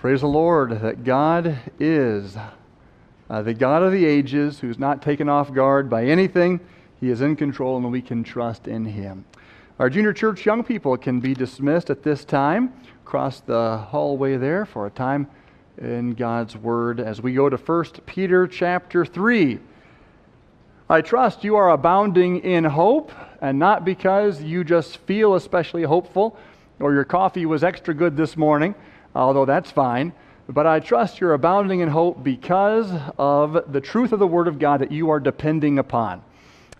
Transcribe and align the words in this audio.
Praise 0.00 0.22
the 0.22 0.28
Lord 0.28 0.80
that 0.80 1.04
God 1.04 1.58
is 1.78 2.34
uh, 3.28 3.42
the 3.42 3.52
God 3.52 3.82
of 3.82 3.92
the 3.92 4.06
ages 4.06 4.58
who's 4.58 4.78
not 4.78 5.02
taken 5.02 5.28
off 5.28 5.52
guard 5.52 5.90
by 5.90 6.06
anything. 6.06 6.58
He 7.00 7.10
is 7.10 7.20
in 7.20 7.36
control 7.36 7.76
and 7.76 7.92
we 7.92 8.00
can 8.00 8.24
trust 8.24 8.66
in 8.66 8.86
Him. 8.86 9.26
Our 9.78 9.90
junior 9.90 10.14
church 10.14 10.46
young 10.46 10.64
people 10.64 10.96
can 10.96 11.20
be 11.20 11.34
dismissed 11.34 11.90
at 11.90 12.02
this 12.02 12.24
time 12.24 12.72
Cross 13.04 13.40
the 13.40 13.76
hallway 13.76 14.38
there 14.38 14.64
for 14.64 14.86
a 14.86 14.90
time 14.90 15.26
in 15.76 16.14
God's 16.14 16.56
Word 16.56 16.98
as 16.98 17.20
we 17.20 17.34
go 17.34 17.50
to 17.50 17.58
1 17.58 17.84
Peter 18.06 18.46
chapter 18.46 19.04
3. 19.04 19.58
I 20.88 21.02
trust 21.02 21.44
you 21.44 21.56
are 21.56 21.72
abounding 21.72 22.38
in 22.38 22.64
hope, 22.64 23.12
and 23.42 23.58
not 23.58 23.84
because 23.84 24.40
you 24.40 24.64
just 24.64 24.96
feel 24.96 25.34
especially 25.34 25.82
hopeful 25.82 26.38
or 26.78 26.94
your 26.94 27.04
coffee 27.04 27.44
was 27.44 27.62
extra 27.62 27.92
good 27.92 28.16
this 28.16 28.34
morning 28.34 28.74
although 29.14 29.44
that's 29.44 29.70
fine. 29.70 30.12
But 30.48 30.66
I 30.66 30.80
trust 30.80 31.20
you're 31.20 31.34
abounding 31.34 31.80
in 31.80 31.88
hope 31.88 32.24
because 32.24 32.90
of 33.18 33.72
the 33.72 33.80
truth 33.80 34.12
of 34.12 34.18
the 34.18 34.26
Word 34.26 34.48
of 34.48 34.58
God 34.58 34.80
that 34.80 34.90
you 34.90 35.10
are 35.10 35.20
depending 35.20 35.78
upon. 35.78 36.22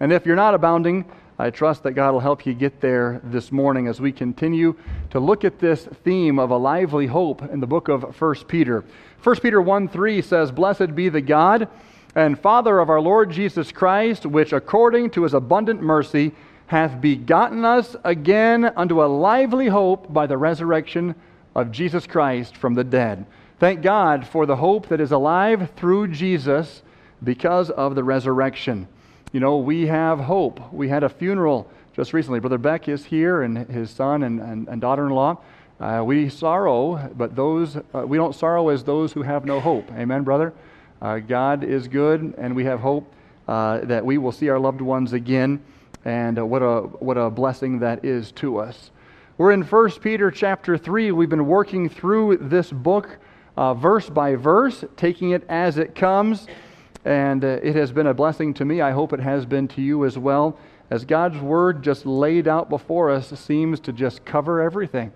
And 0.01 0.13
if 0.13 0.27
you're 0.27 0.35
not 0.35 0.55
abounding, 0.55 1.05
I 1.39 1.51
trust 1.51 1.85
that 1.85 1.93
God 1.93 2.13
will 2.13 2.21
help 2.21 2.45
you 2.45 2.53
get 2.53 2.81
there 2.81 3.21
this 3.25 3.51
morning 3.51 3.87
as 3.87 4.01
we 4.01 4.13
continue 4.13 4.75
to 5.11 5.21
look 5.21 5.45
at 5.45 5.59
this 5.59 5.87
theme 6.05 6.39
of 6.39 6.51
a 6.51 6.57
lively 6.57 7.07
hope 7.07 7.43
in 7.43 7.61
the 7.61 7.67
book 7.67 7.89
of 7.89 8.21
1 8.21 8.35
Peter. 8.47 8.85
1 9.23 9.37
Peter 9.37 9.63
1 9.63 9.89
3 9.89 10.21
says, 10.21 10.51
Blessed 10.51 10.95
be 10.95 11.09
the 11.09 11.21
God 11.21 11.69
and 12.15 12.39
Father 12.39 12.79
of 12.79 12.91
our 12.91 13.01
Lord 13.01 13.31
Jesus 13.31 13.73
Christ, 13.73 14.27
which 14.27 14.53
according 14.53 15.11
to 15.11 15.23
his 15.23 15.33
abundant 15.33 15.81
mercy 15.81 16.33
hath 16.67 17.01
begotten 17.01 17.65
us 17.65 17.97
again 18.05 18.65
unto 18.65 19.03
a 19.03 19.07
lively 19.07 19.69
hope 19.69 20.13
by 20.13 20.27
the 20.27 20.37
resurrection 20.37 21.15
of 21.55 21.73
Jesus 21.73 22.07
Christ 22.07 22.57
from 22.57 22.75
the 22.75 22.85
dead. 22.85 23.27
Thank 23.59 23.83
God 23.83 24.27
for 24.27 24.47
the 24.47 24.57
hope 24.57 24.89
that 24.89 25.01
is 25.01 25.13
alive 25.13 25.71
through 25.77 26.09
Jesus 26.09 26.83
because 27.23 27.71
of 27.71 27.95
the 27.95 28.05
resurrection. 28.05 28.89
You 29.33 29.41
know, 29.41 29.59
we 29.59 29.87
have 29.87 30.19
hope. 30.19 30.73
We 30.73 30.89
had 30.89 31.03
a 31.03 31.09
funeral 31.09 31.71
just 31.95 32.13
recently. 32.13 32.41
Brother 32.41 32.59
Beck 32.59 32.89
is 32.89 33.05
here, 33.05 33.43
and 33.43 33.59
his 33.69 33.91
son 33.91 34.23
and, 34.23 34.41
and, 34.41 34.69
and 34.69 34.81
daughter 34.81 35.07
in 35.07 35.13
law. 35.13 35.39
Uh, 35.79 36.03
we 36.05 36.29
sorrow, 36.29 37.11
but 37.17 37.37
those 37.37 37.77
uh, 37.77 38.05
we 38.07 38.17
don't 38.17 38.35
sorrow 38.35 38.69
as 38.69 38.85
those 38.85 39.13
who 39.13 39.23
have 39.23 39.45
no 39.45 39.61
hope. 39.61 39.91
Amen, 39.93 40.25
brother. 40.25 40.53
Uh, 41.01 41.19
God 41.19 41.65
is 41.65 41.89
good, 41.89 42.35
and 42.37 42.55
we 42.55 42.65
have 42.65 42.81
hope 42.81 43.11
uh, 43.49 43.79
that 43.81 44.05
we 44.05 44.19
will 44.19 44.33
see 44.33 44.49
our 44.49 44.59
loved 44.59 44.81
ones 44.81 45.13
again. 45.13 45.63
And 46.05 46.39
uh, 46.39 46.47
what 46.47 46.63
a 46.63 46.83
what 46.83 47.17
a 47.17 47.31
blessing 47.31 47.79
that 47.81 48.05
is 48.05 48.33
to 48.33 48.59
us. 48.59 48.91
We're 49.41 49.53
in 49.53 49.63
1 49.63 49.91
Peter 50.03 50.31
chapter 50.31 50.77
3. 50.77 51.13
We've 51.13 51.31
been 51.31 51.47
working 51.47 51.89
through 51.89 52.37
this 52.43 52.71
book 52.71 53.17
uh, 53.57 53.73
verse 53.73 54.11
by 54.11 54.35
verse, 54.35 54.85
taking 54.99 55.31
it 55.31 55.47
as 55.49 55.79
it 55.79 55.95
comes. 55.95 56.47
And 57.07 57.43
uh, 57.43 57.59
it 57.63 57.75
has 57.75 57.91
been 57.91 58.09
a 58.09 58.13
blessing 58.13 58.53
to 58.53 58.67
me. 58.67 58.83
I 58.83 58.91
hope 58.91 59.15
it 59.15 59.21
has 59.21 59.47
been 59.47 59.67
to 59.69 59.81
you 59.81 60.05
as 60.05 60.19
well. 60.19 60.59
As 60.91 61.07
God's 61.07 61.39
word 61.39 61.83
just 61.83 62.05
laid 62.05 62.49
out 62.49 62.69
before 62.69 63.09
us 63.09 63.31
seems 63.31 63.81
to 63.81 63.95
just 63.95 64.27
cover 64.27 64.61
everything. 64.61 65.11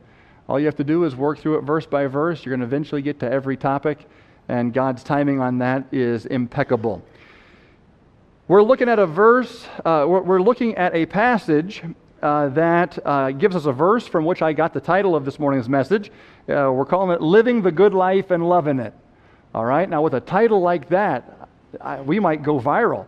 All 0.49 0.59
you 0.59 0.65
have 0.65 0.77
to 0.77 0.85
do 0.85 1.05
is 1.05 1.15
work 1.15 1.39
through 1.39 1.59
it 1.59 1.65
verse 1.65 1.85
by 1.85 2.07
verse. 2.07 2.47
You're 2.47 2.57
going 2.57 2.67
to 2.67 2.75
eventually 2.75 3.03
get 3.03 3.21
to 3.21 3.31
every 3.31 3.59
topic, 3.59 4.09
and 4.49 4.73
God's 4.73 5.05
timing 5.05 5.39
on 5.39 5.59
that 5.59 5.85
is 5.93 6.25
impeccable. 6.25 7.05
We're 8.49 8.63
looking 8.63 8.89
at 8.89 8.99
a 8.99 9.07
verse, 9.07 9.67
uh, 9.85 10.07
we're 10.09 10.41
looking 10.41 10.77
at 10.77 10.95
a 10.95 11.05
passage 11.05 11.83
uh, 12.25 12.49
that 12.49 12.99
uh, 13.05 13.31
gives 13.33 13.55
us 13.55 13.67
a 13.67 13.73
verse 13.73 14.07
from 14.07 14.25
which 14.25 14.41
I 14.41 14.55
got 14.55 14.73
the 14.73 14.81
title 14.81 15.15
of 15.15 15.27
this 15.27 15.39
morning's 15.39 15.69
message. 15.69 16.11
Uh, 16.49 16.73
we're 16.73 16.87
calling 16.87 17.15
it 17.15 17.21
Living 17.21 17.61
the 17.61 17.71
Good 17.71 17.93
Life 17.93 18.31
and 18.31 18.49
Loving 18.49 18.79
It. 18.79 18.95
All 19.55 19.67
right? 19.67 19.87
Now, 19.87 20.01
with 20.01 20.15
a 20.15 20.21
title 20.21 20.63
like 20.63 20.89
that, 20.89 21.51
I, 21.83 22.01
we 22.01 22.19
might 22.19 22.43
go 22.43 22.59
viral. 22.59 23.05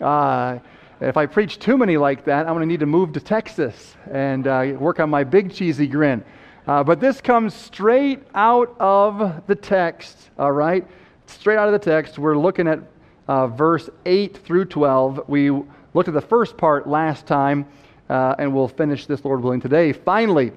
Uh, 0.00 0.60
if 1.00 1.16
I 1.16 1.26
preach 1.26 1.58
too 1.58 1.76
many 1.76 1.96
like 1.96 2.24
that, 2.26 2.46
I'm 2.46 2.54
going 2.54 2.60
to 2.60 2.66
need 2.66 2.78
to 2.78 2.86
move 2.86 3.12
to 3.14 3.20
Texas 3.20 3.96
and 4.08 4.46
uh, 4.46 4.76
work 4.78 5.00
on 5.00 5.10
my 5.10 5.24
big 5.24 5.52
cheesy 5.52 5.88
grin. 5.88 6.24
But 6.64 7.00
this 7.00 7.20
comes 7.20 7.52
straight 7.52 8.22
out 8.36 8.76
of 8.78 9.42
the 9.48 9.56
text, 9.56 10.30
all 10.38 10.52
right? 10.52 10.86
Straight 11.26 11.58
out 11.58 11.66
of 11.66 11.72
the 11.72 11.90
text. 11.90 12.20
We're 12.20 12.38
looking 12.38 12.68
at 12.68 12.78
verse 13.26 13.90
8 14.06 14.36
through 14.44 14.66
12. 14.66 15.24
We 15.26 15.50
looked 15.50 16.06
at 16.08 16.14
the 16.14 16.20
first 16.20 16.56
part 16.56 16.88
last 16.88 17.26
time 17.26 17.66
uh, 18.10 18.34
and 18.38 18.52
we'll 18.52 18.68
finish 18.68 19.06
this, 19.06 19.24
Lord 19.24 19.40
willing, 19.40 19.60
today. 19.60 19.92
Finally, 19.92 20.50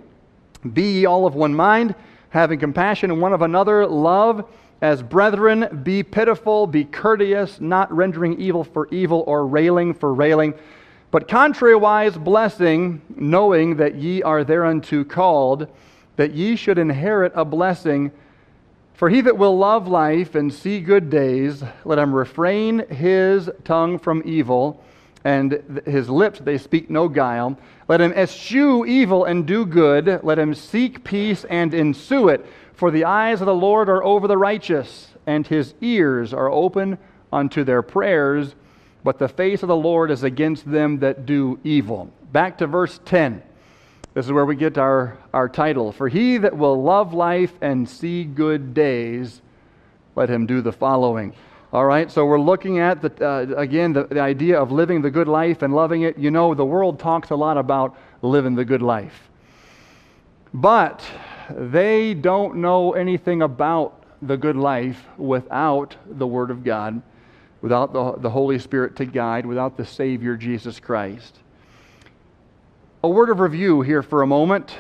be 0.74 1.00
ye 1.00 1.06
all 1.06 1.28
of 1.28 1.36
one 1.36 1.54
mind, 1.54 1.94
having 2.30 2.60
compassion 2.60 3.22
one 3.22 3.32
of 3.32 3.44
another, 3.44 3.86
love 3.86 4.50
as 4.82 5.04
brethren, 5.04 5.82
be 5.84 6.02
pitiful, 6.02 6.66
be 6.66 6.84
courteous, 6.84 7.62
not 7.62 7.94
rendering 7.94 8.42
evil 8.42 8.64
for 8.64 8.88
evil 8.90 9.24
or 9.28 9.46
railing 9.46 9.94
for 9.94 10.14
railing, 10.14 10.56
but 11.12 11.28
contrariwise 11.28 12.22
blessing, 12.22 13.02
knowing 13.16 13.78
that 13.78 13.96
ye 13.96 14.24
are 14.24 14.44
thereunto 14.44 15.04
called, 15.04 15.68
that 16.16 16.34
ye 16.34 16.56
should 16.56 16.80
inherit 16.80 17.32
a 17.36 17.46
blessing. 17.46 18.12
For 18.96 19.10
he 19.10 19.22
that 19.22 19.38
will 19.38 19.58
love 19.58 19.88
life 19.88 20.34
and 20.34 20.52
see 20.52 20.80
good 20.80 21.12
days, 21.12 21.64
let 21.86 22.00
him 22.00 22.16
refrain 22.16 22.88
his 22.90 23.48
tongue 23.64 24.00
from 24.00 24.24
evil 24.26 24.84
and 25.24 25.82
his 25.86 26.10
lips 26.10 26.40
they 26.40 26.58
speak 26.58 26.90
no 26.90 27.08
guile. 27.08 27.58
Let 27.88 28.02
him 28.02 28.14
eschew 28.14 28.86
evil 28.86 29.26
and 29.26 29.46
do 29.46 29.66
good. 29.66 30.22
Let 30.24 30.40
him 30.40 30.54
seek 30.54 31.04
peace 31.04 31.46
and 31.46 31.74
ensue 31.74 32.30
it. 32.30 32.46
For 32.74 32.92
the 32.92 33.06
eyes 33.06 33.42
of 33.42 33.48
the 33.48 33.56
Lord 33.56 33.90
are 33.90 34.04
over 34.04 34.28
the 34.28 34.38
righteous, 34.38 35.10
and 35.26 35.46
his 35.46 35.74
ears 35.82 36.34
are 36.34 36.52
open 36.52 36.98
unto 37.32 37.64
their 37.64 37.82
prayers. 37.82 38.56
But 39.04 39.20
the 39.20 39.28
face 39.28 39.64
of 39.64 39.68
the 39.68 39.76
Lord 39.76 40.12
is 40.12 40.24
against 40.24 40.70
them 40.70 41.00
that 41.00 41.26
do 41.26 41.60
evil. 41.64 42.12
Back 42.32 42.58
to 42.60 42.68
verse 42.68 43.00
10. 43.06 43.44
This 44.14 44.26
is 44.26 44.32
where 44.32 44.46
we 44.46 44.56
get 44.56 44.78
our, 44.78 45.18
our 45.34 45.50
title. 45.50 45.92
For 45.92 46.08
he 46.08 46.38
that 46.38 46.56
will 46.56 46.82
love 46.82 47.14
life 47.14 47.54
and 47.62 47.90
see 47.90 48.24
good 48.24 48.74
days, 48.74 49.42
let 50.16 50.30
him 50.30 50.46
do 50.46 50.62
the 50.62 50.72
following. 50.72 51.34
All 51.74 51.86
right, 51.86 52.12
so 52.12 52.24
we're 52.24 52.40
looking 52.40 52.78
at, 52.78 53.02
the, 53.02 53.28
uh, 53.28 53.60
again, 53.60 53.94
the, 53.94 54.04
the 54.04 54.20
idea 54.20 54.62
of 54.62 54.72
living 54.72 55.02
the 55.02 55.10
good 55.10 55.28
life 55.28 55.64
and 55.64 55.74
loving 55.74 56.04
it. 56.04 56.20
You 56.20 56.30
know, 56.30 56.54
the 56.54 56.64
world 56.64 57.00
talks 57.00 57.32
a 57.32 57.36
lot 57.36 57.58
about 57.58 57.98
living 58.22 58.54
the 58.54 58.64
good 58.64 58.84
life. 58.84 59.32
But 60.54 61.04
they 61.50 62.14
don't 62.14 62.58
know 62.58 62.94
anything 62.94 63.42
about 63.42 64.06
the 64.22 64.38
good 64.38 64.56
life 64.56 65.04
without 65.18 65.96
the 66.06 66.28
Word 66.28 66.52
of 66.52 66.64
God, 66.64 67.02
without 67.64 67.92
the, 67.92 68.18
the 68.18 68.30
Holy 68.30 68.60
Spirit 68.60 68.96
to 68.98 69.06
guide, 69.06 69.44
without 69.44 69.76
the 69.76 69.86
Savior, 69.86 70.38
Jesus 70.38 70.80
Christ. 70.80 71.40
A 73.04 73.10
word 73.10 73.32
of 73.32 73.40
review 73.40 73.82
here 73.82 74.04
for 74.04 74.22
a 74.22 74.28
moment. 74.28 74.76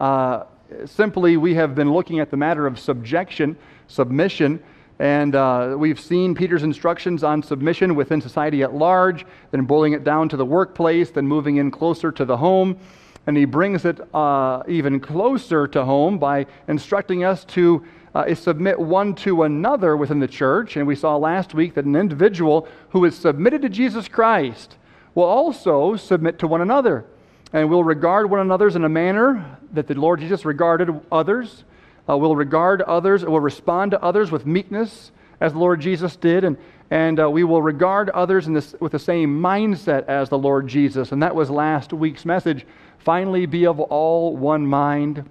Uh, 0.00 0.42
simply, 0.86 1.36
we 1.36 1.54
have 1.54 1.76
been 1.76 1.92
looking 1.92 2.18
at 2.18 2.32
the 2.32 2.36
matter 2.36 2.66
of 2.66 2.80
subjection, 2.80 3.56
submission 3.86 4.60
and 5.02 5.34
uh, 5.34 5.74
we've 5.76 5.98
seen 5.98 6.32
Peter's 6.32 6.62
instructions 6.62 7.24
on 7.24 7.42
submission 7.42 7.96
within 7.96 8.20
society 8.20 8.62
at 8.62 8.72
large, 8.72 9.26
then 9.50 9.64
boiling 9.64 9.94
it 9.94 10.04
down 10.04 10.28
to 10.28 10.36
the 10.36 10.44
workplace, 10.46 11.10
then 11.10 11.26
moving 11.26 11.56
in 11.56 11.72
closer 11.72 12.12
to 12.12 12.24
the 12.24 12.36
home. 12.36 12.78
And 13.26 13.36
he 13.36 13.44
brings 13.44 13.84
it 13.84 13.98
uh, 14.14 14.62
even 14.68 15.00
closer 15.00 15.66
to 15.66 15.84
home 15.84 16.18
by 16.18 16.46
instructing 16.68 17.24
us 17.24 17.44
to 17.46 17.84
uh, 18.14 18.32
submit 18.36 18.78
one 18.78 19.16
to 19.16 19.42
another 19.42 19.96
within 19.96 20.20
the 20.20 20.28
church. 20.28 20.76
And 20.76 20.86
we 20.86 20.94
saw 20.94 21.16
last 21.16 21.52
week 21.52 21.74
that 21.74 21.84
an 21.84 21.96
individual 21.96 22.68
who 22.90 23.04
is 23.04 23.16
submitted 23.16 23.62
to 23.62 23.68
Jesus 23.68 24.06
Christ 24.06 24.76
will 25.16 25.24
also 25.24 25.96
submit 25.96 26.38
to 26.38 26.46
one 26.46 26.60
another 26.60 27.06
and 27.52 27.68
will 27.68 27.82
regard 27.82 28.30
one 28.30 28.38
another 28.38 28.68
in 28.68 28.84
a 28.84 28.88
manner 28.88 29.58
that 29.72 29.88
the 29.88 29.94
Lord 29.94 30.20
Jesus 30.20 30.44
regarded 30.44 31.00
others 31.10 31.64
uh, 32.08 32.16
will 32.16 32.36
regard 32.36 32.82
others, 32.82 33.24
We'll 33.24 33.40
respond 33.40 33.92
to 33.92 34.02
others 34.02 34.30
with 34.30 34.46
meekness, 34.46 35.12
as 35.40 35.52
the 35.52 35.58
Lord 35.58 35.80
Jesus 35.80 36.16
did, 36.16 36.44
and, 36.44 36.56
and 36.90 37.20
uh, 37.20 37.28
we 37.28 37.42
will 37.42 37.62
regard 37.62 38.10
others 38.10 38.46
this, 38.46 38.74
with 38.80 38.92
the 38.92 38.98
same 38.98 39.40
mindset 39.40 40.06
as 40.06 40.28
the 40.28 40.38
Lord 40.38 40.68
Jesus. 40.68 41.12
And 41.12 41.22
that 41.22 41.34
was 41.34 41.50
last 41.50 41.92
week's 41.92 42.24
message. 42.24 42.64
Finally, 42.98 43.46
be 43.46 43.66
of 43.66 43.80
all 43.80 44.36
one 44.36 44.66
mind, 44.66 45.28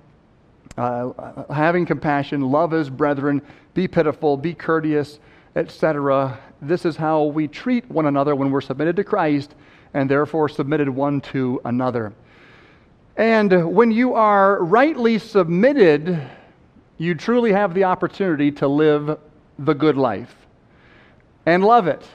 uh, 0.78 1.44
having 1.54 1.86
compassion, 1.86 2.42
love 2.42 2.74
as 2.74 2.90
brethren, 2.90 3.42
be 3.74 3.88
pitiful, 3.88 4.36
be 4.36 4.54
courteous, 4.54 5.20
etc. 5.56 6.38
This 6.62 6.86
is 6.86 6.98
how 6.98 7.24
we 7.24 7.48
treat 7.48 7.90
one 7.90 8.06
another 8.06 8.36
when 8.36 8.52
we're 8.52 8.62
submitted 8.62 8.96
to 8.98 9.04
Christ 9.04 9.56
and 9.94 10.10
therefore 10.10 10.50
submitted 10.50 10.90
one 10.90 11.22
to 11.22 11.62
another. 11.66 12.14
And 13.18 13.74
when 13.74 13.92
you 13.92 14.14
are 14.14 14.64
rightly 14.64 15.20
submitted 15.20 16.22
you 17.02 17.16
truly 17.16 17.52
have 17.52 17.74
the 17.74 17.86
opportunity 17.86 18.52
to 18.52 18.68
live 18.68 19.18
the 19.58 19.74
good 19.74 19.98
life 19.98 20.36
and 21.48 21.64
love 21.64 21.88
it. 21.88 22.06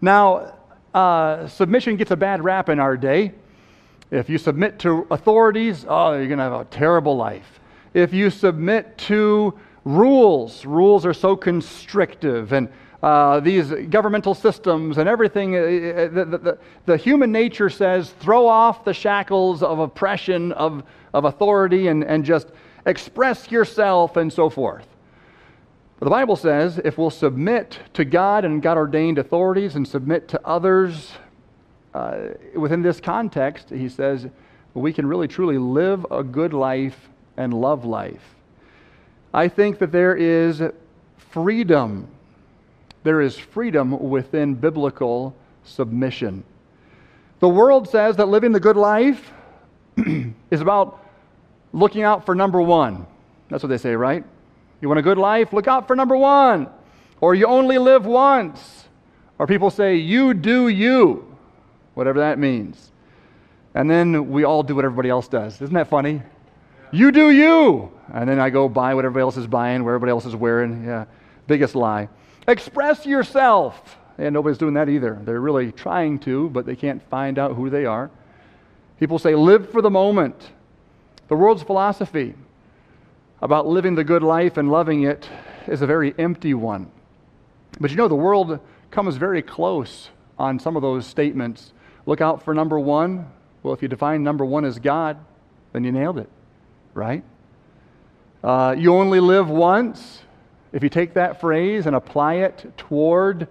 Now, 0.00 0.54
uh, 0.94 1.48
submission 1.48 1.96
gets 1.96 2.12
a 2.12 2.16
bad 2.16 2.44
rap 2.44 2.68
in 2.68 2.78
our 2.78 2.96
day. 2.96 3.32
If 4.12 4.30
you 4.30 4.38
submit 4.38 4.78
to 4.80 5.04
authorities, 5.10 5.84
oh, 5.88 6.12
you're 6.12 6.28
going 6.28 6.38
to 6.38 6.44
have 6.44 6.52
a 6.52 6.64
terrible 6.66 7.16
life. 7.16 7.58
If 7.92 8.12
you 8.14 8.30
submit 8.30 8.96
to 8.98 9.58
rules. 9.84 10.64
Rules 10.64 11.04
are 11.04 11.14
so 11.14 11.34
constrictive, 11.34 12.52
and 12.52 12.68
uh, 13.02 13.40
these 13.40 13.72
governmental 13.90 14.34
systems 14.34 14.98
and 14.98 15.08
everything. 15.08 15.56
Uh, 15.56 15.58
uh, 15.58 16.08
the, 16.08 16.24
the, 16.24 16.58
the, 16.86 16.96
human 16.96 17.32
nature 17.32 17.70
says 17.70 18.10
throw 18.20 18.46
off 18.46 18.84
the 18.84 18.92
shackles 18.92 19.62
of 19.62 19.78
oppression, 19.78 20.52
of, 20.52 20.82
of 21.14 21.24
authority, 21.24 21.88
and, 21.88 22.04
and 22.04 22.24
just 22.24 22.48
express 22.86 23.50
yourself 23.50 24.16
and 24.16 24.32
so 24.32 24.50
forth. 24.50 24.86
But 25.98 26.06
the 26.06 26.10
Bible 26.10 26.36
says 26.36 26.78
if 26.84 26.96
we'll 26.96 27.10
submit 27.10 27.80
to 27.94 28.04
God 28.04 28.44
and 28.44 28.62
God 28.62 28.76
ordained 28.76 29.18
authorities 29.18 29.74
and 29.74 29.86
submit 29.86 30.28
to 30.28 30.40
others 30.46 31.12
uh, 31.94 32.28
within 32.54 32.82
this 32.82 33.00
context, 33.00 33.70
he 33.70 33.88
says 33.88 34.28
we 34.74 34.92
can 34.92 35.06
really 35.06 35.26
truly 35.26 35.58
live 35.58 36.06
a 36.10 36.22
good 36.22 36.52
life 36.52 37.08
and 37.36 37.52
love 37.52 37.84
life. 37.84 38.36
I 39.34 39.48
think 39.48 39.78
that 39.78 39.92
there 39.92 40.14
is 40.14 40.62
freedom 41.16 42.08
there 43.08 43.20
is 43.20 43.38
freedom 43.38 44.10
within 44.10 44.54
biblical 44.54 45.34
submission. 45.64 46.44
The 47.40 47.48
world 47.48 47.88
says 47.88 48.16
that 48.16 48.28
living 48.28 48.52
the 48.52 48.60
good 48.60 48.76
life 48.76 49.32
is 50.50 50.60
about 50.60 51.04
looking 51.72 52.02
out 52.02 52.26
for 52.26 52.34
number 52.34 52.60
one. 52.60 53.06
That's 53.48 53.62
what 53.62 53.68
they 53.68 53.78
say, 53.78 53.94
right? 53.94 54.24
You 54.80 54.88
want 54.88 54.98
a 54.98 55.02
good 55.02 55.18
life? 55.18 55.52
Look 55.52 55.66
out 55.66 55.86
for 55.86 55.96
number 55.96 56.16
one. 56.16 56.68
Or 57.20 57.34
you 57.34 57.46
only 57.46 57.78
live 57.78 58.06
once. 58.06 58.84
Or 59.38 59.46
people 59.46 59.70
say, 59.70 59.96
you 59.96 60.34
do 60.34 60.68
you, 60.68 61.36
whatever 61.94 62.20
that 62.20 62.38
means. 62.38 62.92
And 63.74 63.90
then 63.90 64.30
we 64.30 64.44
all 64.44 64.62
do 64.62 64.74
what 64.74 64.84
everybody 64.84 65.08
else 65.08 65.28
does. 65.28 65.60
Isn't 65.60 65.74
that 65.74 65.88
funny? 65.88 66.22
You 66.90 67.12
do 67.12 67.30
you. 67.30 67.92
And 68.12 68.28
then 68.28 68.40
I 68.40 68.50
go 68.50 68.68
buy 68.68 68.94
what 68.94 69.04
everybody 69.04 69.22
else 69.22 69.36
is 69.36 69.46
buying, 69.46 69.84
what 69.84 69.90
everybody 69.90 70.10
else 70.10 70.26
is 70.26 70.34
wearing. 70.34 70.84
Yeah, 70.84 71.04
biggest 71.46 71.74
lie. 71.74 72.08
Express 72.46 73.04
yourself. 73.04 73.98
And 74.16 74.32
nobody's 74.32 74.58
doing 74.58 74.74
that 74.74 74.88
either. 74.88 75.20
They're 75.22 75.40
really 75.40 75.70
trying 75.70 76.18
to, 76.20 76.48
but 76.50 76.66
they 76.66 76.74
can't 76.74 77.02
find 77.08 77.38
out 77.38 77.54
who 77.54 77.70
they 77.70 77.84
are. 77.84 78.10
People 78.98 79.18
say, 79.18 79.34
live 79.34 79.70
for 79.70 79.80
the 79.80 79.90
moment. 79.90 80.50
The 81.28 81.36
world's 81.36 81.62
philosophy 81.62 82.34
about 83.40 83.66
living 83.66 83.94
the 83.94 84.04
good 84.04 84.22
life 84.22 84.56
and 84.56 84.70
loving 84.70 85.02
it 85.02 85.28
is 85.66 85.82
a 85.82 85.86
very 85.86 86.14
empty 86.18 86.54
one. 86.54 86.90
But 87.78 87.90
you 87.90 87.96
know, 87.96 88.08
the 88.08 88.14
world 88.14 88.58
comes 88.90 89.16
very 89.16 89.42
close 89.42 90.08
on 90.38 90.58
some 90.58 90.74
of 90.74 90.82
those 90.82 91.06
statements. 91.06 91.72
Look 92.06 92.20
out 92.20 92.42
for 92.42 92.54
number 92.54 92.80
one. 92.80 93.30
Well, 93.62 93.74
if 93.74 93.82
you 93.82 93.88
define 93.88 94.22
number 94.22 94.44
one 94.44 94.64
as 94.64 94.78
God, 94.78 95.18
then 95.72 95.84
you 95.84 95.92
nailed 95.92 96.18
it, 96.18 96.30
right? 96.94 97.22
Uh, 98.42 98.74
you 98.78 98.94
only 98.94 99.20
live 99.20 99.50
once. 99.50 100.22
If 100.72 100.82
you 100.82 100.88
take 100.88 101.14
that 101.14 101.40
phrase 101.40 101.86
and 101.86 101.94
apply 101.94 102.34
it 102.34 102.72
toward 102.76 103.48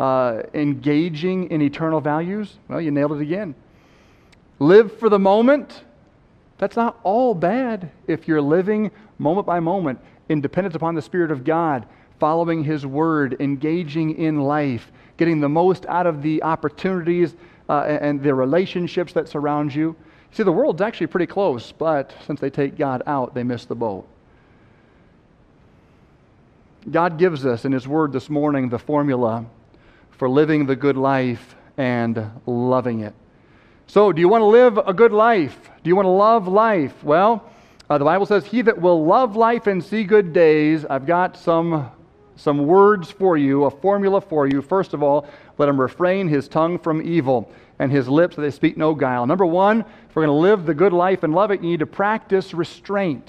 uh, 0.00 0.42
engaging 0.52 1.50
in 1.50 1.62
eternal 1.62 2.00
values, 2.00 2.56
well, 2.68 2.80
you 2.80 2.90
nailed 2.90 3.12
it 3.12 3.20
again. 3.20 3.54
Live 4.58 4.98
for 4.98 5.08
the 5.08 5.18
moment. 5.18 5.84
That's 6.58 6.76
not 6.76 6.98
all 7.02 7.34
bad 7.34 7.90
if 8.06 8.28
you're 8.28 8.42
living 8.42 8.90
moment 9.18 9.46
by 9.46 9.60
moment 9.60 9.98
in 10.28 10.40
dependence 10.40 10.74
upon 10.74 10.94
the 10.94 11.02
Spirit 11.02 11.30
of 11.30 11.44
God, 11.44 11.86
following 12.18 12.64
His 12.64 12.86
Word, 12.86 13.36
engaging 13.40 14.16
in 14.16 14.40
life, 14.40 14.92
getting 15.16 15.40
the 15.40 15.48
most 15.48 15.84
out 15.86 16.06
of 16.06 16.22
the 16.22 16.42
opportunities 16.42 17.34
uh, 17.68 17.82
and 17.82 18.22
the 18.22 18.34
relationships 18.34 19.12
that 19.14 19.28
surround 19.28 19.74
you. 19.74 19.96
See, 20.32 20.42
the 20.42 20.52
world's 20.52 20.80
actually 20.80 21.08
pretty 21.08 21.26
close, 21.26 21.72
but 21.72 22.14
since 22.26 22.40
they 22.40 22.50
take 22.50 22.76
God 22.76 23.02
out, 23.06 23.34
they 23.34 23.42
miss 23.42 23.64
the 23.64 23.74
boat. 23.74 24.06
God 26.90 27.18
gives 27.18 27.46
us 27.46 27.64
in 27.64 27.72
His 27.72 27.88
Word 27.88 28.12
this 28.12 28.28
morning 28.28 28.68
the 28.68 28.78
formula 28.78 29.46
for 30.10 30.28
living 30.28 30.66
the 30.66 30.76
good 30.76 30.96
life 30.96 31.56
and 31.76 32.30
loving 32.46 33.00
it. 33.00 33.14
So, 33.86 34.12
do 34.12 34.20
you 34.20 34.28
want 34.28 34.42
to 34.42 34.46
live 34.46 34.78
a 34.78 34.94
good 34.94 35.12
life? 35.12 35.70
Do 35.82 35.88
you 35.88 35.96
want 35.96 36.06
to 36.06 36.10
love 36.10 36.48
life? 36.48 37.04
Well, 37.04 37.48
uh, 37.88 37.98
the 37.98 38.04
Bible 38.04 38.26
says, 38.26 38.46
He 38.46 38.62
that 38.62 38.80
will 38.80 39.04
love 39.04 39.36
life 39.36 39.66
and 39.66 39.84
see 39.84 40.04
good 40.04 40.32
days, 40.32 40.84
I've 40.86 41.06
got 41.06 41.36
some, 41.36 41.90
some 42.36 42.66
words 42.66 43.10
for 43.10 43.36
you, 43.36 43.64
a 43.64 43.70
formula 43.70 44.20
for 44.20 44.46
you. 44.46 44.62
First 44.62 44.94
of 44.94 45.02
all, 45.02 45.28
let 45.58 45.68
him 45.68 45.80
refrain 45.80 46.28
his 46.28 46.48
tongue 46.48 46.78
from 46.78 47.02
evil 47.02 47.52
and 47.78 47.92
his 47.92 48.08
lips 48.08 48.36
that 48.36 48.42
they 48.42 48.50
speak 48.50 48.76
no 48.76 48.94
guile. 48.94 49.26
Number 49.26 49.46
one, 49.46 49.80
if 49.80 50.16
we're 50.16 50.26
going 50.26 50.34
to 50.34 50.40
live 50.40 50.64
the 50.64 50.74
good 50.74 50.92
life 50.92 51.22
and 51.22 51.34
love 51.34 51.50
it, 51.50 51.62
you 51.62 51.70
need 51.70 51.80
to 51.80 51.86
practice 51.86 52.54
restraint. 52.54 53.28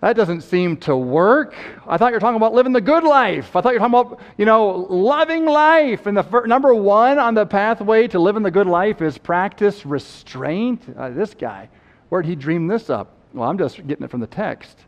That 0.00 0.16
doesn't 0.16 0.42
seem 0.42 0.78
to 0.78 0.96
work. 0.96 1.54
I 1.86 1.98
thought 1.98 2.08
you 2.08 2.14
were 2.14 2.20
talking 2.20 2.36
about 2.36 2.54
living 2.54 2.72
the 2.72 2.80
good 2.80 3.04
life. 3.04 3.54
I 3.54 3.60
thought 3.60 3.74
you 3.74 3.80
were 3.80 3.86
talking 3.86 4.12
about, 4.12 4.20
you 4.38 4.46
know, 4.46 4.86
loving 4.88 5.44
life. 5.44 6.06
And 6.06 6.16
the 6.16 6.22
fir- 6.22 6.46
number 6.46 6.74
one 6.74 7.18
on 7.18 7.34
the 7.34 7.44
pathway 7.44 8.08
to 8.08 8.18
living 8.18 8.42
the 8.42 8.50
good 8.50 8.66
life 8.66 9.02
is 9.02 9.18
practice 9.18 9.84
restraint. 9.84 10.82
Uh, 10.96 11.10
this 11.10 11.34
guy, 11.34 11.68
where'd 12.08 12.24
he 12.24 12.34
dream 12.34 12.66
this 12.66 12.88
up? 12.88 13.12
Well, 13.34 13.48
I'm 13.48 13.58
just 13.58 13.86
getting 13.86 14.04
it 14.04 14.10
from 14.10 14.20
the 14.20 14.26
text. 14.26 14.78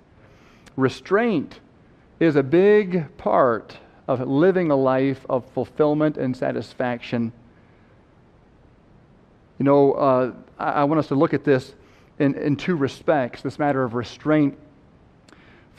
Restraint 0.77 1.61
is 2.19 2.37
a 2.37 2.43
big 2.43 3.15
part 3.19 3.77
of 4.09 4.27
living 4.27 4.71
a 4.71 4.77
life 4.77 5.27
of 5.29 5.45
fulfillment 5.53 6.17
and 6.17 6.35
satisfaction. 6.35 7.33
You 9.59 9.67
know, 9.67 9.93
uh, 9.93 10.33
I, 10.59 10.71
I 10.71 10.85
want 10.85 11.01
us 11.01 11.09
to 11.09 11.15
look 11.15 11.35
at 11.35 11.45
this 11.45 11.75
in, 12.19 12.35
in 12.35 12.57
two 12.57 12.77
respects 12.77 13.43
this 13.43 13.59
matter 13.59 13.83
of 13.85 13.93
restraint 13.93 14.57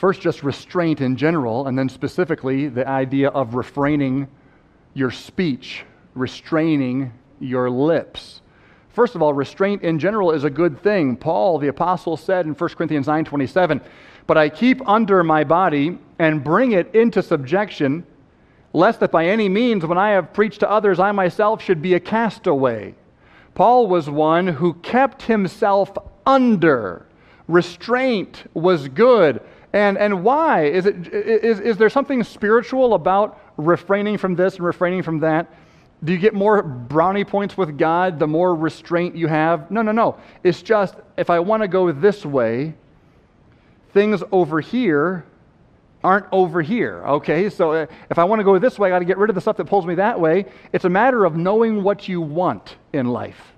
First, 0.04 0.20
just 0.20 0.42
restraint 0.42 1.00
in 1.00 1.16
general, 1.16 1.66
and 1.66 1.78
then 1.78 1.88
specifically 1.88 2.68
the 2.68 2.86
idea 2.86 3.30
of 3.30 3.54
refraining 3.54 4.28
your 4.92 5.10
speech, 5.10 5.86
restraining 6.14 7.10
your 7.40 7.70
lips. 7.70 8.42
First 8.90 9.14
of 9.14 9.22
all, 9.22 9.32
restraint 9.32 9.80
in 9.80 9.98
general 9.98 10.32
is 10.32 10.44
a 10.44 10.50
good 10.50 10.78
thing. 10.82 11.16
Paul, 11.16 11.58
the 11.58 11.68
apostle, 11.68 12.18
said 12.18 12.44
in 12.44 12.52
1 12.52 12.76
Corinthians 12.76 13.06
9:27, 13.06 13.80
But 14.26 14.36
I 14.36 14.50
keep 14.50 14.86
under 14.86 15.24
my 15.24 15.42
body 15.42 15.98
and 16.18 16.44
bring 16.44 16.72
it 16.72 16.94
into 16.94 17.22
subjection, 17.22 18.04
lest 18.74 19.00
that 19.00 19.10
by 19.10 19.24
any 19.24 19.48
means, 19.48 19.86
when 19.86 19.96
I 19.96 20.10
have 20.10 20.34
preached 20.34 20.60
to 20.60 20.70
others, 20.70 21.00
I 21.00 21.12
myself 21.12 21.62
should 21.62 21.80
be 21.80 21.94
a 21.94 21.98
castaway. 21.98 22.94
Paul 23.54 23.86
was 23.86 24.10
one 24.10 24.48
who 24.48 24.74
kept 24.74 25.22
himself 25.22 25.96
under. 26.26 27.06
Restraint 27.48 28.50
was 28.52 28.88
good. 28.88 29.40
And, 29.74 29.98
and 29.98 30.22
why? 30.22 30.66
Is, 30.66 30.86
it, 30.86 31.08
is, 31.08 31.58
is 31.58 31.76
there 31.76 31.90
something 31.90 32.22
spiritual 32.22 32.94
about 32.94 33.40
refraining 33.56 34.18
from 34.18 34.36
this 34.36 34.54
and 34.54 34.64
refraining 34.64 35.02
from 35.02 35.18
that? 35.18 35.52
Do 36.04 36.12
you 36.12 36.18
get 36.18 36.32
more 36.32 36.62
brownie 36.62 37.24
points 37.24 37.58
with 37.58 37.76
God 37.76 38.20
the 38.20 38.28
more 38.28 38.54
restraint 38.54 39.16
you 39.16 39.26
have? 39.26 39.72
No, 39.72 39.82
no, 39.82 39.90
no. 39.90 40.16
It's 40.44 40.62
just 40.62 40.94
if 41.16 41.28
I 41.28 41.40
want 41.40 41.62
to 41.62 41.68
go 41.68 41.90
this 41.90 42.24
way, 42.24 42.74
things 43.92 44.22
over 44.30 44.60
here 44.60 45.24
aren't 46.04 46.26
over 46.30 46.62
here. 46.62 47.02
Okay? 47.04 47.50
So 47.50 47.72
uh, 47.72 47.86
if 48.10 48.18
I 48.20 48.22
want 48.22 48.38
to 48.38 48.44
go 48.44 48.56
this 48.60 48.78
way, 48.78 48.90
I 48.90 48.92
got 48.92 49.00
to 49.00 49.04
get 49.04 49.18
rid 49.18 49.28
of 49.28 49.34
the 49.34 49.40
stuff 49.40 49.56
that 49.56 49.64
pulls 49.64 49.86
me 49.86 49.96
that 49.96 50.20
way. 50.20 50.44
It's 50.72 50.84
a 50.84 50.90
matter 50.90 51.24
of 51.24 51.36
knowing 51.36 51.82
what 51.82 52.06
you 52.06 52.20
want 52.20 52.76
in 52.92 53.08
life. 53.08 53.54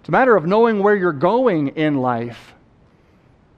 It's 0.00 0.10
a 0.10 0.12
matter 0.12 0.36
of 0.36 0.44
knowing 0.44 0.82
where 0.82 0.94
you're 0.94 1.12
going 1.14 1.68
in 1.68 1.96
life 2.02 2.52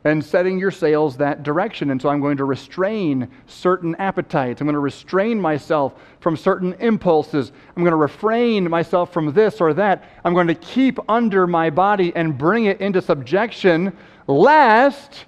and 0.04 0.24
setting 0.24 0.58
your 0.58 0.70
sails 0.70 1.16
that 1.16 1.42
direction. 1.42 1.90
And 1.90 2.02
so 2.02 2.08
I'm 2.08 2.20
going 2.20 2.36
to 2.38 2.44
restrain 2.44 3.28
certain 3.46 3.94
appetites. 3.96 4.60
I'm 4.60 4.66
going 4.66 4.74
to 4.74 4.80
restrain 4.80 5.40
myself 5.40 5.94
from 6.20 6.36
certain 6.36 6.74
impulses. 6.74 7.52
I'm 7.76 7.82
going 7.82 7.92
to 7.92 7.96
refrain 7.96 8.68
myself 8.68 9.12
from 9.12 9.32
this 9.32 9.60
or 9.60 9.74
that. 9.74 10.04
I'm 10.24 10.34
going 10.34 10.48
to 10.48 10.54
keep 10.54 10.98
under 11.08 11.46
my 11.46 11.70
body 11.70 12.12
and 12.16 12.36
bring 12.36 12.64
it 12.64 12.80
into 12.80 13.00
subjection, 13.00 13.96
lest 14.26 15.26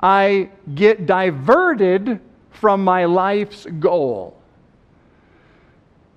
I 0.00 0.50
get 0.74 1.06
diverted 1.06 2.20
from 2.50 2.82
my 2.82 3.04
life's 3.04 3.66
goal. 3.78 4.36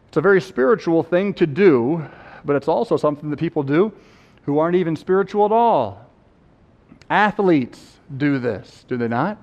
It's 0.08 0.18
a 0.18 0.22
very 0.22 0.42
spiritual 0.42 1.04
thing 1.04 1.36
to 1.36 1.46
do, 1.46 2.04
but 2.44 2.56
it's 2.56 2.68
also 2.68 2.98
something 2.98 3.30
that 3.30 3.38
people 3.38 3.62
do 3.62 3.94
who 4.44 4.58
aren't 4.58 4.76
even 4.76 4.96
spiritual 4.96 5.46
at 5.46 5.52
all. 5.52 6.10
Athletes 7.12 7.99
do 8.18 8.40
this, 8.40 8.86
do 8.88 8.98
they 8.98 9.08
not? 9.08 9.38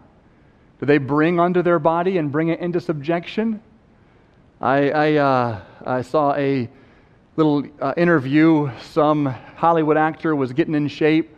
Do 0.80 0.86
they 0.86 0.98
bring 0.98 1.40
under 1.40 1.62
their 1.62 1.78
body 1.78 2.18
and 2.18 2.30
bring 2.30 2.48
it 2.48 2.60
into 2.60 2.80
subjection? 2.80 3.62
I, 4.60 4.90
I, 4.90 5.14
uh, 5.14 5.60
I 5.84 6.02
saw 6.02 6.34
a 6.34 6.68
little 7.36 7.64
uh, 7.80 7.94
interview. 7.96 8.70
Some 8.80 9.26
Hollywood 9.26 9.96
actor 9.96 10.34
was 10.34 10.52
getting 10.52 10.74
in 10.74 10.88
shape 10.88 11.36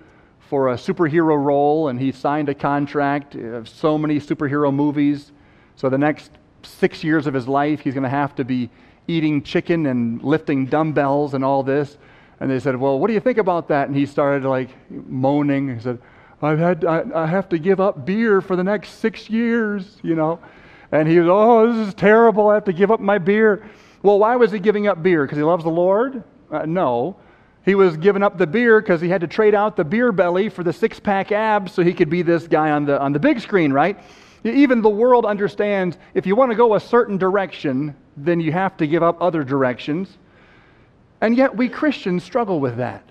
for 0.49 0.71
a 0.71 0.75
superhero 0.75 1.43
role, 1.43 1.89
and 1.89 2.01
he 2.01 2.11
signed 2.11 2.49
a 2.49 2.55
contract 2.55 3.35
of 3.35 3.69
so 3.69 3.99
many 3.99 4.19
superhero 4.19 4.73
movies. 4.73 5.33
So 5.77 5.89
the 5.89 5.99
next 5.99 6.31
six 6.63 7.05
years 7.05 7.27
of 7.27 7.35
his 7.35 7.47
life, 7.47 7.81
he's 7.81 7.95
going 7.95 8.05
to 8.05 8.09
have 8.09 8.35
to 8.37 8.45
be 8.45 8.71
eating 9.07 9.43
chicken 9.43 9.87
and 9.87 10.23
lifting 10.23 10.67
dumbbells 10.67 11.35
and 11.35 11.45
all 11.45 11.63
this. 11.63 11.99
And 12.41 12.51
they 12.51 12.61
said, 12.61 12.77
Well, 12.77 12.99
what 12.99 13.09
do 13.09 13.15
you 13.15 13.21
think 13.21 13.39
about 13.39 13.69
that? 13.69 13.89
And 13.89 13.97
he 13.97 14.07
started 14.07 14.49
like 14.49 14.71
moaning. 14.91 15.75
He 15.75 15.81
said, 15.81 15.99
I've 16.41 16.59
had, 16.59 16.85
I, 16.85 17.05
I 17.15 17.27
have 17.27 17.49
to 17.49 17.59
give 17.59 17.81
up 17.81 18.07
beer 18.07 18.41
for 18.41 18.55
the 18.55 18.65
next 18.65 19.01
six 19.01 19.29
years, 19.29 19.99
you 20.03 20.15
know. 20.15 20.39
And 20.93 21.09
he 21.09 21.19
was, 21.19 21.29
oh, 21.29 21.73
this 21.73 21.89
is 21.89 21.95
terrible. 21.95 22.49
I 22.49 22.55
have 22.55 22.65
to 22.65 22.73
give 22.73 22.91
up 22.91 23.01
my 23.01 23.19
beer. 23.19 23.69
Well, 24.03 24.19
why 24.19 24.37
was 24.37 24.53
he 24.53 24.59
giving 24.59 24.87
up 24.87 25.03
beer? 25.03 25.25
Because 25.25 25.37
he 25.37 25.45
loves 25.45 25.65
the 25.65 25.71
Lord? 25.71 26.23
Uh, 26.51 26.65
no. 26.65 27.17
He 27.65 27.75
was 27.75 27.97
giving 27.97 28.23
up 28.23 28.39
the 28.39 28.47
beer 28.47 28.81
because 28.81 29.01
he 29.01 29.09
had 29.09 29.21
to 29.21 29.27
trade 29.27 29.55
out 29.55 29.77
the 29.77 29.85
beer 29.85 30.13
belly 30.13 30.49
for 30.49 30.63
the 30.63 30.73
six 30.73 30.99
pack 30.99 31.33
abs 31.33 31.73
so 31.73 31.83
he 31.83 31.93
could 31.93 32.09
be 32.09 32.23
this 32.23 32.47
guy 32.47 32.71
on 32.71 32.87
the, 32.87 32.99
on 33.01 33.13
the 33.13 33.19
big 33.19 33.41
screen, 33.41 33.73
right? 33.73 33.99
Even 34.45 34.81
the 34.81 34.89
world 34.89 35.27
understands 35.27 35.99
if 36.15 36.25
you 36.25 36.37
want 36.37 36.51
to 36.51 36.57
go 36.57 36.77
a 36.77 36.81
certain 36.81 37.19
direction, 37.19 37.95
then 38.17 38.41
you 38.41 38.53
have 38.53 38.77
to 38.79 38.87
give 38.87 39.03
up 39.03 39.21
other 39.21 39.43
directions. 39.43 40.17
And 41.21 41.37
yet 41.37 41.57
we 41.57 41.69
Christians 41.69 42.23
struggle 42.23 42.61
with 42.61 42.77
that. 42.77 43.03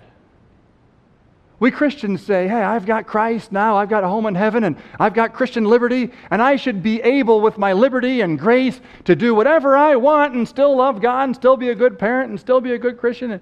We 1.60 1.72
Christians 1.72 2.22
say, 2.22 2.46
hey, 2.46 2.62
I've 2.62 2.86
got 2.86 3.06
Christ 3.06 3.50
now, 3.50 3.76
I've 3.76 3.88
got 3.88 4.04
a 4.04 4.08
home 4.08 4.26
in 4.26 4.36
heaven, 4.36 4.62
and 4.62 4.76
I've 5.00 5.14
got 5.14 5.34
Christian 5.34 5.64
liberty, 5.64 6.12
and 6.30 6.40
I 6.40 6.54
should 6.54 6.84
be 6.84 7.02
able, 7.02 7.40
with 7.40 7.58
my 7.58 7.72
liberty 7.72 8.20
and 8.20 8.38
grace, 8.38 8.80
to 9.04 9.16
do 9.16 9.34
whatever 9.34 9.76
I 9.76 9.96
want 9.96 10.34
and 10.34 10.46
still 10.46 10.76
love 10.76 11.00
God 11.02 11.24
and 11.24 11.34
still 11.34 11.56
be 11.56 11.70
a 11.70 11.74
good 11.74 11.98
parent 11.98 12.30
and 12.30 12.38
still 12.38 12.60
be 12.60 12.72
a 12.72 12.78
good 12.78 12.96
Christian. 12.96 13.40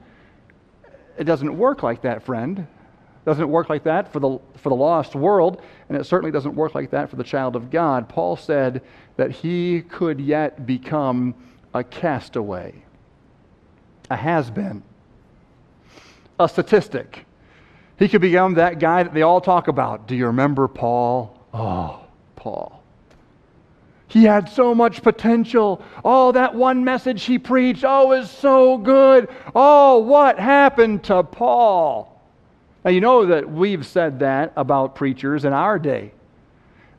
It 1.18 1.24
doesn't 1.24 1.56
work 1.56 1.82
like 1.82 2.02
that, 2.02 2.22
friend. 2.22 2.60
It 2.60 3.24
doesn't 3.26 3.50
work 3.50 3.68
like 3.68 3.84
that 3.84 4.10
for 4.10 4.20
the, 4.20 4.38
for 4.56 4.70
the 4.70 4.76
lost 4.76 5.14
world, 5.14 5.60
and 5.90 5.98
it 5.98 6.04
certainly 6.04 6.32
doesn't 6.32 6.54
work 6.54 6.74
like 6.74 6.90
that 6.92 7.10
for 7.10 7.16
the 7.16 7.24
child 7.24 7.54
of 7.54 7.70
God. 7.70 8.08
Paul 8.08 8.36
said 8.36 8.80
that 9.16 9.30
he 9.30 9.82
could 9.82 10.20
yet 10.20 10.64
become 10.64 11.34
a 11.74 11.84
castaway, 11.84 12.82
a 14.08 14.16
has 14.16 14.50
been, 14.50 14.82
a 16.40 16.48
statistic 16.48 17.26
he 17.98 18.08
could 18.08 18.20
become 18.20 18.54
that 18.54 18.78
guy 18.78 19.02
that 19.02 19.14
they 19.14 19.22
all 19.22 19.40
talk 19.40 19.68
about. 19.68 20.06
Do 20.06 20.14
you 20.14 20.26
remember 20.26 20.68
Paul? 20.68 21.38
Oh, 21.54 22.00
Paul. 22.36 22.82
He 24.08 24.24
had 24.24 24.48
so 24.48 24.74
much 24.74 25.02
potential. 25.02 25.82
Oh, 26.04 26.32
that 26.32 26.54
one 26.54 26.84
message 26.84 27.24
he 27.24 27.38
preached, 27.38 27.84
oh, 27.86 28.12
is 28.12 28.30
so 28.30 28.78
good. 28.78 29.28
Oh, 29.54 29.98
what 29.98 30.38
happened 30.38 31.04
to 31.04 31.22
Paul? 31.22 32.12
Now, 32.84 32.90
you 32.92 33.00
know 33.00 33.26
that 33.26 33.50
we've 33.50 33.84
said 33.84 34.20
that 34.20 34.52
about 34.56 34.94
preachers 34.94 35.44
in 35.44 35.52
our 35.52 35.78
day. 35.78 36.12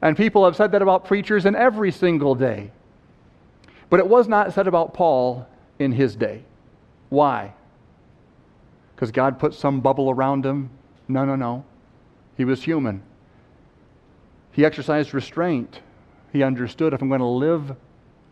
And 0.02 0.18
people 0.18 0.44
have 0.46 0.56
said 0.56 0.72
that 0.74 0.82
about 0.82 1.06
preachers 1.06 1.46
in 1.46 1.56
every 1.56 1.92
single 1.92 2.36
day. 2.36 2.72
But 3.90 4.00
it 4.00 4.08
was 4.08 4.28
not 4.28 4.54
said 4.54 4.68
about 4.68 4.94
Paul 4.94 5.48
in 5.80 5.92
his 5.94 6.16
day. 6.16 6.44
Why? 7.10 7.54
Because 8.96 9.12
God 9.12 9.40
put 9.40 9.54
some 9.54 9.80
bubble 9.80 10.10
around 10.10 10.46
him 10.46 10.72
no, 11.08 11.26
no, 11.26 11.36
no. 11.36 11.66
He 12.36 12.46
was 12.46 12.64
human. 12.64 13.02
He 14.52 14.66
exercised 14.66 15.14
restraint. 15.14 15.82
He 16.34 16.44
understood 16.44 16.94
if 16.94 17.02
I'm 17.02 17.10
going 17.10 17.20
to 17.20 17.26
live 17.26 17.76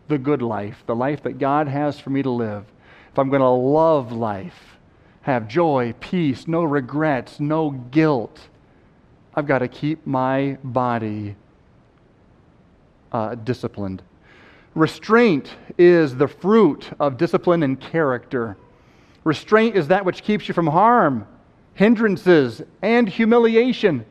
the 0.08 0.18
good 0.18 0.42
life, 0.42 0.84
the 0.86 0.94
life 0.94 1.22
that 1.22 1.38
God 1.38 1.68
has 1.68 1.98
for 1.98 2.10
me 2.10 2.22
to 2.22 2.30
live, 2.30 2.64
if 3.10 3.18
I'm 3.18 3.28
going 3.28 3.40
to 3.40 3.48
love 3.48 4.12
life, 4.12 4.78
have 5.22 5.48
joy, 5.48 5.94
peace, 5.98 6.46
no 6.46 6.62
regrets, 6.62 7.40
no 7.40 7.70
guilt, 7.70 8.48
I've 9.34 9.46
got 9.46 9.58
to 9.58 9.68
keep 9.68 10.06
my 10.06 10.58
body 10.62 11.36
uh, 13.12 13.34
disciplined. 13.34 14.02
Restraint 14.74 15.54
is 15.78 16.16
the 16.16 16.28
fruit 16.28 16.90
of 17.00 17.16
discipline 17.16 17.62
and 17.62 17.80
character. 17.80 18.56
Restraint 19.24 19.74
is 19.74 19.88
that 19.88 20.04
which 20.04 20.22
keeps 20.22 20.48
you 20.48 20.54
from 20.54 20.66
harm 20.66 21.26
hindrances, 21.76 22.62
and 22.82 23.08
humiliation. 23.08 24.04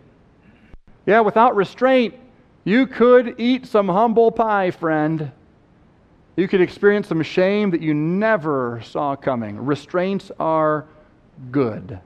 Yeah, 1.05 1.22
without 1.22 1.55
restraint, 1.55 2.13
you 2.63 2.88
could 2.88 3.36
eat 3.39 3.65
some 3.65 3.89
humble 3.89 4.31
pie, 4.31 4.72
friend. 4.72 5.31
You 6.36 6.48
could 6.48 6.62
experience 6.62 7.07
some 7.07 7.22
shame 7.24 7.72
that 7.72 7.81
you 7.81 7.93
never 7.93 8.81
saw 8.86 9.15
coming. 9.15 9.65
Restraints 9.65 10.31
are 10.39 10.86
good. 11.51 12.00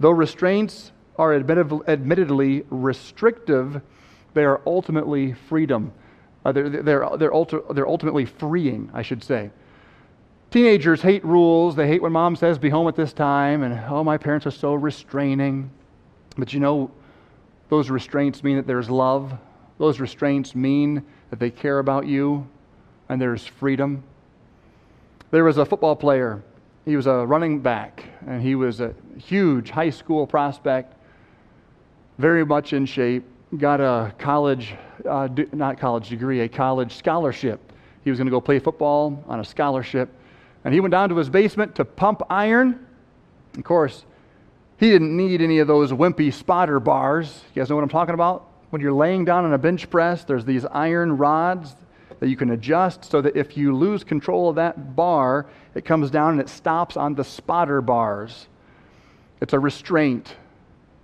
Though 0.00 0.10
restraints 0.10 0.92
are 1.16 1.34
admittedly 1.34 2.64
restrictive, 2.70 3.82
they 4.34 4.44
are 4.44 4.60
ultimately 4.64 5.34
freedom. 5.48 5.92
Uh, 6.44 6.52
they're, 6.52 6.68
they're, 6.68 7.08
they're, 7.16 7.32
ulti- 7.32 7.74
they're 7.74 7.88
ultimately 7.88 8.26
freeing, 8.26 8.90
I 8.94 9.02
should 9.02 9.24
say. 9.24 9.50
Teenagers 10.50 11.02
hate 11.02 11.22
rules. 11.26 11.76
They 11.76 11.86
hate 11.86 12.00
when 12.00 12.12
mom 12.12 12.34
says, 12.34 12.58
be 12.58 12.70
home 12.70 12.88
at 12.88 12.96
this 12.96 13.12
time, 13.12 13.62
and 13.62 13.78
oh, 13.90 14.02
my 14.02 14.16
parents 14.16 14.46
are 14.46 14.50
so 14.50 14.72
restraining. 14.72 15.70
But 16.38 16.54
you 16.54 16.60
know, 16.60 16.90
those 17.68 17.90
restraints 17.90 18.42
mean 18.42 18.56
that 18.56 18.66
there's 18.66 18.88
love. 18.88 19.36
Those 19.76 20.00
restraints 20.00 20.54
mean 20.54 21.04
that 21.28 21.38
they 21.38 21.50
care 21.50 21.80
about 21.80 22.06
you, 22.06 22.48
and 23.10 23.20
there's 23.20 23.44
freedom. 23.44 24.02
There 25.30 25.44
was 25.44 25.58
a 25.58 25.66
football 25.66 25.94
player. 25.94 26.42
He 26.86 26.96
was 26.96 27.06
a 27.06 27.26
running 27.26 27.60
back, 27.60 28.04
and 28.26 28.40
he 28.40 28.54
was 28.54 28.80
a 28.80 28.94
huge 29.18 29.68
high 29.68 29.90
school 29.90 30.26
prospect, 30.26 30.94
very 32.16 32.46
much 32.46 32.72
in 32.72 32.86
shape. 32.86 33.24
Got 33.58 33.80
a 33.80 34.14
college, 34.16 34.74
uh, 35.06 35.28
not 35.52 35.78
college 35.78 36.08
degree, 36.08 36.40
a 36.40 36.48
college 36.48 36.96
scholarship. 36.96 37.60
He 38.02 38.10
was 38.10 38.18
going 38.18 38.26
to 38.26 38.30
go 38.30 38.40
play 38.40 38.58
football 38.58 39.22
on 39.28 39.40
a 39.40 39.44
scholarship. 39.44 40.08
And 40.68 40.74
he 40.74 40.80
went 40.80 40.92
down 40.92 41.08
to 41.08 41.16
his 41.16 41.30
basement 41.30 41.76
to 41.76 41.84
pump 41.86 42.20
iron. 42.28 42.86
Of 43.56 43.64
course, 43.64 44.04
he 44.76 44.90
didn't 44.90 45.16
need 45.16 45.40
any 45.40 45.60
of 45.60 45.66
those 45.66 45.92
wimpy 45.92 46.30
spotter 46.30 46.78
bars. 46.78 47.40
You 47.54 47.62
guys 47.62 47.70
know 47.70 47.76
what 47.76 47.84
I'm 47.84 47.88
talking 47.88 48.12
about? 48.12 48.50
When 48.68 48.82
you're 48.82 48.92
laying 48.92 49.24
down 49.24 49.46
on 49.46 49.54
a 49.54 49.56
bench 49.56 49.88
press, 49.88 50.24
there's 50.24 50.44
these 50.44 50.66
iron 50.66 51.16
rods 51.16 51.74
that 52.20 52.28
you 52.28 52.36
can 52.36 52.50
adjust 52.50 53.06
so 53.06 53.22
that 53.22 53.34
if 53.34 53.56
you 53.56 53.74
lose 53.74 54.04
control 54.04 54.50
of 54.50 54.56
that 54.56 54.94
bar, 54.94 55.46
it 55.74 55.86
comes 55.86 56.10
down 56.10 56.32
and 56.32 56.40
it 56.42 56.50
stops 56.50 56.98
on 56.98 57.14
the 57.14 57.24
spotter 57.24 57.80
bars. 57.80 58.46
It's 59.40 59.54
a 59.54 59.58
restraint. 59.58 60.36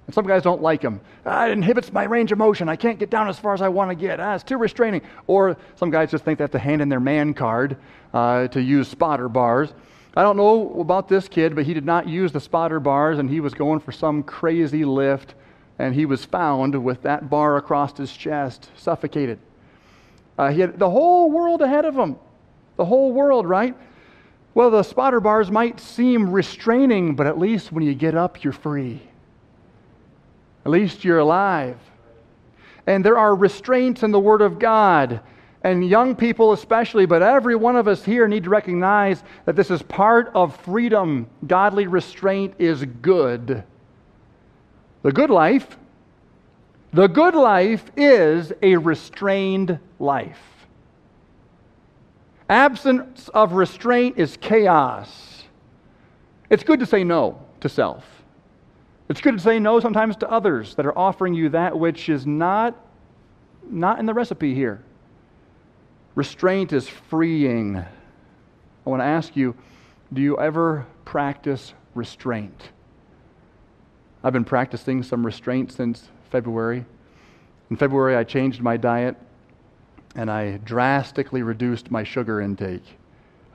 And 0.06 0.14
some 0.14 0.26
guys 0.26 0.42
don't 0.42 0.61
like 0.61 0.82
them. 0.82 1.00
Ah, 1.25 1.46
it 1.46 1.52
inhibits 1.52 1.92
my 1.92 2.04
range 2.04 2.30
of 2.30 2.38
motion. 2.38 2.68
I 2.68 2.76
can't 2.76 2.99
get 2.99 3.11
down 3.11 3.28
as 3.28 3.38
far 3.38 3.54
as 3.54 3.62
I 3.62 3.68
want 3.68 3.90
to 3.90 3.94
get. 3.94 4.20
Ah, 4.20 4.34
it's 4.34 4.44
too 4.44 4.58
restraining. 4.58 5.00
Or 5.26 5.56
some 5.76 5.90
guys 5.90 6.11
just 6.11 6.25
think 6.25 6.38
they 6.38 6.44
have 6.44 6.50
to 6.50 6.58
hand 6.58 6.82
in 6.82 6.88
their 6.88 7.00
man 7.00 7.32
card 7.32 7.78
uh, 8.12 8.49
to 8.49 8.61
use 8.61 8.88
spotter 8.88 9.28
bars. 9.28 9.73
I 10.16 10.23
don't 10.23 10.37
know 10.37 10.78
about 10.80 11.08
this 11.08 11.26
kid, 11.26 11.56
but 11.56 11.64
he 11.64 11.75
did 11.75 11.84
not 11.87 12.06
use 12.06 12.32
the 12.32 12.40
spotter 12.40 12.80
bars 12.80 13.18
and 13.18 13.28
he 13.28 13.40
was 13.40 13.54
going 13.54 13.80
for 13.80 13.92
some 13.92 14.23
crazy 14.23 14.84
lift 14.84 15.34
and 15.78 15.94
he 15.94 16.06
was 16.06 16.25
found 16.25 16.84
with 16.84 17.02
that 17.02 17.28
bar 17.28 17.56
across 17.56 17.96
his 17.96 18.12
chest, 18.12 18.70
suffocated. 18.76 19.38
Uh, 20.38 20.50
he 20.50 20.61
had 20.61 20.78
the 20.78 20.90
whole 20.90 21.30
world 21.30 21.62
ahead 21.62 21.84
of 21.84 21.96
him. 21.96 22.16
The 22.76 22.84
whole 22.84 23.12
world, 23.12 23.49
right? 23.49 23.76
Well, 24.54 24.70
the 24.70 24.82
spotter 24.84 25.20
bars 25.20 25.50
might 25.50 25.80
seem 25.80 26.30
restraining, 26.30 27.16
but 27.16 27.26
at 27.26 27.38
least 27.38 27.73
when 27.73 27.82
you 27.82 27.94
get 27.94 28.14
up, 28.14 28.44
you're 28.44 28.52
free. 28.52 29.02
At 30.64 30.71
least 30.71 31.04
you're 31.04 31.18
alive. 31.18 31.78
And 32.87 33.04
there 33.04 33.18
are 33.18 33.35
restraints 33.35 34.02
in 34.02 34.11
the 34.11 34.21
Word 34.21 34.42
of 34.42 34.59
God. 34.59 35.21
And 35.62 35.88
young 35.88 36.14
people, 36.14 36.52
especially, 36.52 37.06
but 37.06 37.23
every 37.23 37.56
one 37.56 37.76
of 37.76 37.88
us 37.88 38.04
here 38.04 38.28
need 38.28 38.44
to 38.44 38.50
recognize 38.50 39.23
that 39.47 39.56
this 39.56 39.71
is 39.71 39.83
part 39.83 40.30
of 40.35 40.56
freedom. 40.61 41.26
Godly 41.47 41.87
restraint 41.87 42.54
is 42.59 42.85
good. 43.00 43.64
The 45.02 45.12
good 45.12 45.30
life, 45.30 45.78
the 46.92 47.06
good 47.09 47.35
life 47.35 47.90
is 47.97 48.52
a 48.62 48.76
restrained 48.76 49.78
life. 49.99 50.40
Absence 52.49 53.28
of 53.30 53.52
restraint 53.52 54.18
is 54.18 54.37
chaos. 54.37 55.44
It's 56.50 56.62
good 56.62 56.80
to 56.80 56.87
say 56.87 57.04
no 57.04 57.42
to 57.61 57.68
self. 57.68 58.13
It's 59.08 59.20
good 59.20 59.37
to 59.37 59.42
say 59.42 59.58
no 59.58 59.80
sometimes 59.80 60.16
to 60.16 60.30
others 60.30 60.75
that 60.76 60.87
are 60.87 60.96
offering 60.96 61.34
you 61.34 61.50
that 61.50 61.78
which 61.78 62.08
is 62.08 62.26
not, 62.26 62.75
not 63.68 63.99
in 63.99 64.06
the 64.06 64.14
recipe 64.14 64.54
here. 64.54 64.82
Restraint 66.14 66.73
is 66.73 66.88
freeing. 66.88 67.76
I 67.76 68.90
want 68.90 69.00
to 69.00 69.06
ask 69.06 69.37
you 69.37 69.54
do 70.12 70.23
you 70.23 70.38
ever 70.38 70.87
practice 71.04 71.75
restraint? 71.94 72.70
I've 74.23 74.32
been 74.32 74.44
practicing 74.44 75.02
some 75.02 75.26
restraint 75.26 75.73
since 75.73 76.08
February. 76.30 76.84
In 77.70 77.76
February, 77.76 78.16
I 78.16 78.25
changed 78.25 78.62
my 78.62 78.76
diet 78.76 79.16
and 80.14 80.30
I 80.30 80.58
drastically 80.58 81.42
reduced 81.42 81.90
my 81.90 82.04
sugar 82.04 82.40
intake. 82.40 82.84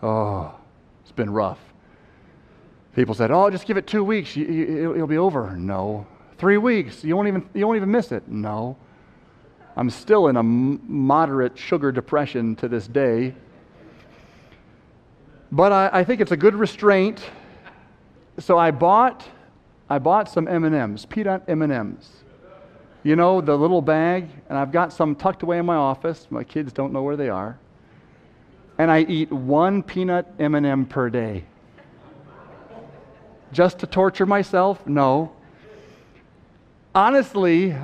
Oh, 0.03 0.53
it's 1.01 1.11
been 1.11 1.29
rough. 1.29 1.59
People 2.95 3.13
said, 3.13 3.31
"Oh, 3.31 3.49
just 3.49 3.65
give 3.65 3.77
it 3.77 3.87
two 3.87 4.03
weeks; 4.03 4.35
it'll 4.35 5.07
be 5.07 5.17
over." 5.17 5.55
No, 5.55 6.05
three 6.37 6.57
weeks. 6.57 7.03
You 7.03 7.15
won't 7.15 7.27
even 7.27 7.47
you 7.53 7.65
won't 7.65 7.77
even 7.77 7.91
miss 7.91 8.11
it. 8.11 8.27
No, 8.27 8.75
I'm 9.75 9.89
still 9.89 10.27
in 10.27 10.37
a 10.37 10.43
moderate 10.43 11.57
sugar 11.57 11.91
depression 11.91 12.55
to 12.57 12.67
this 12.67 12.87
day. 12.87 13.35
But 15.51 15.71
I, 15.71 15.89
I 15.93 16.03
think 16.03 16.21
it's 16.21 16.31
a 16.31 16.37
good 16.37 16.55
restraint. 16.55 17.21
So 18.39 18.57
I 18.57 18.71
bought 18.71 19.25
I 19.89 19.97
bought 19.97 20.29
some 20.29 20.47
M&Ms, 20.47 21.05
peanut 21.07 21.43
M&Ms. 21.47 22.23
you 23.01 23.15
know, 23.15 23.41
the 23.41 23.57
little 23.57 23.81
bag, 23.81 24.29
and 24.47 24.57
I've 24.57 24.71
got 24.71 24.93
some 24.93 25.15
tucked 25.15 25.41
away 25.41 25.57
in 25.57 25.65
my 25.65 25.75
office. 25.75 26.27
My 26.29 26.43
kids 26.43 26.71
don't 26.71 26.93
know 26.93 27.01
where 27.01 27.15
they 27.17 27.29
are. 27.29 27.57
And 28.77 28.91
I 28.91 29.01
eat 29.01 29.31
one 29.31 29.81
peanut 29.81 30.27
M&M 30.37 30.85
per 30.85 31.09
day. 31.09 31.45
Just 33.51 33.79
to 33.79 33.87
torture 33.87 34.25
myself? 34.25 34.85
No. 34.85 35.31
Honestly, 36.93 37.75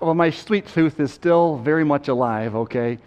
well, 0.00 0.14
my 0.14 0.30
sweet 0.30 0.66
tooth 0.66 0.98
is 0.98 1.12
still 1.12 1.58
very 1.58 1.84
much 1.84 2.08
alive, 2.08 2.54
okay? 2.54 2.98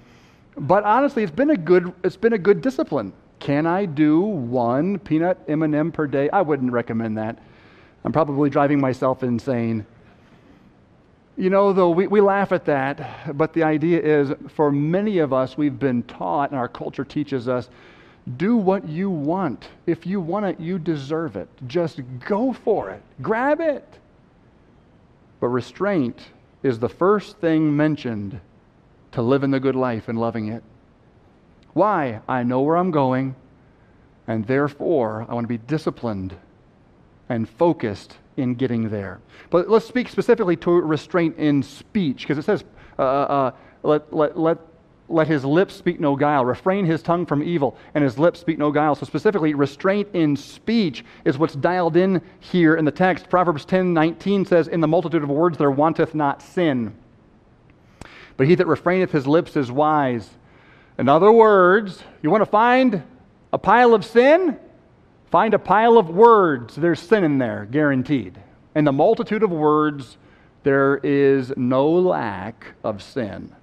But 0.57 0.84
honestly, 0.84 1.24
it's 1.24 1.31
been 1.31 1.50
a 1.50 1.57
good, 1.57 1.93
it's 2.03 2.15
been 2.15 2.34
a 2.34 2.38
good 2.38 2.62
discipline. 2.62 3.13
Can 3.39 3.65
I 3.65 3.86
do 3.86 4.22
one 4.22 5.00
peanut 5.00 5.38
M&M 5.48 5.91
per 5.91 6.07
day? 6.07 6.29
I 6.29 6.41
wouldn't 6.41 6.72
recommend 6.72 7.17
that. 7.17 7.38
I'm 8.03 8.13
probably 8.13 8.50
driving 8.50 8.79
myself 8.79 9.24
insane. 9.24 9.86
You 11.38 11.50
know, 11.50 11.74
though, 11.74 11.89
we, 11.89 12.07
we 12.07 12.22
laugh 12.22 12.53
at 12.53 12.63
that, 12.65 13.36
but 13.38 13.51
the 13.51 13.63
idea 13.63 14.00
is 14.00 14.31
for 14.48 14.72
many 14.72 15.17
of 15.17 15.34
us, 15.34 15.57
we've 15.57 15.77
been 15.77 16.03
taught, 16.03 16.51
and 16.51 16.57
our 16.57 16.69
culture 16.69 17.03
teaches 17.03 17.50
us 17.50 17.69
do 18.38 18.58
what 18.58 18.88
you 18.88 19.10
want. 19.10 19.67
If 19.86 20.05
you 20.05 20.20
want 20.20 20.46
it, 20.46 20.60
you 20.60 20.79
deserve 20.79 21.36
it. 21.36 21.48
Just 21.67 22.01
go 22.27 22.53
for 22.53 22.89
it, 22.89 23.01
grab 23.22 23.62
it. 23.62 23.88
But 25.39 25.50
restraint 25.50 26.20
is 26.63 26.79
the 26.79 26.89
first 26.89 27.38
thing 27.38 27.75
mentioned 27.75 28.39
to 29.12 29.22
living 29.22 29.51
the 29.51 29.60
good 29.60 29.75
life 29.75 30.08
and 30.08 30.20
loving 30.20 30.48
it. 30.48 30.63
Why? 31.74 32.22
I 32.27 32.44
know 32.44 32.62
where 32.62 32.77
I'm 32.77 32.91
going, 32.91 33.36
and 34.27 34.46
therefore 34.48 35.25
I 35.29 35.34
want 35.34 35.44
to 35.44 35.50
be 35.50 35.58
disciplined 35.58 36.36
and 37.29 37.48
focused 37.48 38.17
in 38.38 38.55
getting 38.55 38.89
there. 38.89 39.20
But 39.50 39.70
let's 39.70 39.86
speak 39.86 40.10
specifically 40.10 40.55
to 40.58 40.72
restraint 40.72 41.38
in 41.38 41.62
speech, 41.63 42.22
because 42.22 42.38
it 42.38 42.46
says, 42.46 42.63
uh, 42.98 43.01
uh, 43.01 43.05
uh, 43.05 43.51
let, 43.84 44.13
let, 44.13 44.38
let, 44.38 44.58
let 45.07 45.27
his 45.27 45.45
lips 45.45 45.75
speak 45.75 46.00
no 46.00 46.15
guile, 46.15 46.43
refrain 46.43 46.85
his 46.85 47.03
tongue 47.03 47.25
from 47.25 47.43
evil, 47.43 47.77
and 47.93 48.03
his 48.03 48.17
lips 48.17 48.39
speak 48.39 48.57
no 48.57 48.71
guile. 48.71 48.95
So, 48.95 49.05
specifically, 49.05 49.53
restraint 49.53 50.09
in 50.13 50.35
speech 50.35 51.05
is 51.25 51.38
what's 51.38 51.55
dialed 51.55 51.95
in 51.95 52.21
here 52.39 52.75
in 52.75 52.85
the 52.85 52.91
text. 52.91 53.29
Proverbs 53.29 53.65
10 53.65 53.93
19 53.93 54.45
says, 54.45 54.67
In 54.67 54.81
the 54.81 54.88
multitude 54.88 55.24
of 55.24 55.29
words 55.29 55.57
there 55.57 55.71
wanteth 55.71 56.15
not 56.15 56.41
sin. 56.41 56.95
But 58.38 58.47
he 58.47 58.55
that 58.55 58.67
refraineth 58.67 59.12
his 59.12 59.27
lips 59.27 59.55
is 59.55 59.71
wise. 59.71 60.29
In 60.97 61.07
other 61.07 61.31
words, 61.31 62.03
you 62.21 62.29
want 62.29 62.41
to 62.41 62.50
find 62.50 63.03
a 63.53 63.57
pile 63.57 63.93
of 63.93 64.03
sin? 64.03 64.57
Find 65.29 65.53
a 65.53 65.59
pile 65.59 65.97
of 65.97 66.09
words. 66.09 66.75
There's 66.75 67.00
sin 67.00 67.24
in 67.24 67.38
there, 67.38 67.67
guaranteed. 67.69 68.39
In 68.75 68.85
the 68.85 68.91
multitude 68.91 69.43
of 69.43 69.51
words, 69.51 70.17
there 70.63 70.97
is 70.97 71.53
no 71.55 71.89
lack 71.89 72.74
of 72.83 73.01
sin. 73.03 73.53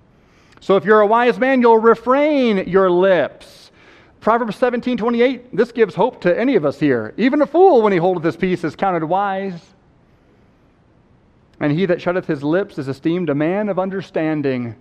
So 0.63 0.77
if 0.77 0.85
you're 0.85 1.01
a 1.01 1.07
wise 1.07 1.41
man, 1.41 1.61
you'll 1.61 1.81
refrain 1.81 2.69
your 2.69 2.89
lips. 2.89 3.73
Proverbs 4.21 4.55
17, 4.55 4.97
28, 4.97 5.57
this 5.57 5.73
gives 5.73 5.97
hope 5.97 6.21
to 6.21 6.39
any 6.39 6.55
of 6.55 6.65
us 6.65 6.79
here. 6.79 7.13
Even 7.17 7.43
a 7.43 7.47
fool, 7.47 7.83
when 7.83 7.93
he 7.93 7.99
holdeth 7.99 8.23
his 8.23 8.37
peace, 8.37 8.63
is 8.63 8.77
counted 8.77 9.03
wise. 9.03 9.61
And 11.59 11.73
he 11.73 11.85
that 11.87 12.01
shutteth 12.01 12.29
his 12.29 12.45
lips 12.45 12.79
is 12.79 12.87
esteemed 12.87 13.29
a 13.29 13.35
man 13.35 13.69
of 13.69 13.81
understanding. 13.81 14.77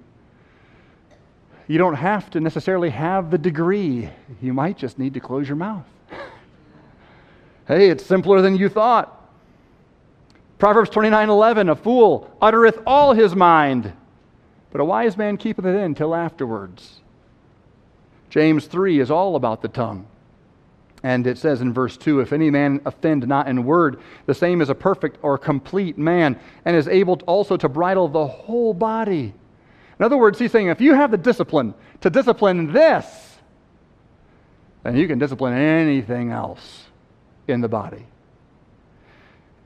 You 1.68 1.80
don't 1.80 1.96
have 1.96 2.30
to 2.30 2.40
necessarily 2.40 2.92
have 2.92 3.32
the 3.32 3.40
degree, 3.40 4.08
you 4.40 4.54
might 4.54 4.78
just 4.78 5.00
need 5.00 5.16
to 5.16 5.20
close 5.20 5.48
your 5.48 5.58
mouth. 5.58 5.86
Hey, 7.68 7.90
it's 7.90 8.06
simpler 8.06 8.42
than 8.42 8.58
you 8.58 8.68
thought. 8.68 9.32
Proverbs 10.58 10.90
29 10.90 11.30
11, 11.30 11.70
a 11.70 11.76
fool 11.76 12.30
uttereth 12.42 12.80
all 12.86 13.14
his 13.14 13.34
mind, 13.34 13.94
but 14.72 14.82
a 14.82 14.86
wise 14.86 15.18
man 15.18 15.38
keepeth 15.38 15.66
it 15.66 15.75
in 15.75 15.96
till 15.96 16.16
afterwards. 16.16 17.01
James 18.30 18.66
3 18.66 19.00
is 19.00 19.12
all 19.12 19.36
about 19.36 19.62
the 19.62 19.67
tongue. 19.67 20.08
And 21.04 21.26
it 21.26 21.38
says 21.38 21.62
in 21.62 21.74
verse 21.74 21.98
2 21.98 22.19
If 22.19 22.32
any 22.32 22.50
man 22.50 22.82
offend 22.86 23.28
not 23.28 23.48
in 23.48 23.65
word, 23.65 24.00
the 24.28 24.34
same 24.34 24.62
is 24.62 24.69
a 24.69 24.76
perfect 24.76 25.17
or 25.22 25.38
complete 25.38 25.98
man, 25.98 26.39
and 26.63 26.76
is 26.76 26.88
able 26.88 27.15
also 27.28 27.58
to 27.58 27.67
bridle 27.67 28.08
the 28.08 28.28
whole 28.28 28.74
body. 28.74 29.34
In 30.00 30.06
other 30.06 30.17
words, 30.17 30.39
he's 30.39 30.52
saying 30.52 30.67
if 30.67 30.82
you 30.82 30.93
have 30.93 31.12
the 31.12 31.17
discipline 31.17 31.74
to 32.02 32.10
discipline 32.10 32.72
this, 32.72 33.38
then 34.84 34.95
you 34.95 35.08
can 35.08 35.19
discipline 35.19 35.54
anything 35.54 36.32
else 36.32 36.86
in 37.48 37.62
the 37.62 37.67
body. 37.67 38.06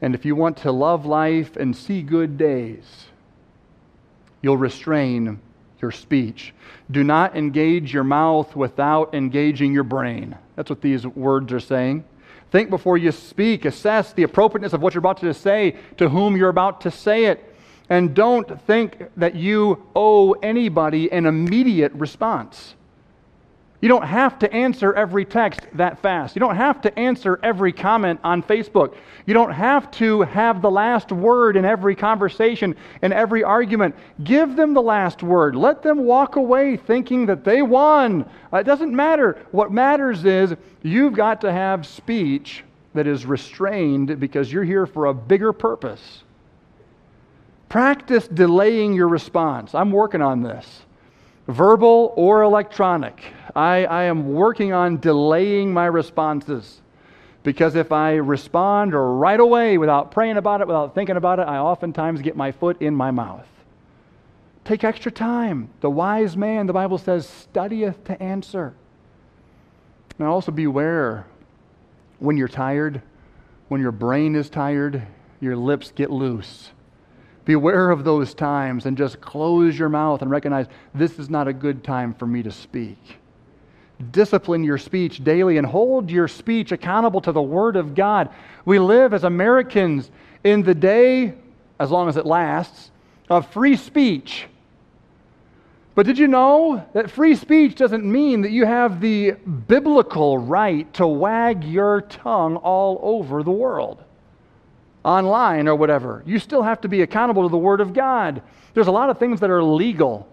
And 0.01 0.13
if 0.13 0.25
you 0.25 0.35
want 0.35 0.57
to 0.57 0.71
love 0.71 1.05
life 1.05 1.55
and 1.55 1.75
see 1.75 2.01
good 2.01 2.37
days, 2.37 3.07
you'll 4.45 4.57
restrain 4.57 5.39
your 5.81 5.89
speech. 5.89 6.53
Do 6.91 7.03
not 7.03 7.35
engage 7.35 7.91
your 7.91 8.03
mouth 8.03 8.55
without 8.55 9.15
engaging 9.15 9.73
your 9.73 9.83
brain. 9.83 10.37
That's 10.55 10.69
what 10.69 10.81
these 10.81 11.03
words 11.07 11.51
are 11.51 11.59
saying. 11.59 12.03
Think 12.51 12.69
before 12.69 12.95
you 12.99 13.11
speak. 13.11 13.65
Assess 13.65 14.13
the 14.13 14.21
appropriateness 14.21 14.73
of 14.73 14.83
what 14.83 14.93
you're 14.93 14.99
about 14.99 15.17
to 15.21 15.33
say, 15.33 15.77
to 15.97 16.09
whom 16.09 16.37
you're 16.37 16.49
about 16.49 16.81
to 16.81 16.91
say 16.91 17.25
it. 17.25 17.55
And 17.89 18.13
don't 18.13 18.61
think 18.67 19.05
that 19.17 19.33
you 19.33 19.83
owe 19.95 20.33
anybody 20.33 21.11
an 21.11 21.25
immediate 21.25 21.93
response. 21.93 22.74
You 23.81 23.89
don't 23.89 24.05
have 24.05 24.39
to 24.39 24.51
answer 24.53 24.93
every 24.93 25.25
text 25.25 25.61
that 25.73 25.99
fast. 25.99 26.35
You 26.35 26.39
don't 26.39 26.55
have 26.55 26.81
to 26.81 26.97
answer 26.97 27.39
every 27.43 27.73
comment 27.73 28.19
on 28.23 28.41
Facebook. 28.41 28.95
You 29.25 29.33
don't 29.33 29.51
have 29.51 29.91
to 29.91 30.21
have 30.21 30.61
the 30.61 30.71
last 30.71 31.11
word 31.11 31.57
in 31.57 31.65
every 31.65 31.95
conversation 31.95 32.75
and 33.01 33.11
every 33.11 33.43
argument. 33.43 33.95
Give 34.23 34.55
them 34.55 34.73
the 34.73 34.81
last 34.81 35.21
word. 35.23 35.55
Let 35.55 35.83
them 35.83 36.05
walk 36.05 36.37
away 36.37 36.77
thinking 36.77 37.25
that 37.25 37.43
they 37.43 37.61
won. 37.61 38.29
Uh, 38.51 38.57
it 38.57 38.63
doesn't 38.63 38.95
matter. 38.95 39.37
What 39.51 39.71
matters 39.71 40.23
is 40.23 40.55
you've 40.81 41.13
got 41.13 41.41
to 41.41 41.51
have 41.51 41.85
speech 41.85 42.63
that 42.93 43.07
is 43.07 43.25
restrained 43.25 44.19
because 44.21 44.51
you're 44.51 44.63
here 44.63 44.85
for 44.85 45.07
a 45.07 45.13
bigger 45.13 45.51
purpose. 45.51 46.23
Practice 47.67 48.25
delaying 48.27 48.93
your 48.93 49.09
response. 49.09 49.75
I'm 49.75 49.91
working 49.91 50.21
on 50.21 50.41
this 50.43 50.84
verbal 51.47 52.13
or 52.15 52.41
electronic. 52.41 53.21
I, 53.55 53.85
I 53.85 54.03
am 54.03 54.33
working 54.33 54.73
on 54.73 54.99
delaying 54.99 55.73
my 55.73 55.85
responses. 55.85 56.81
Because 57.43 57.75
if 57.75 57.91
I 57.91 58.15
respond 58.15 58.93
right 58.93 59.39
away 59.39 59.77
without 59.77 60.11
praying 60.11 60.37
about 60.37 60.61
it, 60.61 60.67
without 60.67 60.95
thinking 60.95 61.15
about 61.15 61.39
it, 61.39 61.43
I 61.43 61.59
oftentimes 61.59 62.21
get 62.21 62.35
my 62.35 62.51
foot 62.51 62.81
in 62.81 62.95
my 62.95 63.11
mouth. 63.11 63.45
Take 64.63 64.83
extra 64.83 65.11
time. 65.11 65.69
The 65.81 65.89
wise 65.89 66.35
man, 66.35 66.65
the 66.65 66.73
Bible 66.73 66.97
says, 66.97 67.29
studieth 67.29 68.03
to 68.05 68.21
answer. 68.21 68.73
Now 70.17 70.31
also 70.31 70.51
beware 70.51 71.27
when 72.17 72.35
you're 72.35 72.47
tired, 72.47 73.03
when 73.67 73.79
your 73.79 73.91
brain 73.91 74.35
is 74.35 74.49
tired, 74.49 75.05
your 75.39 75.55
lips 75.55 75.91
get 75.91 76.09
loose. 76.09 76.71
Beware 77.45 77.91
of 77.91 78.03
those 78.03 78.33
times 78.33 78.87
and 78.87 78.97
just 78.97 79.21
close 79.21 79.77
your 79.77 79.89
mouth 79.89 80.21
and 80.21 80.31
recognize 80.31 80.65
this 80.93 81.19
is 81.19 81.29
not 81.29 81.47
a 81.47 81.53
good 81.53 81.83
time 81.83 82.13
for 82.13 82.25
me 82.25 82.41
to 82.43 82.51
speak. 82.51 83.17
Discipline 84.11 84.63
your 84.63 84.77
speech 84.77 85.23
daily 85.23 85.57
and 85.57 85.65
hold 85.65 86.09
your 86.09 86.27
speech 86.27 86.71
accountable 86.71 87.21
to 87.21 87.31
the 87.31 87.41
Word 87.41 87.75
of 87.75 87.95
God. 87.95 88.29
We 88.65 88.79
live 88.79 89.13
as 89.13 89.23
Americans 89.23 90.09
in 90.43 90.63
the 90.63 90.75
day, 90.75 91.33
as 91.79 91.91
long 91.91 92.09
as 92.09 92.17
it 92.17 92.25
lasts, 92.25 92.91
of 93.29 93.47
free 93.51 93.77
speech. 93.77 94.47
But 95.93 96.05
did 96.05 96.17
you 96.17 96.27
know 96.27 96.85
that 96.93 97.09
free 97.09 97.35
speech 97.35 97.75
doesn't 97.75 98.03
mean 98.03 98.41
that 98.41 98.51
you 98.51 98.65
have 98.65 98.99
the 98.99 99.31
biblical 99.31 100.37
right 100.37 100.93
to 100.95 101.07
wag 101.07 101.63
your 101.63 102.01
tongue 102.01 102.57
all 102.57 102.99
over 103.01 103.43
the 103.43 103.51
world? 103.51 104.03
Online 105.05 105.67
or 105.67 105.75
whatever. 105.75 106.23
You 106.25 106.39
still 106.39 106.63
have 106.63 106.81
to 106.81 106.87
be 106.87 107.03
accountable 107.03 107.43
to 107.43 107.49
the 107.49 107.57
Word 107.57 107.79
of 107.79 107.93
God. 107.93 108.41
There's 108.73 108.87
a 108.87 108.91
lot 108.91 109.09
of 109.09 109.19
things 109.19 109.39
that 109.39 109.49
are 109.49 109.63
legal, 109.63 110.27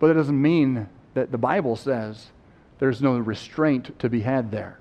but 0.00 0.10
it 0.10 0.14
doesn't 0.14 0.40
mean 0.40 0.88
that 1.14 1.30
the 1.30 1.38
Bible 1.38 1.76
says 1.76 2.26
there's 2.80 3.00
no 3.00 3.16
restraint 3.16 3.96
to 4.00 4.10
be 4.10 4.20
had 4.20 4.50
there. 4.50 4.80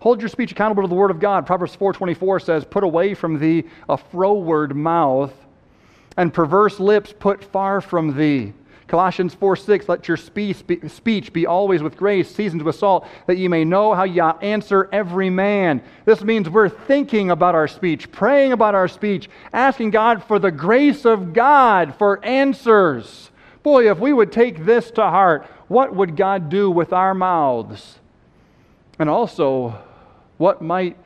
Hold 0.00 0.20
your 0.20 0.28
speech 0.28 0.52
accountable 0.52 0.82
to 0.82 0.88
the 0.88 0.94
Word 0.94 1.10
of 1.10 1.20
God. 1.20 1.46
Proverbs 1.46 1.76
4.24 1.76 2.42
says, 2.42 2.64
Put 2.64 2.84
away 2.84 3.14
from 3.14 3.38
thee 3.38 3.64
a 3.88 3.96
froward 3.96 4.76
mouth, 4.76 5.32
and 6.16 6.32
perverse 6.32 6.78
lips 6.78 7.14
put 7.18 7.42
far 7.42 7.80
from 7.80 8.16
thee. 8.16 8.52
Colossians 8.90 9.34
4 9.34 9.54
6, 9.54 9.88
let 9.88 10.08
your 10.08 10.16
speech 10.16 11.32
be 11.32 11.46
always 11.46 11.80
with 11.80 11.96
grace, 11.96 12.28
seasoned 12.28 12.62
with 12.62 12.74
salt, 12.74 13.06
that 13.28 13.38
ye 13.38 13.46
may 13.46 13.64
know 13.64 13.94
how 13.94 14.02
ye 14.02 14.20
answer 14.42 14.88
every 14.90 15.30
man. 15.30 15.80
This 16.04 16.22
means 16.24 16.50
we're 16.50 16.68
thinking 16.68 17.30
about 17.30 17.54
our 17.54 17.68
speech, 17.68 18.10
praying 18.10 18.50
about 18.52 18.74
our 18.74 18.88
speech, 18.88 19.30
asking 19.52 19.90
God 19.90 20.24
for 20.24 20.40
the 20.40 20.50
grace 20.50 21.04
of 21.04 21.32
God 21.32 21.94
for 21.94 22.22
answers. 22.24 23.30
Boy, 23.62 23.88
if 23.88 24.00
we 24.00 24.12
would 24.12 24.32
take 24.32 24.64
this 24.64 24.90
to 24.92 25.02
heart, 25.02 25.46
what 25.68 25.94
would 25.94 26.16
God 26.16 26.48
do 26.48 26.68
with 26.68 26.92
our 26.92 27.14
mouths? 27.14 28.00
And 28.98 29.08
also, 29.08 29.78
what 30.36 30.60
might 30.62 30.96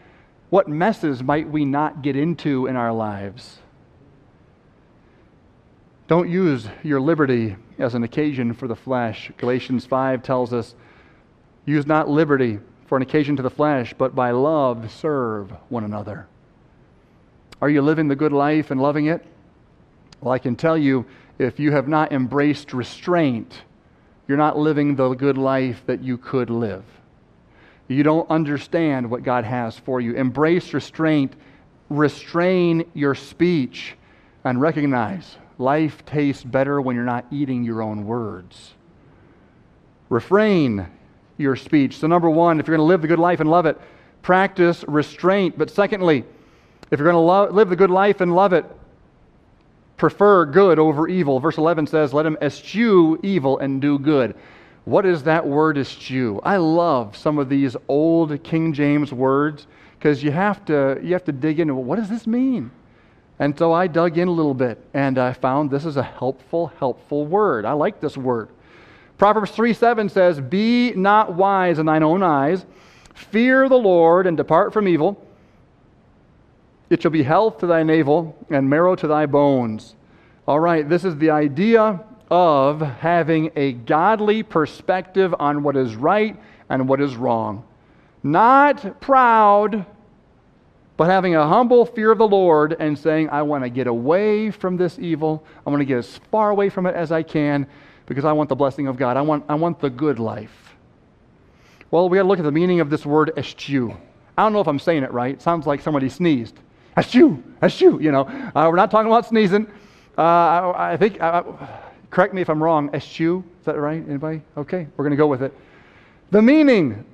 what 0.49 0.69
messes 0.69 1.23
might 1.23 1.51
we 1.51 1.67
not 1.67 2.01
get 2.01 2.17
into 2.17 2.67
in 2.67 2.77
our 2.77 2.93
lives? 2.95 3.59
Don't 6.07 6.31
use 6.31 6.67
your 6.83 7.01
liberty 7.01 7.57
as 7.79 7.95
an 7.95 8.03
occasion 8.03 8.53
for 8.55 8.69
the 8.69 8.77
flesh. 8.77 9.31
Galatians 9.37 9.85
5 9.87 10.23
tells 10.23 10.53
us, 10.53 10.75
use 11.67 11.87
not 11.87 12.09
liberty 12.09 12.59
for 12.87 12.97
an 12.97 13.03
occasion 13.03 13.37
to 13.37 13.43
the 13.43 13.51
flesh, 13.51 13.95
but 13.97 14.15
by 14.15 14.31
love 14.31 14.91
serve 14.93 15.51
one 15.69 15.85
another. 15.85 16.27
Are 17.61 17.71
you 17.71 17.83
living 17.83 18.09
the 18.09 18.17
good 18.17 18.33
life 18.33 18.71
and 18.71 18.81
loving 18.81 19.07
it? 19.07 19.25
Well, 20.21 20.33
I 20.33 20.39
can 20.39 20.57
tell 20.57 20.77
you, 20.77 21.07
if 21.39 21.59
you 21.59 21.73
have 21.73 21.89
not 21.89 22.13
embraced 22.13 22.73
restraint, 22.73 23.63
you're 24.29 24.39
not 24.39 24.59
living 24.59 24.97
the 24.97 25.15
good 25.15 25.39
life 25.39 25.83
that 25.87 26.03
you 26.03 26.17
could 26.17 26.51
live. 26.51 26.85
You 27.89 28.03
don't 28.03 28.31
understand 28.31 29.11
what 29.11 29.23
God 29.23 29.45
has 29.45 29.79
for 29.79 30.01
you. 30.01 30.15
Embrace 30.15 30.73
restraint, 30.73 31.35
restrain 31.91 32.91
your 32.95 33.15
speech, 33.15 33.97
and 34.45 34.61
recognize 34.61 35.37
life 35.59 36.05
tastes 36.05 36.43
better 36.43 36.81
when 36.81 36.97
you're 36.97 37.05
not 37.05 37.27
eating 37.31 37.65
your 37.65 37.83
own 37.83 38.07
words. 38.07 38.75
Refrain 40.09 40.87
your 41.37 41.57
speech. 41.57 41.99
So, 41.99 42.07
number 42.07 42.31
one, 42.31 42.61
if 42.61 42.67
you're 42.67 42.77
going 42.77 42.87
to 42.87 42.91
live 42.91 43.03
the 43.03 43.09
good 43.09 43.19
life 43.19 43.41
and 43.41 43.51
love 43.51 43.67
it, 43.67 43.81
practice 44.23 44.85
restraint. 44.87 45.59
But 45.59 45.71
secondly, 45.71 46.25
if 46.91 46.99
you're 46.99 47.11
going 47.11 47.51
to 47.51 47.55
live 47.55 47.69
the 47.69 47.77
good 47.77 47.91
life 47.91 48.21
and 48.21 48.35
love 48.35 48.53
it, 48.53 48.65
prefer 49.97 50.45
good 50.45 50.79
over 50.79 51.09
evil. 51.09 51.41
Verse 51.41 51.59
11 51.59 51.87
says, 51.87 52.13
Let 52.13 52.27
him 52.27 52.37
eschew 52.41 53.19
evil 53.23 53.59
and 53.59 53.81
do 53.81 53.99
good. 53.99 54.35
What 54.85 55.07
is 55.07 55.23
that 55.23 55.47
word 55.47 55.79
eschew? 55.79 56.41
I 56.43 56.59
love 56.59 57.17
some 57.17 57.39
of 57.39 57.49
these 57.49 57.77
old 57.89 58.43
King 58.45 58.73
James 58.73 59.13
words 59.13 59.67
because 59.99 60.23
you 60.23 60.31
have 60.31 60.65
to 60.67 61.01
you 61.03 61.15
have 61.15 61.25
to 61.25 61.33
dig 61.33 61.59
into 61.59 61.75
well, 61.75 61.85
what 61.85 61.99
does 61.99 62.11
this 62.11 62.27
mean? 62.27 62.71
And 63.39 63.59
so 63.59 63.73
I 63.73 63.87
dug 63.87 64.17
in 64.17 64.29
a 64.29 64.33
little 64.33 64.55
bit 64.55 64.79
and 64.95 65.19
I 65.19 65.33
found 65.33 65.71
this 65.71 65.85
is 65.85 65.97
a 65.97 66.03
helpful, 66.03 66.69
helpful 66.79 67.27
word. 67.27 67.65
I 67.65 67.73
like 67.73 68.01
this 68.01 68.17
word. 68.17 68.49
Proverbs 69.19 69.51
3 69.51 69.73
7 69.73 70.09
says, 70.09 70.41
Be 70.41 70.93
not 70.93 71.35
wise 71.35 71.79
in 71.79 71.87
thine 71.87 72.03
own 72.03 72.23
eyes, 72.23 72.65
fear 73.15 73.69
the 73.69 73.79
Lord 73.79 74.27
and 74.27 74.37
depart 74.37 74.73
from 74.73 74.89
evil. 74.89 75.21
It 76.91 77.03
shall 77.03 77.11
be 77.11 77.23
health 77.23 77.59
to 77.59 77.67
thy 77.67 77.83
navel 77.83 78.37
and 78.51 78.69
marrow 78.69 78.95
to 78.97 79.07
thy 79.07 79.27
bones. 79.27 79.95
All 80.47 80.61
right, 80.61 80.89
this 80.89 81.05
is 81.05 81.17
the 81.17 81.31
idea 81.31 82.01
of 82.31 82.81
having 82.81 83.51
a 83.57 83.73
godly 83.73 84.43
perspective 84.43 85.35
on 85.39 85.63
what 85.63 85.77
is 85.77 85.97
right 85.97 86.37
and 86.69 86.89
what 86.89 87.01
is 87.01 87.17
wrong. 87.17 87.65
Not 88.23 89.01
proud, 89.01 89.87
but 90.97 91.07
having 91.07 91.35
a 91.35 91.47
humble 91.47 91.85
fear 91.85 92.13
of 92.13 92.19
the 92.19 92.29
Lord 92.29 92.77
and 92.79 92.97
saying, 92.99 93.31
I 93.31 93.43
want 93.43 93.65
to 93.65 93.71
get 93.71 93.87
away 93.87 94.51
from 94.51 94.77
this 94.77 94.99
evil. 94.99 95.45
I 95.67 95.71
want 95.71 95.81
to 95.81 95.85
get 95.85 95.99
as 95.99 96.19
far 96.31 96.51
away 96.51 96.69
from 96.69 96.87
it 96.87 96.95
as 96.95 97.11
I 97.11 97.23
can 97.23 97.67
because 98.07 98.25
I 98.25 98.33
want 98.33 98.49
the 98.49 98.55
blessing 98.55 98.87
of 98.87 98.97
God. 98.97 99.17
I 99.17 99.23
want, 99.23 99.45
I 99.49 99.55
want 99.55 99.81
the 99.81 99.91
good 99.91 100.19
life. 100.19 100.77
Well, 101.91 102.09
we 102.09 102.19
got 102.19 102.23
to 102.23 102.29
look 102.29 102.39
at 102.39 102.45
the 102.45 102.53
meaning 102.53 102.81
of 102.81 102.91
this 102.91 103.05
word 103.05 103.33
eschew. 103.37 103.97
I 104.37 104.43
don't 104.43 104.53
know 104.53 104.61
if 104.61 104.69
I'm 104.69 104.79
saying 104.79 105.03
it 105.03 105.13
right. 105.13 105.35
It 105.35 105.43
sounds 105.43 105.67
like 105.67 105.81
somebody 105.81 106.09
sneezed. 106.09 106.59
Eschew, 106.97 107.43
eschew, 107.63 108.01
you 108.01 108.13
know. 108.13 108.23
Uh, 108.55 108.69
we're 108.71 108.77
not 108.77 108.91
talking 108.91 109.11
about 109.11 109.27
sneezing. 109.27 109.67
Uh, 110.17 110.23
I, 110.23 110.93
I, 110.93 110.97
think, 110.97 111.21
uh, 111.21 111.43
correct 112.11 112.35
me 112.35 112.43
if 112.43 112.49
I'm 112.49 112.63
wrong, 112.63 112.95
eschew, 112.95 113.43
is 113.59 113.67
that 113.67 113.79
right? 113.79 114.03
Anybody? 114.09 114.43
Okay, 114.57 114.87
we're 114.97 115.05
going 115.05 115.11
to 115.11 115.17
go 115.17 115.27
with 115.27 115.43
it. 115.43 115.53
The 116.31 116.41
meaning 116.41 117.05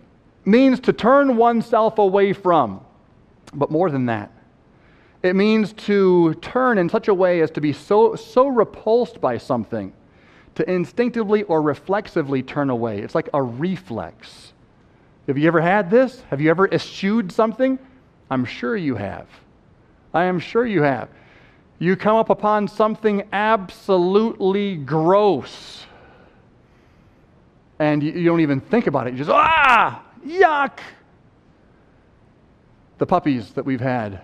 means 0.44 0.80
to 0.80 0.92
turn 0.92 1.36
oneself 1.36 1.98
away 1.98 2.32
from, 2.32 2.80
but 3.54 3.70
more 3.70 3.90
than 3.90 4.06
that. 4.06 4.30
It 5.22 5.36
means 5.36 5.72
to 5.74 6.34
turn 6.34 6.78
in 6.78 6.88
such 6.88 7.08
a 7.08 7.14
way 7.14 7.42
as 7.42 7.50
to 7.52 7.60
be 7.60 7.72
so, 7.72 8.14
so 8.14 8.48
repulsed 8.48 9.20
by 9.20 9.38
something 9.38 9.92
to 10.54 10.70
instinctively 10.70 11.42
or 11.44 11.60
reflexively 11.62 12.42
turn 12.42 12.70
away. 12.70 13.00
It's 13.00 13.14
like 13.14 13.28
a 13.34 13.42
reflex. 13.42 14.52
Have 15.26 15.38
you 15.38 15.46
ever 15.46 15.60
had 15.60 15.90
this? 15.90 16.22
Have 16.30 16.40
you 16.40 16.50
ever 16.50 16.72
eschewed 16.72 17.30
something? 17.30 17.78
I'm 18.30 18.44
sure 18.44 18.76
you 18.76 18.96
have. 18.96 19.26
I 20.14 20.24
am 20.24 20.38
sure 20.38 20.66
you 20.66 20.82
have. 20.82 21.08
You 21.78 21.96
come 21.96 22.16
up 22.16 22.30
upon 22.30 22.68
something 22.68 23.22
absolutely 23.32 24.76
gross, 24.76 25.86
and 27.78 28.02
you, 28.02 28.12
you 28.12 28.24
don't 28.26 28.40
even 28.40 28.60
think 28.60 28.86
about 28.86 29.06
it. 29.06 29.12
You 29.12 29.18
just, 29.18 29.30
ah, 29.30 30.04
yuck. 30.26 30.78
The 33.00 33.06
puppies 33.06 33.52
that 33.52 33.64
we've 33.64 33.80
had, 33.80 34.20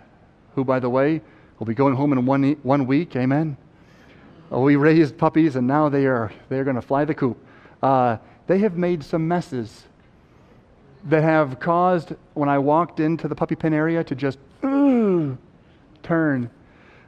who, 0.55 0.63
by 0.63 0.81
the 0.81 0.91
way, 0.91 1.23
will 1.59 1.65
be 1.65 1.73
going 1.73 1.95
home 1.95 2.13
in 2.13 2.27
one, 2.27 2.53
one 2.63 2.87
week, 2.87 3.17
amen? 3.17 3.57
Oh, 4.53 4.61
we 4.61 4.77
raised 4.77 5.17
puppies, 5.17 5.57
and 5.57 5.67
now 5.67 5.89
they 5.89 6.05
are 6.05 6.31
they're 6.51 6.63
going 6.63 6.77
to 6.77 6.83
fly 6.83 7.07
the 7.07 7.15
coop. 7.15 7.39
Uh, 7.83 8.19
they 8.47 8.59
have 8.59 8.77
made 8.77 9.03
some 9.03 9.27
messes 9.27 9.87
that 11.05 11.23
have 11.23 11.59
caused 11.59 12.13
when 12.35 12.51
I 12.51 12.59
walked 12.59 13.01
into 13.01 13.29
the 13.29 13.35
puppy 13.35 13.55
pen 13.55 13.73
area 13.73 14.05
to 14.05 14.15
just 14.15 14.39
turn. 14.61 15.39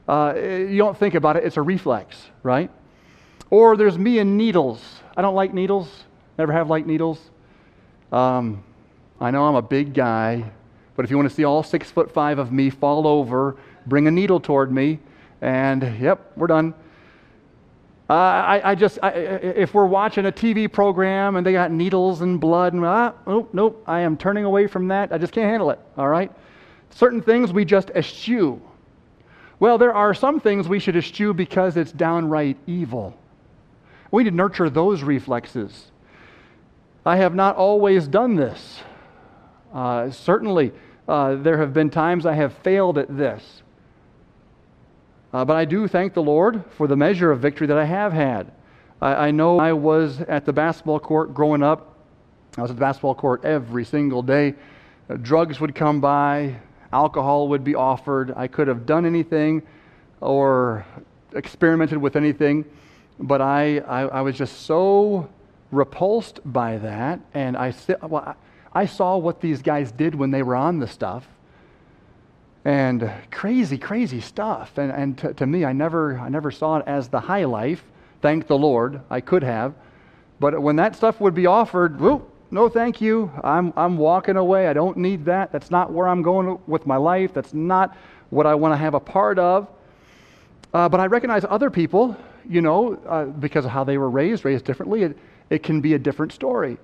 Uh, 0.08 0.34
you 0.36 0.78
don't 0.78 0.96
think 0.96 1.14
about 1.14 1.36
it; 1.36 1.44
it's 1.44 1.58
a 1.58 1.62
reflex, 1.62 2.16
right? 2.42 2.70
Or 3.50 3.76
there's 3.76 3.98
me 3.98 4.20
and 4.20 4.38
needles. 4.38 4.82
I 5.18 5.20
don't 5.20 5.34
like 5.34 5.52
needles. 5.52 6.04
Never 6.38 6.54
have 6.54 6.70
liked 6.70 6.86
needles. 6.86 7.20
Um, 8.10 8.64
I 9.20 9.30
know 9.30 9.44
I'm 9.46 9.56
a 9.56 9.62
big 9.62 9.92
guy, 9.92 10.50
but 10.98 11.04
if 11.04 11.12
you 11.12 11.16
want 11.16 11.28
to 11.28 11.34
see 11.36 11.44
all 11.44 11.62
six 11.62 11.92
foot 11.92 12.10
five 12.10 12.40
of 12.40 12.50
me 12.50 12.70
fall 12.70 13.06
over, 13.06 13.54
bring 13.86 14.08
a 14.08 14.10
needle 14.10 14.40
toward 14.40 14.72
me, 14.72 14.98
and 15.40 15.96
yep, 16.00 16.32
we're 16.34 16.48
done. 16.48 16.74
Uh, 18.10 18.14
I, 18.14 18.70
I, 18.72 18.74
just, 18.74 18.98
I, 19.00 19.10
if 19.10 19.74
we're 19.74 19.86
watching 19.86 20.26
a 20.26 20.32
TV 20.32 20.70
program 20.70 21.36
and 21.36 21.46
they 21.46 21.52
got 21.52 21.70
needles 21.70 22.20
and 22.20 22.40
blood, 22.40 22.72
and 22.72 22.84
ah, 22.84 23.14
nope, 23.28 23.50
nope, 23.52 23.80
I 23.86 24.00
am 24.00 24.16
turning 24.16 24.44
away 24.44 24.66
from 24.66 24.88
that. 24.88 25.12
I 25.12 25.18
just 25.18 25.32
can't 25.32 25.48
handle 25.48 25.70
it, 25.70 25.78
all 25.96 26.08
right? 26.08 26.32
Certain 26.90 27.22
things 27.22 27.52
we 27.52 27.64
just 27.64 27.90
eschew. 27.90 28.60
Well, 29.60 29.78
there 29.78 29.94
are 29.94 30.14
some 30.14 30.40
things 30.40 30.66
we 30.66 30.80
should 30.80 30.96
eschew 30.96 31.32
because 31.32 31.76
it's 31.76 31.92
downright 31.92 32.56
evil. 32.66 33.16
We 34.10 34.24
need 34.24 34.30
to 34.30 34.36
nurture 34.36 34.68
those 34.68 35.04
reflexes. 35.04 35.92
I 37.06 37.18
have 37.18 37.36
not 37.36 37.54
always 37.54 38.08
done 38.08 38.34
this. 38.34 38.80
Uh, 39.72 40.10
certainly, 40.10 40.72
uh, 41.08 41.36
there 41.36 41.58
have 41.58 41.72
been 41.72 41.88
times 41.90 42.26
I 42.26 42.34
have 42.34 42.52
failed 42.58 42.98
at 42.98 43.16
this. 43.16 43.62
Uh, 45.32 45.44
but 45.44 45.56
I 45.56 45.64
do 45.64 45.88
thank 45.88 46.14
the 46.14 46.22
Lord 46.22 46.64
for 46.76 46.86
the 46.86 46.96
measure 46.96 47.30
of 47.30 47.40
victory 47.40 47.66
that 47.66 47.78
I 47.78 47.84
have 47.84 48.12
had. 48.12 48.52
I, 49.00 49.28
I 49.28 49.30
know 49.30 49.58
I 49.58 49.72
was 49.72 50.20
at 50.22 50.44
the 50.44 50.52
basketball 50.52 51.00
court 51.00 51.34
growing 51.34 51.62
up. 51.62 51.96
I 52.56 52.62
was 52.62 52.70
at 52.70 52.76
the 52.76 52.80
basketball 52.80 53.14
court 53.14 53.44
every 53.44 53.84
single 53.84 54.22
day. 54.22 54.54
Uh, 55.08 55.16
drugs 55.16 55.60
would 55.60 55.74
come 55.74 56.00
by, 56.00 56.56
alcohol 56.92 57.48
would 57.48 57.64
be 57.64 57.74
offered. 57.74 58.32
I 58.36 58.46
could 58.46 58.68
have 58.68 58.86
done 58.86 59.06
anything 59.06 59.62
or 60.20 60.84
experimented 61.34 61.98
with 61.98 62.16
anything, 62.16 62.64
but 63.18 63.40
I, 63.40 63.78
I, 63.78 64.02
I 64.02 64.20
was 64.22 64.36
just 64.36 64.62
so 64.62 65.28
repulsed 65.70 66.40
by 66.44 66.78
that. 66.78 67.20
And 67.34 67.56
I, 67.56 67.74
well, 68.02 68.34
I 68.72 68.86
saw 68.86 69.16
what 69.16 69.40
these 69.40 69.62
guys 69.62 69.92
did 69.92 70.14
when 70.14 70.30
they 70.30 70.42
were 70.42 70.56
on 70.56 70.78
the 70.78 70.86
stuff 70.86 71.26
and 72.64 73.10
crazy, 73.30 73.78
crazy 73.78 74.20
stuff. 74.20 74.76
And, 74.76 74.92
and 74.92 75.18
to, 75.18 75.32
to, 75.34 75.46
me, 75.46 75.64
I 75.64 75.72
never, 75.72 76.18
I 76.18 76.28
never 76.28 76.50
saw 76.50 76.76
it 76.76 76.84
as 76.86 77.08
the 77.08 77.20
high 77.20 77.44
life. 77.44 77.82
Thank 78.20 78.46
the 78.46 78.58
Lord, 78.58 79.00
I 79.08 79.22
could 79.22 79.42
have. 79.42 79.74
But 80.40 80.60
when 80.60 80.76
that 80.76 80.94
stuff 80.94 81.18
would 81.20 81.34
be 81.34 81.46
offered, 81.46 81.98
whoop, 81.98 82.30
no 82.50 82.68
thank 82.68 83.00
you. 83.00 83.30
I'm, 83.42 83.72
I'm 83.76 83.96
walking 83.96 84.36
away. 84.36 84.68
I 84.68 84.72
don't 84.72 84.98
need 84.98 85.24
that. 85.24 85.50
That's 85.50 85.70
not 85.70 85.92
where 85.92 86.08
I'm 86.08 86.20
going 86.22 86.58
with 86.66 86.86
my 86.86 86.96
life. 86.96 87.32
That's 87.32 87.54
not 87.54 87.96
what 88.28 88.46
I 88.46 88.54
want 88.54 88.72
to 88.72 88.76
have 88.76 88.94
a 88.94 89.00
part 89.00 89.38
of. 89.38 89.68
Uh, 90.74 90.90
but 90.90 91.00
I 91.00 91.06
recognize 91.06 91.46
other 91.48 91.70
people, 91.70 92.16
you 92.46 92.60
know, 92.60 93.00
uh, 93.06 93.24
because 93.24 93.64
of 93.64 93.70
how 93.70 93.84
they 93.84 93.96
were 93.96 94.10
raised, 94.10 94.44
raised 94.44 94.66
differently, 94.66 95.04
it, 95.04 95.18
it 95.48 95.62
can 95.62 95.80
be 95.80 95.94
a 95.94 95.98
different 95.98 96.32
story. 96.32 96.76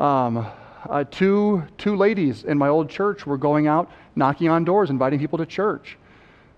Um, 0.00 0.46
uh, 0.88 1.04
two, 1.04 1.62
two 1.78 1.96
ladies 1.96 2.44
in 2.44 2.56
my 2.58 2.68
old 2.68 2.88
church 2.88 3.26
were 3.26 3.38
going 3.38 3.66
out 3.66 3.90
knocking 4.16 4.48
on 4.48 4.64
doors, 4.64 4.90
inviting 4.90 5.18
people 5.18 5.38
to 5.38 5.46
church. 5.46 5.96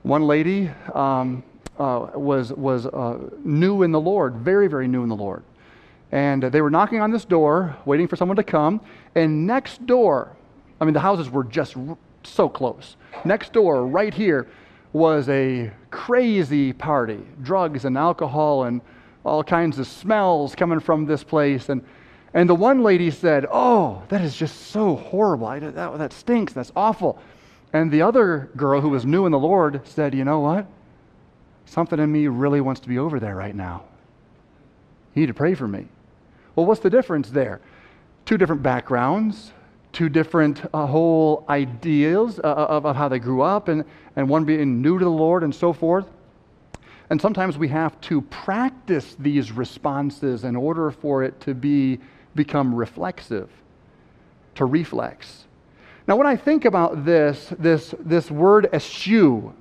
One 0.03 0.27
lady 0.27 0.71
um, 0.95 1.43
uh, 1.79 2.11
was, 2.15 2.53
was 2.53 2.87
uh, 2.87 3.19
new 3.45 3.83
in 3.83 3.93
the 3.93 4.01
Lord, 4.01 4.37
very, 4.37 4.69
very 4.69 4.89
new 4.89 5.03
in 5.03 5.09
the 5.09 5.17
Lord. 5.17 5.43
And 6.11 6.43
they 6.43 6.61
were 6.61 6.71
knocking 6.71 7.01
on 7.01 7.11
this 7.11 7.25
door, 7.25 7.77
waiting 7.85 8.07
for 8.07 8.17
someone 8.17 8.37
to 8.37 8.43
come. 8.43 8.81
And 9.15 9.47
next 9.47 9.87
door, 9.87 10.37
I 10.81 10.85
mean, 10.85 10.95
the 10.95 11.01
houses 11.01 11.31
were 11.31 11.45
just 11.45 11.77
r- 11.77 11.97
so 12.23 12.49
close. 12.49 12.97
Next 13.25 13.53
door, 13.53 13.87
right 13.87 14.13
here, 14.13 14.49
was 14.93 15.29
a 15.31 15.71
crazy 15.91 16.73
party 16.73 17.21
drugs 17.43 17.85
and 17.87 17.97
alcohol 17.97 18.65
and 18.65 18.83
all 19.25 19.43
kinds 19.43 19.79
of 19.79 19.87
smells 19.87 20.55
coming 20.55 20.81
from 20.81 21.07
this 21.07 21.25
place. 21.25 21.69
And 21.71 21.83
and 22.35 22.49
the 22.49 22.55
one 22.55 22.83
lady 22.83 23.11
said, 23.11 23.47
Oh, 23.51 24.03
that 24.09 24.21
is 24.21 24.35
just 24.35 24.69
so 24.69 24.97
horrible. 24.97 25.47
I, 25.47 25.59
that, 25.59 25.99
that 25.99 26.13
stinks. 26.13 26.53
That's 26.53 26.73
awful. 26.75 27.19
And 27.73 27.91
the 27.91 28.03
other 28.03 28.51
girl 28.57 28.81
who 28.81 28.91
was 28.91 29.05
new 29.05 29.27
in 29.27 29.33
the 29.33 29.39
Lord 29.39 29.87
said, 29.87 30.15
You 30.15 30.25
know 30.25 30.41
what? 30.41 30.67
something 31.73 31.99
in 31.99 32.13
me 32.13 32.29
really 32.29 32.61
wants 32.61 32.81
to 32.83 32.89
be 32.89 32.99
over 32.99 33.19
there 33.19 33.35
right 33.35 33.55
now. 33.55 33.83
You 35.15 35.21
need 35.21 35.27
to 35.29 35.35
pray 35.35 35.55
for 35.55 35.67
me. 35.67 35.87
Well, 36.55 36.67
what's 36.67 36.81
the 36.81 36.91
difference 36.91 37.31
there? 37.31 37.61
Two 38.27 38.37
different 38.37 38.63
backgrounds, 38.63 39.53
two 39.93 40.09
different 40.09 40.63
uh, 40.75 40.87
whole 40.87 41.45
ideas 41.49 42.39
uh, 42.39 42.43
of, 42.43 42.85
of 42.85 42.95
how 42.95 43.09
they 43.09 43.19
grew 43.19 43.41
up, 43.41 43.69
and, 43.69 43.85
and 44.17 44.29
one 44.29 44.45
being 44.45 44.83
new 44.83 44.99
to 44.99 45.05
the 45.05 45.11
Lord 45.11 45.43
and 45.43 45.55
so 45.55 45.73
forth. 45.73 46.07
And 47.09 47.21
sometimes 47.21 47.59
we 47.59 47.69
have 47.69 47.99
to 48.03 48.21
practice 48.23 49.17
these 49.19 49.51
responses 49.51 50.45
in 50.45 50.57
order 50.57 50.91
for 50.91 51.23
it 51.23 51.41
to 51.41 51.55
be, 51.55 52.01
become 52.35 52.75
reflexive, 52.75 53.51
to 54.55 54.65
reflex. 54.65 55.45
Now, 56.07 56.17
when 56.17 56.27
I 56.27 56.37
think 56.37 56.65
about 56.65 57.05
this, 57.05 57.53
this, 57.59 57.95
this 58.01 58.31
word 58.31 58.69
eschew, 58.73 59.55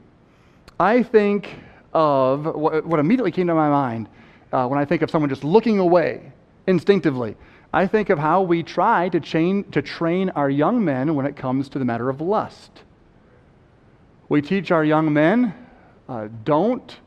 I 0.79 1.03
think 1.03 1.49
of 1.93 2.45
what, 2.45 2.85
what 2.85 2.99
immediately 2.99 3.31
came 3.31 3.47
to 3.47 3.53
my 3.53 3.69
mind 3.69 4.09
uh, 4.51 4.67
when 4.67 4.79
I 4.79 4.85
think 4.85 5.01
of 5.01 5.11
someone 5.11 5.29
just 5.29 5.43
looking 5.43 5.79
away 5.79 6.31
instinctively. 6.67 7.35
I 7.73 7.87
think 7.87 8.09
of 8.09 8.19
how 8.19 8.41
we 8.41 8.63
try 8.63 9.07
to, 9.09 9.19
chain, 9.19 9.63
to 9.71 9.81
train 9.81 10.29
our 10.31 10.49
young 10.49 10.83
men 10.83 11.15
when 11.15 11.25
it 11.25 11.35
comes 11.35 11.69
to 11.69 11.79
the 11.79 11.85
matter 11.85 12.09
of 12.09 12.19
lust. 12.19 12.81
We 14.27 14.41
teach 14.41 14.71
our 14.71 14.83
young 14.83 15.13
men 15.13 15.53
uh, 16.09 16.27
don't, 16.43 16.97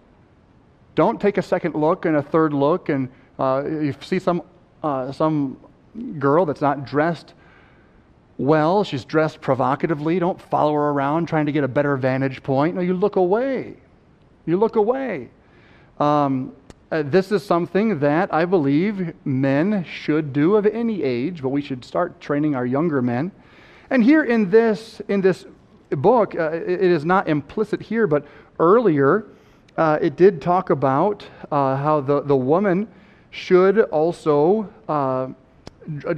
don't 0.95 1.21
take 1.21 1.37
a 1.37 1.43
second 1.43 1.75
look 1.75 2.07
and 2.07 2.17
a 2.17 2.23
third 2.23 2.55
look, 2.55 2.89
and 2.89 3.11
uh, 3.39 3.63
you 3.67 3.95
see 4.01 4.19
some, 4.19 4.43
uh, 4.85 5.13
some 5.13 5.57
girl 6.19 6.47
that's 6.47 6.61
not 6.61 6.85
dressed 6.85 7.35
well, 8.37 8.83
she's 8.83 9.05
dressed 9.05 9.41
provocatively, 9.41 10.19
don't 10.19 10.41
follow 10.41 10.73
her 10.75 10.91
around 10.91 11.27
trying 11.27 11.47
to 11.47 11.53
get 11.53 11.63
a 11.63 11.69
better 11.69 11.97
vantage 11.97 12.43
point. 12.43 12.75
No, 12.75 12.81
you 12.81 12.95
look 12.95 13.17
away. 13.17 13.77
You 14.45 14.57
look 14.57 14.77
away. 14.77 15.29
Um, 16.01 16.53
uh, 16.91 17.03
this 17.03 17.31
is 17.31 17.45
something 17.45 18.01
that 18.01 18.35
I 18.35 18.45
believe 18.45 19.15
men 19.25 19.85
should 19.85 20.33
do 20.33 20.57
of 20.57 20.67
any 20.67 21.03
age, 21.03 21.43
but 21.43 21.51
we 21.51 21.63
should 21.63 21.85
start 21.85 22.21
training 22.21 22.57
our 22.57 22.67
younger 22.67 23.01
men. 23.01 23.31
And 23.91 24.03
here 24.03 24.25
in 24.25 24.51
this, 24.51 25.01
in 25.09 25.21
this 25.21 25.47
book, 25.91 26.35
uh, 26.35 26.51
it 26.51 26.83
is 26.83 27.05
not 27.05 27.29
implicit 27.29 27.83
here, 27.83 28.07
but 28.07 28.27
earlier 28.59 29.27
uh, 29.77 29.99
it 30.01 30.17
did 30.17 30.43
talk 30.43 30.71
about 30.71 31.25
uh, 31.53 31.77
how 31.77 32.01
the, 32.01 32.21
the 32.23 32.37
woman 32.37 32.89
should 33.35 33.81
also 33.81 34.73
uh, 34.89 35.27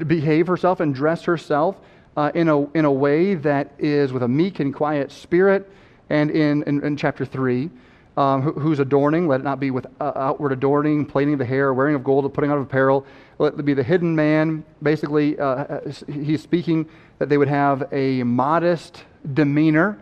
behave 0.04 0.46
herself 0.46 0.80
and 0.80 0.94
dress 0.94 1.24
herself 1.24 1.76
uh, 2.14 2.30
in, 2.34 2.48
a, 2.48 2.70
in 2.72 2.84
a 2.84 2.92
way 2.92 3.34
that 3.34 3.72
is 3.78 4.12
with 4.12 4.22
a 4.22 4.28
meek 4.28 4.60
and 4.60 4.74
quiet 4.74 5.10
spirit. 5.10 5.70
And 6.10 6.30
in, 6.30 6.62
in, 6.64 6.84
in 6.84 6.96
chapter 6.96 7.24
3, 7.24 7.70
um, 8.18 8.42
who, 8.42 8.52
who's 8.52 8.80
adorning, 8.80 9.26
let 9.26 9.40
it 9.40 9.44
not 9.44 9.58
be 9.58 9.70
with 9.70 9.86
uh, 9.98 10.12
outward 10.14 10.52
adorning, 10.52 11.06
plaiting 11.06 11.38
the 11.38 11.44
hair, 11.44 11.72
wearing 11.72 11.94
of 11.94 12.04
gold, 12.04 12.32
putting 12.34 12.50
on 12.50 12.58
of 12.58 12.64
apparel. 12.64 13.06
Let 13.38 13.54
it 13.54 13.64
be 13.64 13.74
the 13.74 13.82
hidden 13.82 14.14
man. 14.14 14.62
Basically, 14.82 15.38
uh, 15.38 15.80
he's 16.06 16.42
speaking 16.42 16.86
that 17.18 17.30
they 17.30 17.38
would 17.38 17.48
have 17.48 17.88
a 17.92 18.22
modest 18.24 19.04
demeanor. 19.32 19.98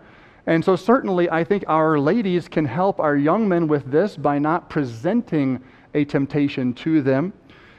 And 0.47 0.65
so, 0.65 0.75
certainly, 0.75 1.31
I 1.31 1.45
think 1.45 1.65
our 1.69 1.99
ladies 1.99 2.49
can 2.49 2.65
help 2.65 2.99
our 2.99 3.17
young 3.17 3.49
men 3.49 3.69
with 3.69 3.91
this 3.91 4.17
by 4.17 4.39
not 4.41 4.69
presenting 4.69 5.63
a 5.95 6.05
temptation 6.05 6.75
to 6.75 7.01
them. 7.03 7.33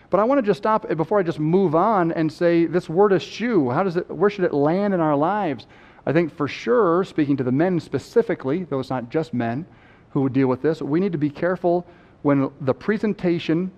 But 0.09 0.19
I 0.19 0.23
want 0.23 0.39
to 0.39 0.45
just 0.45 0.59
stop 0.59 0.85
eh, 0.89 0.93
before 0.93 1.19
I 1.19 1.23
just 1.23 1.39
move 1.39 1.75
on 1.75 2.11
and 2.11 2.31
say 2.31 2.65
this 2.65 2.89
word 2.89 3.11
eschew. 3.11 3.69
How 3.69 3.83
does 3.83 3.97
it? 3.97 4.09
Where 4.09 4.29
should 4.29 4.45
it 4.45 4.53
land 4.53 4.93
in 4.93 4.99
our 4.99 5.15
lives? 5.15 5.67
I 6.05 6.13
think 6.13 6.35
for 6.35 6.47
sure, 6.47 7.03
speaking 7.03 7.35
to 7.37 7.43
the 7.43 7.51
men 7.51 7.79
specifically, 7.79 8.63
though 8.63 8.79
it's 8.79 8.89
not 8.89 9.09
just 9.09 9.33
men 9.33 9.65
who 10.11 10.21
would 10.21 10.33
deal 10.33 10.47
with 10.47 10.61
this, 10.61 10.81
we 10.81 10.99
need 10.99 11.11
to 11.11 11.17
be 11.17 11.29
careful 11.29 11.85
when 12.21 12.49
the 12.61 12.73
presentation 12.73 13.71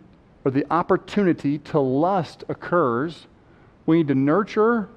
or 0.45 0.51
the 0.51 0.65
opportunity 0.71 1.57
to 1.59 1.79
lust 1.79 2.43
occurs. 2.49 3.27
We 3.85 3.97
need 3.97 4.09
to 4.09 4.15
nurture 4.15 4.89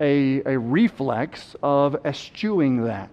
a, 0.00 0.42
a 0.44 0.58
reflex 0.58 1.54
of 1.62 2.04
eschewing 2.04 2.84
that. 2.84 3.10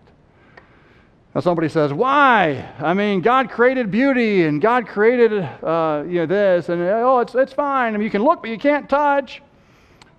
Now 1.39 1.43
somebody 1.43 1.69
says, 1.69 1.93
"Why? 1.93 2.69
I 2.79 2.93
mean, 2.93 3.21
God 3.21 3.49
created 3.49 3.89
beauty, 3.89 4.43
and 4.43 4.61
God 4.61 4.85
created 4.85 5.31
uh, 5.31 6.03
you 6.05 6.15
know 6.15 6.25
this, 6.25 6.67
and 6.67 6.81
oh, 6.81 7.19
it's 7.19 7.33
it's 7.33 7.53
fine. 7.53 7.93
I 7.93 7.97
mean, 7.97 8.03
you 8.03 8.09
can 8.09 8.23
look, 8.23 8.41
but 8.41 8.49
you 8.49 8.57
can't 8.57 8.89
touch." 8.89 9.41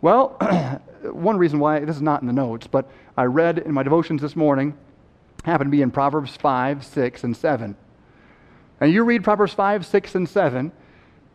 Well, 0.00 0.38
one 1.12 1.36
reason 1.36 1.58
why 1.58 1.80
this 1.80 1.96
is 1.96 2.00
not 2.00 2.22
in 2.22 2.26
the 2.26 2.32
notes, 2.32 2.66
but 2.66 2.90
I 3.18 3.24
read 3.24 3.58
in 3.58 3.74
my 3.74 3.82
devotions 3.82 4.22
this 4.22 4.34
morning, 4.34 4.72
happened 5.44 5.68
to 5.68 5.70
be 5.70 5.82
in 5.82 5.90
Proverbs 5.90 6.38
five, 6.38 6.86
six, 6.86 7.22
and 7.22 7.36
seven. 7.36 7.76
And 8.80 8.90
you 8.90 9.04
read 9.04 9.22
Proverbs 9.22 9.52
five, 9.52 9.84
six, 9.84 10.14
and 10.14 10.26
seven, 10.26 10.72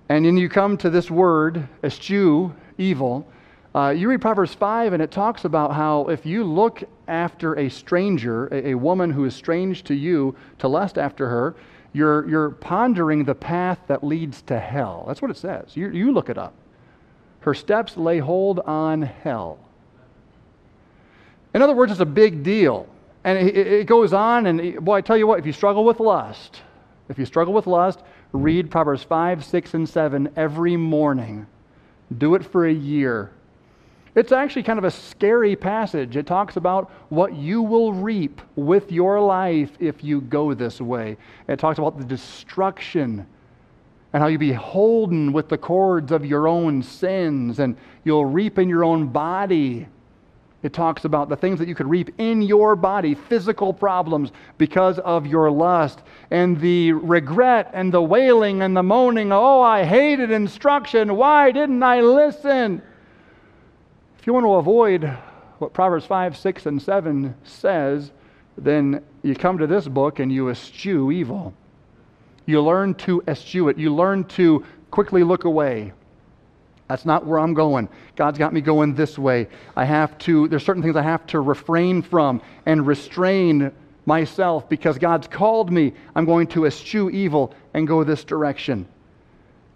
and 0.09 0.25
then 0.25 0.35
you 0.35 0.49
come 0.49 0.77
to 0.77 0.89
this 0.89 1.11
word, 1.11 1.67
eschew, 1.83 2.55
evil. 2.79 3.27
Uh, 3.75 3.89
you 3.89 4.09
read 4.09 4.21
Proverbs 4.21 4.55
5, 4.55 4.93
and 4.93 5.03
it 5.03 5.11
talks 5.11 5.43
about 5.43 5.73
how 5.73 6.07
if 6.07 6.25
you 6.25 6.45
look 6.45 6.81
after 7.07 7.55
a 7.55 7.69
stranger, 7.69 8.47
a, 8.47 8.69
a, 8.69 8.75
woman 8.75 9.11
who 9.11 9.25
is 9.25 9.35
strange 9.35 9.83
to 9.83 9.95
you, 9.95 10.35
to 10.59 10.67
lust 10.67 10.97
after 10.97 11.29
her, 11.29 11.55
you're, 11.93 12.27
you're 12.27 12.49
pondering 12.49 13.23
the 13.23 13.35
path 13.35 13.79
that 13.87 14.03
leads 14.03 14.41
to 14.43 14.59
hell. 14.59 15.05
That's 15.07 15.21
what 15.21 15.31
it 15.31 15.37
says. 15.37 15.75
You, 15.75 15.89
you 15.89 16.11
look 16.11 16.29
it 16.29 16.37
up. 16.37 16.53
Her 17.41 17.53
steps 17.53 17.95
lay 17.95 18.19
hold 18.19 18.59
on 18.59 19.01
hell. 19.03 19.59
In 21.53 21.61
other 21.61 21.75
words, 21.75 21.91
it's 21.91 22.01
a 22.01 22.05
big 22.05 22.43
deal. 22.43 22.87
And 23.23 23.37
it, 23.37 23.55
it 23.55 23.87
goes 23.87 24.13
on, 24.13 24.45
and 24.45 24.83
boy, 24.83 24.95
I 24.95 25.01
tell 25.01 25.17
you 25.17 25.25
what, 25.25 25.39
if 25.39 25.45
you 25.45 25.53
struggle 25.53 25.85
with 25.85 25.99
lust, 25.99 26.61
if 27.07 27.17
you 27.17 27.25
struggle 27.25 27.53
with 27.53 27.67
lust, 27.67 28.01
read 28.33 28.69
Proverbs 28.69 29.03
5, 29.03 29.45
6, 29.45 29.73
and 29.73 29.87
7 29.87 30.29
every 30.35 30.75
morning. 30.75 31.47
Do 32.15 32.35
it 32.35 32.43
for 32.43 32.67
a 32.67 32.73
year 32.73 33.31
it's 34.15 34.31
actually 34.31 34.63
kind 34.63 34.79
of 34.79 34.85
a 34.85 34.91
scary 34.91 35.55
passage. 35.55 36.15
It 36.15 36.25
talks 36.25 36.55
about 36.55 36.89
what 37.09 37.35
you 37.35 37.61
will 37.61 37.91
reap 37.91 38.41
with 38.55 38.91
your 38.91 39.19
life 39.19 39.71
if 39.79 40.03
you 40.03 40.21
go 40.21 40.53
this 40.53 40.79
way. 40.79 41.17
It 41.49 41.59
talks 41.59 41.77
about 41.79 41.97
the 41.97 42.05
destruction 42.05 43.27
and 44.13 44.23
how 44.23 44.27
you'll 44.27 44.39
be 44.39 44.53
holden 44.53 45.33
with 45.33 45.49
the 45.49 45.57
cords 45.57 46.13
of 46.13 46.25
your 46.25 46.47
own 46.47 46.81
sins 46.81 47.59
and 47.59 47.75
you'll 48.05 48.25
reap 48.25 48.57
in 48.57 48.69
your 48.69 48.85
own 48.85 49.07
body. 49.07 49.87
It 50.63 50.71
talks 50.71 51.03
about 51.03 51.27
the 51.27 51.35
things 51.35 51.59
that 51.59 51.67
you 51.67 51.75
could 51.75 51.89
reap 51.89 52.09
in 52.17 52.41
your 52.41 52.77
body, 52.77 53.13
physical 53.13 53.73
problems 53.73 54.31
because 54.57 54.97
of 54.99 55.27
your 55.27 55.51
lust, 55.51 55.99
and 56.31 56.59
the 56.59 56.93
regret 56.93 57.69
and 57.73 57.93
the 57.93 58.01
wailing 58.01 58.61
and 58.61 58.75
the 58.75 58.81
moaning. 58.81 59.33
Oh, 59.33 59.61
I 59.61 59.83
hated 59.83 60.31
instruction. 60.31 61.17
Why 61.17 61.51
didn't 61.51 61.83
I 61.83 61.99
listen? 61.99 62.81
If 64.25 64.27
you 64.27 64.33
want 64.33 64.47
to 64.47 64.53
avoid 64.55 65.03
what 65.59 65.71
Proverbs 65.71 66.07
5, 66.07 66.35
6, 66.35 66.65
and 66.65 66.81
7 66.81 67.35
says, 67.43 68.11
then 68.57 69.03
you 69.21 69.35
come 69.35 69.59
to 69.59 69.67
this 69.67 69.87
book 69.87 70.17
and 70.17 70.31
you 70.31 70.49
eschew 70.49 71.11
evil. 71.11 71.53
You 72.47 72.63
learn 72.63 72.95
to 72.95 73.21
eschew 73.27 73.69
it. 73.69 73.77
You 73.77 73.93
learn 73.93 74.23
to 74.29 74.65
quickly 74.89 75.21
look 75.23 75.43
away. 75.43 75.93
That's 76.87 77.05
not 77.05 77.27
where 77.27 77.37
I'm 77.37 77.53
going. 77.53 77.87
God's 78.15 78.39
got 78.39 78.51
me 78.51 78.61
going 78.61 78.95
this 78.95 79.15
way. 79.19 79.47
I 79.75 79.85
have 79.85 80.17
to, 80.17 80.47
there's 80.47 80.65
certain 80.65 80.81
things 80.81 80.95
I 80.95 81.03
have 81.03 81.27
to 81.27 81.39
refrain 81.39 82.01
from 82.01 82.41
and 82.65 82.87
restrain 82.87 83.71
myself 84.07 84.67
because 84.67 84.97
God's 84.97 85.27
called 85.27 85.71
me. 85.71 85.93
I'm 86.15 86.25
going 86.25 86.47
to 86.47 86.65
eschew 86.65 87.11
evil 87.11 87.53
and 87.75 87.87
go 87.87 88.03
this 88.03 88.23
direction. 88.23 88.87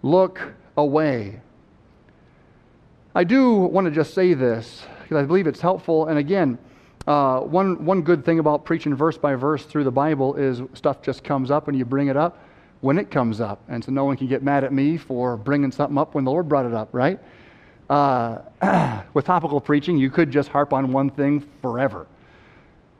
Look 0.02 0.42
away. 0.76 1.40
I 3.14 3.24
do 3.24 3.54
want 3.54 3.86
to 3.86 3.90
just 3.90 4.14
say 4.14 4.34
this 4.34 4.84
because 5.02 5.16
I 5.16 5.26
believe 5.26 5.48
it's 5.48 5.60
helpful. 5.60 6.06
And 6.06 6.18
again, 6.18 6.58
uh, 7.08 7.40
one, 7.40 7.84
one 7.84 8.02
good 8.02 8.24
thing 8.24 8.38
about 8.38 8.64
preaching 8.64 8.94
verse 8.94 9.18
by 9.18 9.34
verse 9.34 9.64
through 9.64 9.82
the 9.82 9.90
Bible 9.90 10.36
is 10.36 10.62
stuff 10.74 11.02
just 11.02 11.24
comes 11.24 11.50
up 11.50 11.66
and 11.66 11.76
you 11.76 11.84
bring 11.84 12.06
it 12.06 12.16
up 12.16 12.38
when 12.82 12.98
it 12.98 13.10
comes 13.10 13.40
up. 13.40 13.62
And 13.68 13.82
so 13.82 13.90
no 13.90 14.04
one 14.04 14.16
can 14.16 14.28
get 14.28 14.44
mad 14.44 14.62
at 14.62 14.72
me 14.72 14.96
for 14.96 15.36
bringing 15.36 15.72
something 15.72 15.98
up 15.98 16.14
when 16.14 16.24
the 16.24 16.30
Lord 16.30 16.48
brought 16.48 16.66
it 16.66 16.74
up, 16.74 16.88
right? 16.92 17.18
Uh, 17.88 19.02
with 19.14 19.24
topical 19.24 19.60
preaching, 19.60 19.98
you 19.98 20.08
could 20.08 20.30
just 20.30 20.48
harp 20.48 20.72
on 20.72 20.92
one 20.92 21.10
thing 21.10 21.44
forever. 21.62 22.06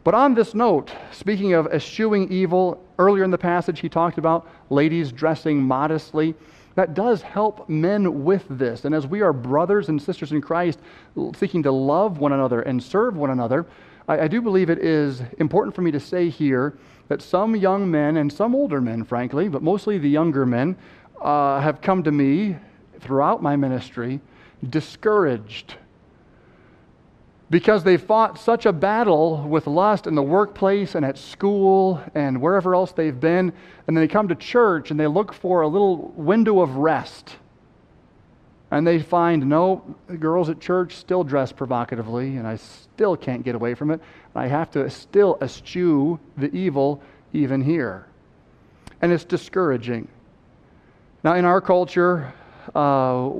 But 0.02 0.14
on 0.14 0.34
this 0.34 0.54
note, 0.54 0.92
speaking 1.12 1.52
of 1.52 1.68
eschewing 1.68 2.32
evil, 2.32 2.82
earlier 2.98 3.22
in 3.22 3.30
the 3.30 3.38
passage 3.38 3.78
he 3.78 3.88
talked 3.88 4.18
about 4.18 4.48
ladies 4.70 5.12
dressing 5.12 5.62
modestly 5.62 6.34
that 6.74 6.94
does 6.94 7.22
help 7.22 7.68
men 7.68 8.24
with 8.24 8.44
this. 8.48 8.84
And 8.84 8.94
as 8.94 9.06
we 9.06 9.22
are 9.22 9.32
brothers 9.32 9.88
and 9.88 10.00
sisters 10.00 10.32
in 10.32 10.40
Christ, 10.40 10.78
seeking 11.36 11.62
to 11.64 11.72
love 11.72 12.18
one 12.18 12.32
another 12.32 12.62
and 12.62 12.82
serve 12.82 13.16
one 13.16 13.30
another, 13.30 13.66
I, 14.08 14.20
I 14.20 14.28
do 14.28 14.40
believe 14.40 14.70
it 14.70 14.78
is 14.78 15.22
important 15.38 15.74
for 15.74 15.82
me 15.82 15.90
to 15.90 16.00
say 16.00 16.28
here 16.28 16.78
that 17.08 17.22
some 17.22 17.56
young 17.56 17.90
men 17.90 18.16
and 18.16 18.32
some 18.32 18.54
older 18.54 18.80
men, 18.80 19.04
frankly, 19.04 19.48
but 19.48 19.62
mostly 19.62 19.98
the 19.98 20.08
younger 20.08 20.46
men, 20.46 20.76
uh, 21.20 21.60
have 21.60 21.80
come 21.80 22.02
to 22.02 22.12
me 22.12 22.56
throughout 23.00 23.42
my 23.42 23.56
ministry 23.56 24.20
discouraged 24.68 25.76
because 27.50 27.82
they 27.82 27.96
fought 27.96 28.38
such 28.38 28.64
a 28.64 28.72
battle 28.72 29.42
with 29.42 29.66
lust 29.66 30.06
in 30.06 30.14
the 30.14 30.22
workplace 30.22 30.94
and 30.94 31.04
at 31.04 31.18
school 31.18 32.00
and 32.14 32.40
wherever 32.40 32.76
else 32.76 32.92
they've 32.92 33.18
been. 33.18 33.52
And 33.86 33.96
then 33.96 34.02
they 34.04 34.08
come 34.08 34.28
to 34.28 34.36
church 34.36 34.92
and 34.92 35.00
they 35.00 35.08
look 35.08 35.32
for 35.32 35.62
a 35.62 35.68
little 35.68 36.12
window 36.16 36.60
of 36.60 36.76
rest. 36.76 37.36
And 38.70 38.86
they 38.86 39.00
find, 39.00 39.48
no, 39.48 39.82
girls 40.20 40.48
at 40.48 40.60
church 40.60 40.94
still 40.94 41.24
dress 41.24 41.50
provocatively, 41.50 42.36
and 42.36 42.46
I 42.46 42.54
still 42.54 43.16
can't 43.16 43.44
get 43.44 43.56
away 43.56 43.74
from 43.74 43.90
it. 43.90 44.00
I 44.36 44.46
have 44.46 44.70
to 44.72 44.88
still 44.88 45.36
eschew 45.42 46.20
the 46.36 46.54
evil 46.54 47.02
even 47.32 47.62
here. 47.62 48.06
And 49.02 49.10
it's 49.10 49.24
discouraging. 49.24 50.06
Now, 51.24 51.34
in 51.34 51.44
our 51.44 51.60
culture, 51.60 52.32
uh, 52.72 53.30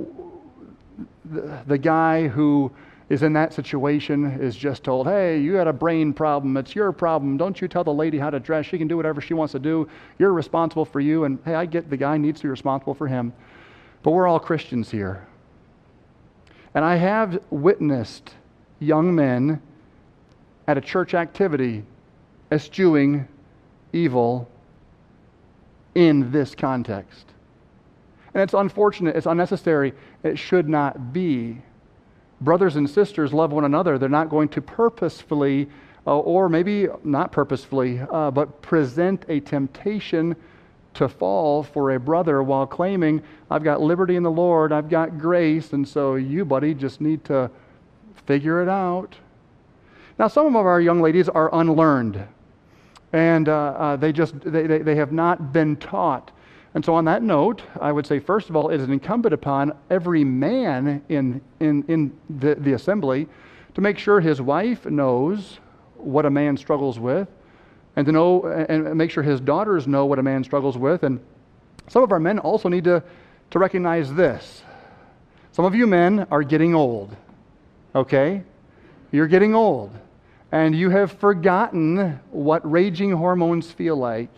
the, 1.23 1.59
the 1.65 1.77
guy 1.77 2.27
who 2.27 2.73
is 3.11 3.23
in 3.23 3.33
that 3.33 3.53
situation 3.53 4.39
is 4.39 4.55
just 4.55 4.85
told, 4.85 5.05
hey, 5.05 5.37
you 5.37 5.55
had 5.55 5.67
a 5.67 5.73
brain 5.73 6.13
problem. 6.13 6.55
It's 6.55 6.73
your 6.73 6.93
problem. 6.93 7.35
Don't 7.35 7.59
you 7.59 7.67
tell 7.67 7.83
the 7.83 7.93
lady 7.93 8.17
how 8.17 8.29
to 8.29 8.39
dress. 8.39 8.65
She 8.65 8.77
can 8.77 8.87
do 8.87 8.95
whatever 8.95 9.19
she 9.19 9.33
wants 9.33 9.51
to 9.51 9.59
do. 9.59 9.89
You're 10.17 10.31
responsible 10.31 10.85
for 10.85 11.01
you. 11.01 11.25
And 11.25 11.37
hey, 11.43 11.55
I 11.55 11.65
get 11.65 11.89
the 11.89 11.97
guy 11.97 12.17
needs 12.17 12.39
to 12.39 12.45
be 12.45 12.49
responsible 12.49 12.93
for 12.93 13.09
him. 13.09 13.33
But 14.01 14.11
we're 14.11 14.29
all 14.29 14.39
Christians 14.39 14.89
here. 14.89 15.27
And 16.73 16.85
I 16.85 16.95
have 16.95 17.43
witnessed 17.49 18.33
young 18.79 19.13
men 19.13 19.61
at 20.65 20.77
a 20.77 20.81
church 20.81 21.13
activity 21.13 21.83
eschewing 22.49 23.27
evil 23.91 24.49
in 25.95 26.31
this 26.31 26.55
context. 26.55 27.25
And 28.33 28.41
it's 28.41 28.53
unfortunate, 28.53 29.17
it's 29.17 29.25
unnecessary, 29.25 29.91
it 30.23 30.39
should 30.39 30.69
not 30.69 31.11
be 31.11 31.57
brothers 32.41 32.75
and 32.75 32.89
sisters 32.89 33.31
love 33.31 33.51
one 33.51 33.63
another, 33.63 33.97
they're 33.97 34.09
not 34.09 34.29
going 34.29 34.49
to 34.49 34.61
purposefully, 34.61 35.69
uh, 36.05 36.17
or 36.19 36.49
maybe 36.49 36.87
not 37.03 37.31
purposefully, 37.31 38.01
uh, 38.11 38.31
but 38.31 38.61
present 38.61 39.23
a 39.29 39.39
temptation 39.39 40.35
to 40.93 41.07
fall 41.07 41.63
for 41.63 41.91
a 41.91 41.99
brother 41.99 42.43
while 42.43 42.67
claiming, 42.67 43.21
I've 43.49 43.63
got 43.63 43.79
liberty 43.79 44.15
in 44.15 44.23
the 44.23 44.31
Lord, 44.31 44.71
I've 44.73 44.89
got 44.89 45.17
grace, 45.17 45.71
and 45.71 45.87
so 45.87 46.15
you, 46.15 46.43
buddy, 46.43 46.73
just 46.73 46.99
need 46.99 47.23
to 47.25 47.49
figure 48.25 48.61
it 48.61 48.67
out. 48.67 49.15
Now, 50.19 50.27
some 50.27 50.47
of 50.47 50.65
our 50.65 50.81
young 50.81 51.01
ladies 51.01 51.29
are 51.29 51.49
unlearned, 51.53 52.21
and 53.13 53.47
uh, 53.47 53.53
uh 53.53 53.95
they 53.95 54.11
just 54.11 54.39
they, 54.41 54.67
they, 54.67 54.79
they 54.79 54.95
have 54.95 55.11
not 55.11 55.53
been 55.53 55.75
taught 55.77 56.31
and 56.73 56.85
so, 56.85 56.95
on 56.95 57.03
that 57.05 57.21
note, 57.21 57.61
I 57.81 57.91
would 57.91 58.07
say, 58.07 58.19
first 58.19 58.49
of 58.49 58.55
all, 58.55 58.69
it 58.69 58.79
is 58.79 58.87
incumbent 58.87 59.33
upon 59.33 59.73
every 59.89 60.23
man 60.23 61.03
in, 61.09 61.41
in, 61.59 61.83
in 61.89 62.17
the, 62.29 62.55
the 62.55 62.73
assembly 62.73 63.27
to 63.73 63.81
make 63.81 63.97
sure 63.97 64.21
his 64.21 64.41
wife 64.41 64.85
knows 64.85 65.59
what 65.97 66.25
a 66.25 66.29
man 66.29 66.55
struggles 66.55 66.97
with, 66.97 67.27
and 67.97 68.05
to 68.05 68.11
know 68.13 68.45
and 68.45 68.95
make 68.95 69.11
sure 69.11 69.21
his 69.21 69.41
daughters 69.41 69.85
know 69.85 70.05
what 70.05 70.17
a 70.17 70.23
man 70.23 70.45
struggles 70.45 70.77
with. 70.77 71.03
And 71.03 71.19
some 71.89 72.03
of 72.03 72.11
our 72.13 72.19
men 72.19 72.39
also 72.39 72.69
need 72.69 72.85
to, 72.85 73.03
to 73.49 73.59
recognize 73.59 74.13
this. 74.13 74.63
Some 75.51 75.65
of 75.65 75.75
you 75.75 75.85
men 75.87 76.25
are 76.31 76.41
getting 76.41 76.73
old, 76.73 77.13
okay? 77.93 78.43
You're 79.11 79.27
getting 79.27 79.53
old, 79.53 79.91
and 80.53 80.73
you 80.73 80.89
have 80.89 81.11
forgotten 81.11 82.21
what 82.31 82.69
raging 82.69 83.11
hormones 83.11 83.69
feel 83.69 83.97
like 83.97 84.29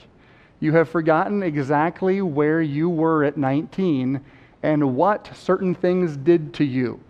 you 0.64 0.72
have 0.72 0.88
forgotten 0.88 1.44
exactly 1.44 2.22
where 2.22 2.62
you 2.62 2.88
were 2.88 3.26
at 3.26 3.36
19 3.36 4.22
and 4.64 4.96
what 4.96 5.30
certain 5.36 5.76
things 5.76 6.16
did 6.16 6.54
to 6.54 6.64
you. 6.64 7.02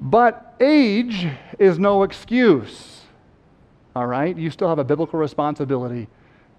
But 0.00 0.54
age 0.60 1.26
is 1.58 1.80
no 1.80 2.04
excuse. 2.04 3.00
All 3.96 4.06
right? 4.06 4.36
You 4.36 4.48
still 4.48 4.68
have 4.68 4.78
a 4.78 4.84
biblical 4.84 5.18
responsibility 5.18 6.06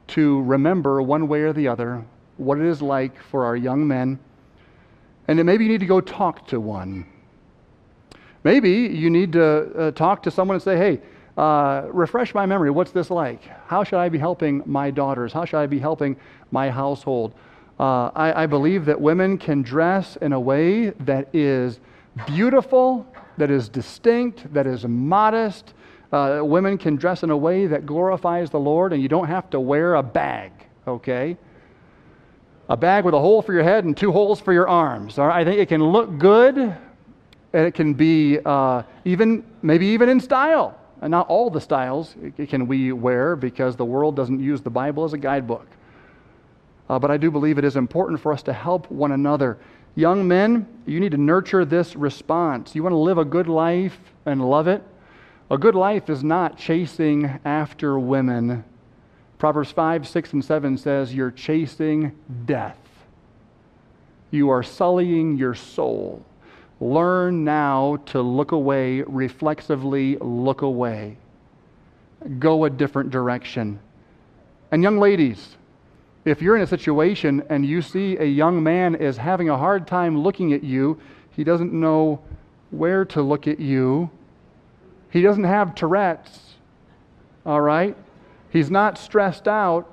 to 0.08 0.42
remember 0.42 1.02
one 1.02 1.30
way 1.30 1.40
or 1.44 1.54
the 1.54 1.70
other 1.70 2.04
what 2.36 2.58
it 2.58 2.66
is 2.66 2.82
like 2.82 3.18
for 3.32 3.46
our 3.46 3.56
young 3.56 3.88
men. 3.88 4.20
And 5.30 5.40
then 5.40 5.46
maybe 5.46 5.64
you 5.64 5.72
need 5.72 5.80
to 5.80 5.86
go 5.86 6.02
talk 6.02 6.48
to 6.48 6.60
one. 6.60 7.06
Maybe 8.44 8.72
you 8.72 9.10
need 9.10 9.32
to 9.34 9.88
uh, 9.88 9.92
talk 9.92 10.22
to 10.24 10.32
someone 10.32 10.56
and 10.56 10.64
say, 10.64 10.76
hey, 10.76 11.00
uh, 11.38 11.84
refresh 11.92 12.34
my 12.34 12.46
memory. 12.46 12.70
What's 12.70 12.92
this 12.92 13.10
like? 13.10 13.44
How 13.68 13.84
should 13.84 14.00
I 14.00 14.10
be 14.10 14.18
helping 14.18 14.62
my 14.66 14.92
daughters? 14.92 15.34
How 15.34 15.46
should 15.46 15.60
I 15.60 15.66
be 15.66 15.80
helping 15.80 16.16
my 16.52 16.70
household? 16.70 17.34
Uh, 17.80 18.12
I, 18.16 18.44
I 18.44 18.46
believe 18.46 18.86
that 18.86 19.02
women 19.02 19.38
can 19.38 19.64
dress 19.64 20.16
in 20.18 20.34
a 20.34 20.40
way 20.40 20.92
that 20.92 21.34
is 21.34 21.80
beautiful, 22.28 23.08
that 23.38 23.50
is 23.50 23.68
distinct, 23.68 24.54
that 24.54 24.68
is 24.68 24.86
modest. 24.86 25.74
Uh, 26.12 26.42
women 26.44 26.78
can 26.78 26.96
dress 26.96 27.24
in 27.24 27.32
a 27.32 27.38
way 27.38 27.66
that 27.66 27.88
glorifies 27.88 28.52
the 28.52 28.60
Lord, 28.60 28.94
and 28.94 29.02
you 29.02 29.10
don't 29.10 29.28
have 29.28 29.50
to 29.50 29.60
wear 29.60 29.96
a 29.96 30.04
bag, 30.04 30.52
okay? 30.88 31.36
A 32.70 32.78
bag 32.78 33.04
with 33.04 33.16
a 33.16 33.20
hole 33.20 33.42
for 33.42 33.54
your 33.54 33.64
head 33.64 33.86
and 33.86 33.98
two 33.98 34.12
holes 34.12 34.40
for 34.40 34.54
your 34.54 34.68
arms. 34.68 35.18
All 35.18 35.28
right? 35.28 35.42
I 35.42 35.44
think 35.44 35.60
it 35.60 35.68
can 35.68 35.84
look 35.84 36.20
good, 36.20 36.58
and 36.58 37.68
it 37.68 37.74
can 37.74 37.96
be 37.96 38.38
uh, 38.46 38.84
even, 39.04 39.44
maybe 39.64 39.88
even 39.88 40.08
in 40.10 40.20
style. 40.20 40.80
Not 41.08 41.28
all 41.28 41.50
the 41.50 41.62
styles 41.62 42.16
can 42.48 42.68
we 42.68 42.92
wear 42.92 43.36
because 43.36 43.76
the 43.76 43.86
world 43.86 44.16
doesn't 44.16 44.40
use 44.40 44.62
the 44.62 44.70
Bible 44.70 45.04
as 45.04 45.14
a 45.14 45.18
guidebook. 45.18 45.68
Uh, 46.90 47.00
but 47.00 47.12
I 47.12 47.18
do 47.18 47.32
believe 47.32 47.58
it 47.58 47.66
is 47.66 47.76
important 47.76 48.20
for 48.20 48.32
us 48.32 48.44
to 48.44 48.54
help 48.54 48.90
one 48.92 49.12
another. 49.12 49.58
Young 49.96 50.28
men, 50.28 50.68
you 50.86 51.00
need 51.00 51.12
to 51.12 51.18
nurture 51.18 51.66
this 51.66 51.96
response. 51.96 52.76
You 52.76 52.84
want 52.84 52.94
to 52.94 52.98
live 52.98 53.18
a 53.18 53.26
good 53.26 53.48
life 53.48 53.98
and 54.26 54.48
love 54.48 54.68
it? 54.68 54.84
A 55.52 55.58
good 55.58 55.76
life 55.76 56.10
is 56.10 56.24
not 56.24 56.58
chasing 56.58 57.40
after 57.46 58.00
women. 58.00 58.64
Proverbs 59.38 59.72
5, 59.72 60.08
6, 60.08 60.34
and 60.34 60.44
7 60.44 60.78
says, 60.78 61.14
You're 61.14 61.32
chasing 61.32 62.18
death. 62.46 62.78
You 64.32 64.50
are 64.50 64.64
sullying 64.64 65.38
your 65.38 65.54
soul. 65.54 66.26
Learn 66.80 67.44
now 67.44 67.98
to 68.08 68.22
look 68.22 68.52
away, 68.52 69.02
reflexively 69.04 70.18
look 70.18 70.62
away. 70.62 71.18
Go 72.40 72.66
a 72.66 72.70
different 72.70 73.10
direction. 73.10 73.80
And 74.72 74.82
young 74.82 74.98
ladies, 74.98 75.58
if 76.26 76.42
you're 76.42 76.56
in 76.56 76.62
a 76.62 76.68
situation 76.68 77.44
and 77.50 77.66
you 77.66 77.82
see 77.82 78.18
a 78.18 78.26
young 78.26 78.64
man 78.64 78.96
is 78.96 79.18
having 79.18 79.50
a 79.50 79.58
hard 79.58 79.88
time 79.88 80.18
looking 80.20 80.54
at 80.54 80.64
you, 80.64 81.00
he 81.32 81.44
doesn't 81.44 81.74
know 81.74 82.22
where 82.72 83.06
to 83.06 83.22
look 83.22 83.48
at 83.48 83.60
you. 83.60 84.10
He 85.12 85.22
doesn't 85.22 85.44
have 85.44 85.76
Tourette's, 85.76 86.56
all 87.46 87.62
right? 87.62 87.96
He's 88.50 88.72
not 88.72 88.98
stressed 88.98 89.48
out. 89.48 89.90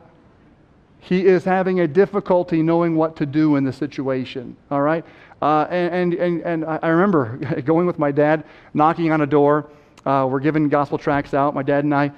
He 1.01 1.27
is 1.27 1.45
having 1.45 1.81
a 1.81 1.89
difficulty 1.89 2.63
knowing 2.63 2.95
what 2.95 3.17
to 3.17 3.27
do 3.27 3.57
in 3.57 3.65
the 3.65 3.73
situation, 3.73 4.57
all 4.71 4.83
right? 4.83 5.05
Uh, 5.41 5.67
and, 5.71 6.13
and, 6.15 6.43
and 6.43 6.65
I 6.65 6.89
remember 6.89 7.37
going 7.65 7.87
with 7.87 7.99
my 7.99 8.11
dad, 8.11 8.45
knocking 8.75 9.11
on 9.11 9.23
a 9.23 9.27
door. 9.27 9.71
Uh, 10.05 10.27
we're 10.31 10.41
giving 10.41 10.69
gospel 10.69 10.99
tracts 10.99 11.35
out, 11.35 11.55
my 11.55 11.63
dad 11.63 11.85
and 11.85 11.95
I. 11.95 12.13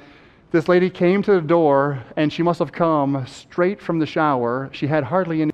This 0.50 0.68
lady 0.68 0.90
came 0.90 1.22
to 1.22 1.32
the 1.32 1.40
door, 1.40 2.02
and 2.16 2.32
she 2.32 2.42
must 2.42 2.58
have 2.58 2.72
come 2.72 3.24
straight 3.26 3.80
from 3.80 3.98
the 3.98 4.06
shower. 4.06 4.68
She 4.72 4.86
had 4.86 5.04
hardly 5.04 5.42
any. 5.42 5.52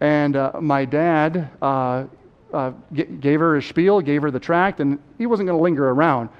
And 0.00 0.34
uh, 0.34 0.52
my 0.60 0.84
dad 0.84 1.50
uh, 1.62 2.04
uh, 2.52 2.72
g- 2.92 3.04
gave 3.04 3.40
her 3.40 3.56
a 3.56 3.62
spiel, 3.62 4.00
gave 4.00 4.22
her 4.22 4.30
the 4.30 4.40
tract, 4.40 4.80
and 4.80 4.98
he 5.18 5.26
wasn't 5.26 5.46
going 5.46 5.58
to 5.58 5.62
linger 5.62 5.88
around. 5.88 6.30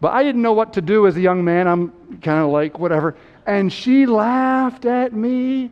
But 0.00 0.12
I 0.12 0.22
didn't 0.22 0.42
know 0.42 0.52
what 0.52 0.74
to 0.74 0.82
do 0.82 1.06
as 1.06 1.16
a 1.16 1.20
young 1.20 1.44
man. 1.44 1.66
I'm 1.66 2.18
kind 2.20 2.42
of 2.42 2.50
like, 2.50 2.78
whatever. 2.78 3.16
And 3.46 3.72
she 3.72 4.06
laughed 4.06 4.84
at 4.84 5.12
me 5.12 5.70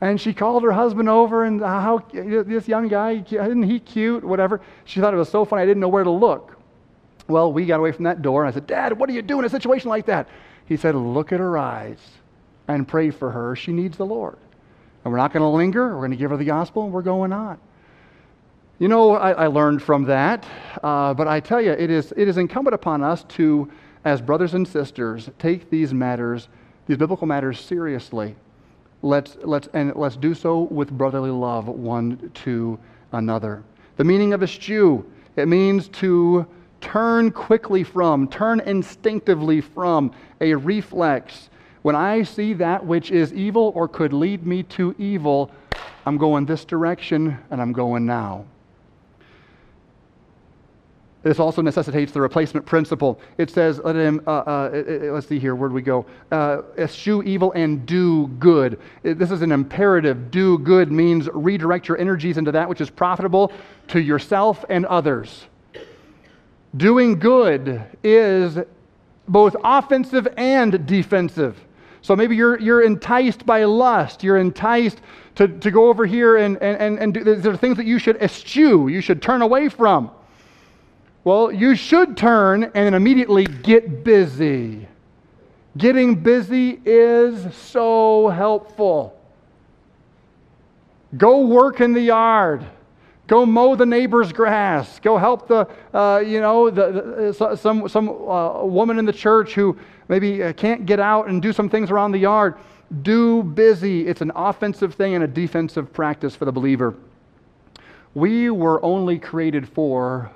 and 0.00 0.20
she 0.20 0.34
called 0.34 0.62
her 0.62 0.72
husband 0.72 1.08
over 1.08 1.44
and 1.44 1.60
how 1.60 2.02
this 2.12 2.68
young 2.68 2.88
guy, 2.88 3.24
isn't 3.30 3.62
he 3.62 3.80
cute? 3.80 4.22
Whatever. 4.22 4.60
She 4.84 5.00
thought 5.00 5.14
it 5.14 5.16
was 5.16 5.30
so 5.30 5.44
funny, 5.44 5.62
I 5.62 5.66
didn't 5.66 5.80
know 5.80 5.88
where 5.88 6.04
to 6.04 6.10
look. 6.10 6.58
Well, 7.28 7.52
we 7.52 7.66
got 7.66 7.80
away 7.80 7.92
from 7.92 8.04
that 8.04 8.22
door 8.22 8.44
and 8.44 8.52
I 8.52 8.54
said, 8.54 8.66
Dad, 8.66 8.98
what 8.98 9.08
do 9.08 9.14
you 9.14 9.22
do 9.22 9.38
in 9.38 9.44
a 9.44 9.48
situation 9.48 9.88
like 9.88 10.06
that? 10.06 10.28
He 10.66 10.76
said, 10.76 10.94
Look 10.94 11.32
at 11.32 11.40
her 11.40 11.56
eyes 11.56 11.98
and 12.68 12.86
pray 12.86 13.10
for 13.10 13.30
her. 13.30 13.56
She 13.56 13.72
needs 13.72 13.96
the 13.96 14.06
Lord. 14.06 14.36
And 15.04 15.12
we're 15.12 15.18
not 15.18 15.32
going 15.32 15.42
to 15.42 15.48
linger. 15.48 15.94
We're 15.94 16.00
going 16.00 16.10
to 16.10 16.16
give 16.16 16.30
her 16.30 16.36
the 16.36 16.44
gospel 16.44 16.84
and 16.84 16.92
we're 16.92 17.02
going 17.02 17.32
on. 17.32 17.58
You 18.78 18.88
know, 18.88 19.12
I, 19.12 19.32
I 19.32 19.46
learned 19.46 19.82
from 19.82 20.04
that. 20.04 20.46
Uh, 20.82 21.14
but 21.14 21.26
I 21.26 21.40
tell 21.40 21.62
you, 21.62 21.72
it 21.72 21.90
is, 21.90 22.12
it 22.16 22.28
is 22.28 22.36
incumbent 22.36 22.74
upon 22.74 23.02
us 23.02 23.24
to, 23.30 23.70
as 24.04 24.20
brothers 24.20 24.52
and 24.52 24.68
sisters, 24.68 25.30
take 25.38 25.70
these 25.70 25.94
matters, 25.94 26.48
these 26.86 26.98
biblical 26.98 27.26
matters, 27.26 27.58
seriously 27.58 28.36
let's, 29.06 29.36
let's, 29.42 29.68
and 29.72 29.94
let's 29.94 30.16
do 30.16 30.34
so 30.34 30.62
with 30.62 30.90
brotherly 30.90 31.30
love 31.30 31.68
one 31.68 32.30
to 32.34 32.78
another. 33.12 33.62
The 33.96 34.04
meaning 34.04 34.32
of 34.32 34.42
eschew, 34.42 35.04
it 35.36 35.48
means 35.48 35.88
to 35.88 36.46
turn 36.80 37.30
quickly 37.30 37.84
from, 37.84 38.28
turn 38.28 38.60
instinctively 38.60 39.60
from, 39.60 40.12
a 40.40 40.54
reflex. 40.54 41.50
When 41.82 41.96
I 41.96 42.22
see 42.22 42.52
that 42.54 42.84
which 42.84 43.10
is 43.10 43.32
evil 43.32 43.72
or 43.74 43.88
could 43.88 44.12
lead 44.12 44.46
me 44.46 44.62
to 44.64 44.94
evil, 44.98 45.50
I'm 46.04 46.18
going 46.18 46.46
this 46.46 46.64
direction 46.64 47.38
and 47.50 47.60
I'm 47.60 47.72
going 47.72 48.06
now. 48.06 48.44
This 51.26 51.40
also 51.40 51.60
necessitates 51.60 52.12
the 52.12 52.20
replacement 52.20 52.64
principle. 52.66 53.18
It 53.36 53.50
says, 53.50 53.80
let 53.82 53.96
him, 53.96 54.20
uh, 54.28 54.30
uh, 54.30 54.82
let's 55.10 55.26
see 55.26 55.40
here, 55.40 55.56
where 55.56 55.68
do 55.68 55.74
we 55.74 55.82
go? 55.82 56.06
Uh, 56.30 56.62
eschew 56.78 57.20
evil 57.24 57.50
and 57.50 57.84
do 57.84 58.28
good. 58.38 58.78
This 59.02 59.32
is 59.32 59.42
an 59.42 59.50
imperative. 59.50 60.30
Do 60.30 60.56
good 60.58 60.92
means 60.92 61.28
redirect 61.34 61.88
your 61.88 61.98
energies 61.98 62.38
into 62.38 62.52
that 62.52 62.68
which 62.68 62.80
is 62.80 62.90
profitable 62.90 63.50
to 63.88 64.00
yourself 64.00 64.64
and 64.68 64.86
others. 64.86 65.46
Doing 66.76 67.18
good 67.18 67.82
is 68.04 68.58
both 69.26 69.56
offensive 69.64 70.28
and 70.36 70.86
defensive. 70.86 71.60
So 72.02 72.14
maybe 72.14 72.36
you're, 72.36 72.60
you're 72.60 72.82
enticed 72.82 73.44
by 73.44 73.64
lust. 73.64 74.22
You're 74.22 74.38
enticed 74.38 75.00
to, 75.34 75.48
to 75.48 75.72
go 75.72 75.88
over 75.88 76.06
here 76.06 76.36
and, 76.36 76.56
and, 76.62 76.76
and, 76.76 76.98
and 77.00 77.14
do, 77.14 77.24
there 77.24 77.52
are 77.52 77.56
things 77.56 77.78
that 77.78 77.86
you 77.86 77.98
should 77.98 78.22
eschew, 78.22 78.86
you 78.86 79.00
should 79.00 79.20
turn 79.20 79.42
away 79.42 79.68
from. 79.68 80.12
Well, 81.26 81.50
you 81.50 81.74
should 81.74 82.16
turn 82.16 82.62
and 82.62 82.72
then 82.72 82.94
immediately 82.94 83.46
get 83.46 84.04
busy. 84.04 84.86
Getting 85.76 86.14
busy 86.14 86.80
is 86.84 87.52
so 87.52 88.28
helpful. 88.28 89.20
Go 91.16 91.40
work 91.40 91.80
in 91.80 91.94
the 91.94 92.00
yard. 92.00 92.64
Go 93.26 93.44
mow 93.44 93.74
the 93.74 93.84
neighbor's 93.84 94.32
grass. 94.32 95.00
Go 95.00 95.18
help 95.18 95.48
the, 95.48 95.66
uh, 95.92 96.22
you 96.24 96.40
know, 96.40 96.70
the, 96.70 97.32
the, 97.36 97.56
some, 97.56 97.88
some 97.88 98.08
uh, 98.08 98.64
woman 98.64 98.96
in 99.00 99.04
the 99.04 99.12
church 99.12 99.52
who 99.52 99.76
maybe 100.06 100.44
uh, 100.44 100.52
can't 100.52 100.86
get 100.86 101.00
out 101.00 101.26
and 101.26 101.42
do 101.42 101.52
some 101.52 101.68
things 101.68 101.90
around 101.90 102.12
the 102.12 102.18
yard. 102.18 102.54
Do 103.02 103.42
busy. 103.42 104.06
It's 104.06 104.20
an 104.20 104.30
offensive 104.36 104.94
thing 104.94 105.16
and 105.16 105.24
a 105.24 105.26
defensive 105.26 105.92
practice 105.92 106.36
for 106.36 106.44
the 106.44 106.52
believer. 106.52 106.94
We 108.14 108.48
were 108.50 108.80
only 108.84 109.18
created 109.18 109.68
for 109.68 110.30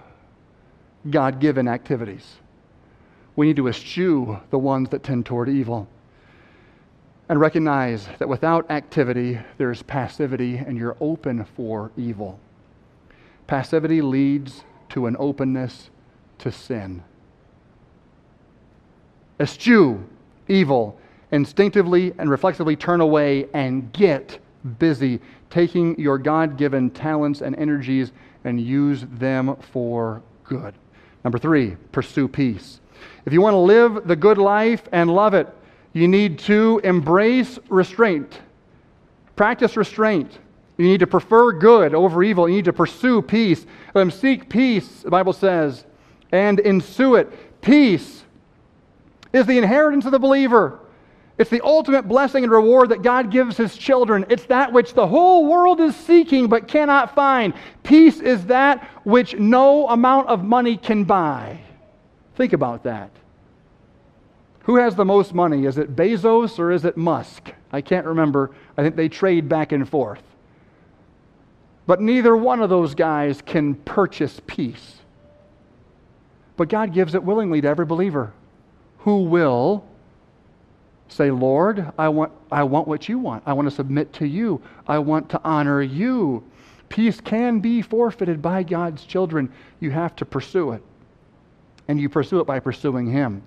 God 1.09 1.41
given 1.41 1.69
activities. 1.69 2.37
We 3.37 3.47
need 3.47 3.57
to 3.57 3.69
eschew 3.69 4.39
the 4.51 4.59
ones 4.59 4.91
that 4.91 5.03
tend 5.03 5.25
toward 5.25 5.49
evil. 5.49 5.89
And 7.29 7.41
recognize 7.41 8.09
that 8.19 8.29
without 8.29 8.71
activity, 8.71 9.39
there's 9.57 9.83
passivity, 9.83 10.57
and 10.57 10.77
you're 10.77 10.97
open 11.01 11.45
for 11.45 11.93
evil. 11.97 12.41
Passivity 13.47 14.03
leads 14.03 14.65
to 14.91 15.07
an 15.07 15.17
openness 15.19 15.91
to 16.39 16.51
sin. 16.51 17.05
Eschew 19.39 20.05
evil, 20.49 20.99
instinctively 21.31 22.13
and 22.19 22.29
reflexively 22.29 22.77
turn 22.77 23.01
away 23.01 23.47
and 23.55 23.93
get 23.93 24.39
busy, 24.79 25.21
taking 25.49 25.99
your 25.99 26.19
God 26.19 26.59
given 26.59 26.91
talents 26.91 27.41
and 27.41 27.57
energies 27.57 28.13
and 28.45 28.61
use 28.61 29.07
them 29.13 29.57
for 29.73 30.23
good. 30.45 30.75
Number 31.25 31.39
three, 31.39 31.77
pursue 31.93 32.29
peace. 32.29 32.81
If 33.27 33.33
you 33.33 33.41
want 33.41 33.55
to 33.55 33.59
live 33.59 34.07
the 34.07 34.17
good 34.17 34.39
life 34.39 34.83
and 34.93 35.11
love 35.13 35.35
it, 35.35 35.49
you 35.93 36.09
need 36.09 36.39
to 36.41 36.81
embrace 36.85 37.59
restraint. 37.69 38.41
Practice 39.37 39.77
restraint. 39.77 40.39
You 40.79 40.87
need 40.87 41.01
to 41.01 41.07
prefer 41.07 41.53
good 41.53 41.95
over 41.95 42.23
evil. 42.23 42.49
You 42.49 42.57
need 42.57 42.65
to 42.67 42.73
pursue 42.73 43.21
peace. 43.21 43.67
Let 43.95 44.03
them 44.03 44.11
seek 44.11 44.49
peace, 44.49 45.03
the 45.03 45.11
Bible 45.11 45.33
says, 45.33 45.85
and 46.33 46.59
ensue 46.61 47.17
it. 47.17 47.61
Peace 47.61 48.25
is 49.33 49.47
the 49.47 49.59
inheritance 49.59 50.07
of 50.07 50.13
the 50.13 50.19
believer. 50.19 50.79
It's 51.41 51.49
the 51.49 51.65
ultimate 51.65 52.07
blessing 52.07 52.45
and 52.45 52.53
reward 52.53 52.91
that 52.91 53.01
God 53.01 53.31
gives 53.31 53.57
his 53.57 53.75
children. 53.75 54.27
It's 54.29 54.45
that 54.45 54.75
which 54.75 54.93
the 54.93 55.07
whole 55.07 55.47
world 55.47 55.81
is 55.81 55.97
seeking 55.97 56.49
but 56.49 56.69
cannot 56.69 57.15
find. 57.15 57.55
Peace 57.83 58.21
is 58.21 58.45
that 58.47 58.85
which 59.05 59.35
no 59.39 59.89
amount 59.89 60.29
of 60.29 60.45
money 60.45 60.77
can 60.77 61.05
buy. 61.05 61.59
Think 62.35 62.53
about 62.53 62.83
that. 62.83 63.11
Who 64.65 64.77
has 64.77 64.95
the 64.95 65.07
most 65.07 65.33
money? 65.33 65.65
Is 65.65 65.79
it 65.79 65.97
Bezos 65.97 66.59
or 66.59 66.73
is 66.73 66.85
it 66.85 66.99
Musk? 66.99 67.51
I 67.73 67.81
can't 67.81 68.05
remember. 68.05 68.51
I 68.77 68.83
think 68.83 68.95
they 68.95 69.09
trade 69.09 69.49
back 69.49 69.73
and 69.73 69.89
forth. 69.89 70.23
But 71.87 72.03
neither 72.03 72.37
one 72.37 72.61
of 72.61 72.69
those 72.69 72.95
guys 72.95 73.41
can 73.41 73.77
purchase 73.77 74.43
peace. 74.47 74.97
But 76.59 76.69
God 76.69 76.93
gives 76.93 77.15
it 77.15 77.25
willingly 77.25 77.63
to 77.63 77.69
every 77.69 77.87
believer 77.87 78.35
who 78.99 79.23
will 79.23 79.87
Say, 81.11 81.33
Lord, 81.33 81.93
I 81.99 82.09
want, 82.09 82.33
I 82.53 82.63
want 82.63 82.87
what 82.87 83.09
you 83.09 83.19
want. 83.19 83.43
I 83.45 83.53
want 83.53 83.69
to 83.69 83.75
submit 83.75 84.13
to 84.15 84.27
you. 84.27 84.63
I 84.87 85.01
want 85.01 85.29
to 85.31 85.41
honor 85.43 85.83
you. 85.83 86.45
Peace 86.89 87.21
can 87.21 87.59
be 87.59 87.83
forfeited 87.83 88.41
by 88.41 88.63
God's 88.63 89.05
children. 89.05 89.53
You 89.81 89.91
have 89.91 90.15
to 90.17 90.25
pursue 90.25 90.71
it. 90.71 90.83
And 91.89 92.01
you 92.01 92.09
pursue 92.09 92.39
it 92.41 92.47
by 92.47 92.61
pursuing 92.61 93.11
Him. 93.11 93.43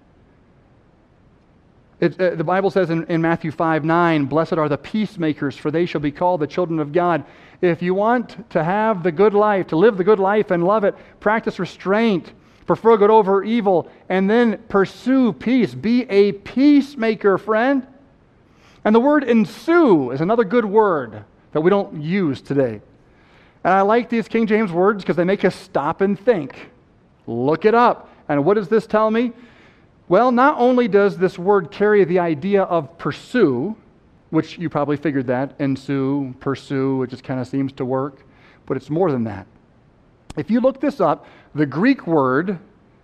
It, 2.02 2.20
uh, 2.20 2.36
the 2.36 2.44
Bible 2.44 2.70
says 2.70 2.90
in, 2.90 3.06
in 3.06 3.22
Matthew 3.22 3.50
5 3.50 3.86
9, 3.86 4.26
Blessed 4.26 4.54
are 4.54 4.68
the 4.68 4.78
peacemakers, 4.78 5.56
for 5.56 5.72
they 5.72 5.86
shall 5.86 6.02
be 6.02 6.12
called 6.12 6.42
the 6.42 6.48
children 6.48 6.80
of 6.80 6.92
God. 6.92 7.24
If 7.62 7.82
you 7.82 7.94
want 7.94 8.50
to 8.50 8.62
have 8.62 9.04
the 9.04 9.12
good 9.12 9.34
life, 9.34 9.68
to 9.68 9.78
live 9.78 9.96
the 9.96 10.04
good 10.04 10.20
life 10.20 10.52
and 10.52 10.66
love 10.66 10.84
it, 10.84 10.96
practice 11.22 11.60
restraint 11.60 12.34
prefer 12.66 12.98
good 12.98 13.10
over 13.10 13.44
evil, 13.44 13.90
and 14.10 14.30
then 14.30 14.58
pursue 14.70 15.34
peace. 15.34 15.74
Be 15.74 16.04
a 16.10 16.32
peacemaker, 16.32 17.38
friend. 17.38 17.88
And 18.86 18.94
the 18.94 19.00
word 19.00 19.24
ensue 19.24 20.12
is 20.12 20.22
another 20.22 20.44
good 20.44 20.66
word 20.66 21.24
that 21.52 21.62
we 21.62 21.70
don't 21.70 22.02
use 22.02 22.42
today. 22.42 22.82
And 23.64 23.74
I 23.74 23.82
like 23.82 24.10
these 24.10 24.28
King 24.28 24.46
James 24.46 24.72
words 24.72 25.04
because 25.04 25.16
they 25.16 25.24
make 25.24 25.46
us 25.46 25.56
stop 25.56 26.02
and 26.02 26.20
think. 26.20 26.70
Look 27.28 27.66
it 27.66 27.74
up. 27.74 28.10
And 28.28 28.44
what 28.44 28.56
does 28.56 28.68
this 28.68 28.86
tell 28.86 29.10
me? 29.10 29.32
Well, 30.10 30.32
not 30.32 30.58
only 30.58 30.88
does 30.88 31.18
this 31.18 31.40
word 31.40 31.72
carry 31.72 32.04
the 32.04 32.20
idea 32.20 32.64
of 32.64 32.98
pursue, 32.98 33.76
which 34.32 34.58
you 34.58 34.70
probably 34.70 34.98
figured 34.98 35.28
that, 35.28 35.54
ensue, 35.60 36.36
pursue, 36.40 37.04
it 37.04 37.10
just 37.10 37.24
kind 37.24 37.40
of 37.40 37.48
seems 37.48 37.72
to 37.74 37.86
work, 37.86 38.26
but 38.66 38.76
it's 38.76 38.90
more 38.90 39.12
than 39.12 39.24
that. 39.24 39.48
If 40.36 40.50
you 40.50 40.60
look 40.60 40.82
this 40.82 41.00
up, 41.00 41.26
the 41.56 41.66
Greek 41.66 42.08
word 42.08 42.60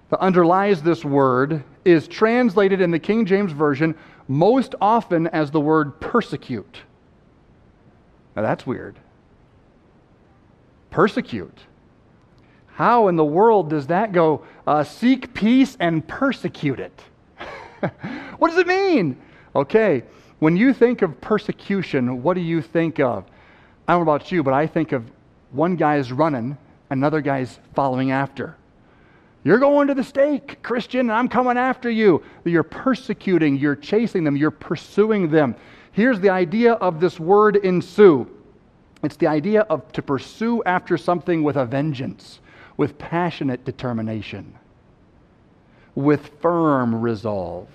that 0.10 0.20
underlies 0.20 0.82
this 0.82 1.06
word 1.06 1.64
is 1.86 2.08
translated 2.08 2.82
in 2.82 2.92
the 2.92 3.00
King 3.00 3.26
James 3.26 3.52
Version 3.52 3.96
most 4.28 4.76
often 4.82 5.28
as 5.28 5.52
the 5.52 5.60
word 5.60 6.00
persecute. 6.00 6.80
Now 8.36 8.42
that's 8.42 8.66
weird. 8.66 8.98
Persecute. 10.90 11.58
How 12.68 13.08
in 13.08 13.16
the 13.16 13.26
world 13.26 13.70
does 13.70 13.88
that 13.88 14.12
go? 14.12 14.44
Uh, 14.66 14.84
seek 14.84 15.34
peace 15.34 15.76
and 15.80 16.08
persecute 16.08 16.80
it. 16.80 17.04
what 18.38 18.50
does 18.50 18.58
it 18.58 18.68
mean? 18.68 19.18
Okay, 19.56 20.04
when 20.40 20.56
you 20.56 20.74
think 20.74 21.02
of 21.02 21.20
persecution, 21.20 22.24
what 22.24 22.36
do 22.36 22.42
you 22.42 22.62
think 22.62 23.00
of? 23.00 23.26
I 23.88 23.94
don't 23.94 24.06
know 24.06 24.12
about 24.12 24.32
you, 24.32 24.44
but 24.44 24.54
I 24.54 24.66
think 24.66 24.92
of 24.92 25.12
one 25.52 25.76
guy's 25.76 26.12
running 26.12 26.58
another 26.90 27.22
guy's 27.22 27.60
following 27.74 28.12
after. 28.12 28.56
You're 29.44 29.60
going 29.60 29.88
to 29.88 29.94
the 29.94 30.04
stake, 30.04 30.62
Christian, 30.62 31.02
and 31.02 31.12
I'm 31.12 31.30
coming 31.30 31.58
after 31.58 31.90
you. 31.90 32.24
You're 32.44 32.64
persecuting, 32.64 33.58
you're 33.58 33.76
chasing 33.76 34.24
them, 34.24 34.36
you're 34.36 34.52
pursuing 34.52 35.30
them. 35.30 35.56
Here's 35.92 36.20
the 36.20 36.30
idea 36.30 36.74
of 36.74 37.00
this 37.00 37.20
word 37.20 37.56
ensue 37.56 38.30
it's 39.02 39.16
the 39.16 39.28
idea 39.28 39.62
of 39.62 39.90
to 39.94 40.02
pursue 40.02 40.62
after 40.64 40.98
something 40.98 41.42
with 41.42 41.56
a 41.56 41.66
vengeance, 41.66 42.42
with 42.76 42.98
passionate 42.98 43.64
determination, 43.64 44.56
with 45.96 46.28
firm 46.42 47.00
resolve. 47.00 47.70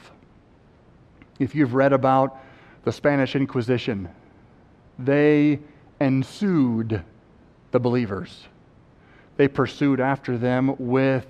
If 1.38 1.54
you've 1.54 1.72
read 1.72 1.94
about 1.94 2.36
the 2.84 2.92
Spanish 2.92 3.34
Inquisition, 3.34 4.10
they 4.98 5.60
ensued 5.98 7.02
the 7.70 7.80
believers 7.80 8.48
they 9.36 9.48
pursued 9.48 10.00
after 10.00 10.38
them 10.38 10.74
with 10.78 11.26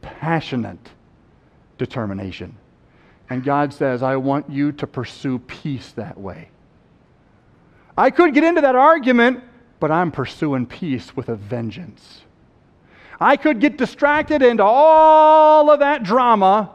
passionate 0.00 0.90
determination. 1.76 2.56
And 3.30 3.44
God 3.44 3.72
says, 3.72 4.02
I 4.02 4.16
want 4.16 4.48
you 4.50 4.72
to 4.72 4.86
pursue 4.86 5.38
peace 5.40 5.92
that 5.92 6.18
way. 6.18 6.48
I 7.96 8.10
could 8.10 8.32
get 8.32 8.44
into 8.44 8.60
that 8.60 8.76
argument, 8.76 9.42
but 9.80 9.90
I'm 9.90 10.10
pursuing 10.10 10.66
peace 10.66 11.16
with 11.16 11.28
a 11.28 11.36
vengeance. 11.36 12.22
I 13.20 13.36
could 13.36 13.60
get 13.60 13.76
distracted 13.76 14.42
into 14.42 14.62
all 14.62 15.70
of 15.70 15.80
that 15.80 16.04
drama, 16.04 16.70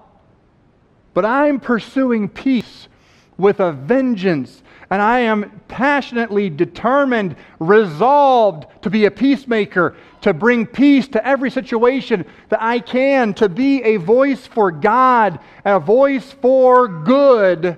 but 1.13 1.25
I'm 1.25 1.59
pursuing 1.59 2.27
peace 2.27 2.89
with 3.37 3.59
a 3.59 3.71
vengeance 3.71 4.62
and 4.93 5.01
I 5.01 5.21
am 5.21 5.59
passionately 5.67 6.51
determined, 6.51 7.35
resolved 7.57 8.67
to 8.83 8.91
be 8.91 9.05
a 9.05 9.11
peacemaker, 9.11 9.95
to 10.21 10.35
bring 10.35 10.67
peace 10.67 11.07
to 11.07 11.27
every 11.27 11.49
situation 11.49 12.25
that 12.49 12.61
I 12.61 12.77
can, 12.77 13.33
to 13.33 13.49
be 13.49 13.81
a 13.81 13.97
voice 13.97 14.45
for 14.45 14.71
God, 14.71 15.39
a 15.65 15.79
voice 15.79 16.31
for 16.33 16.87
good. 16.87 17.75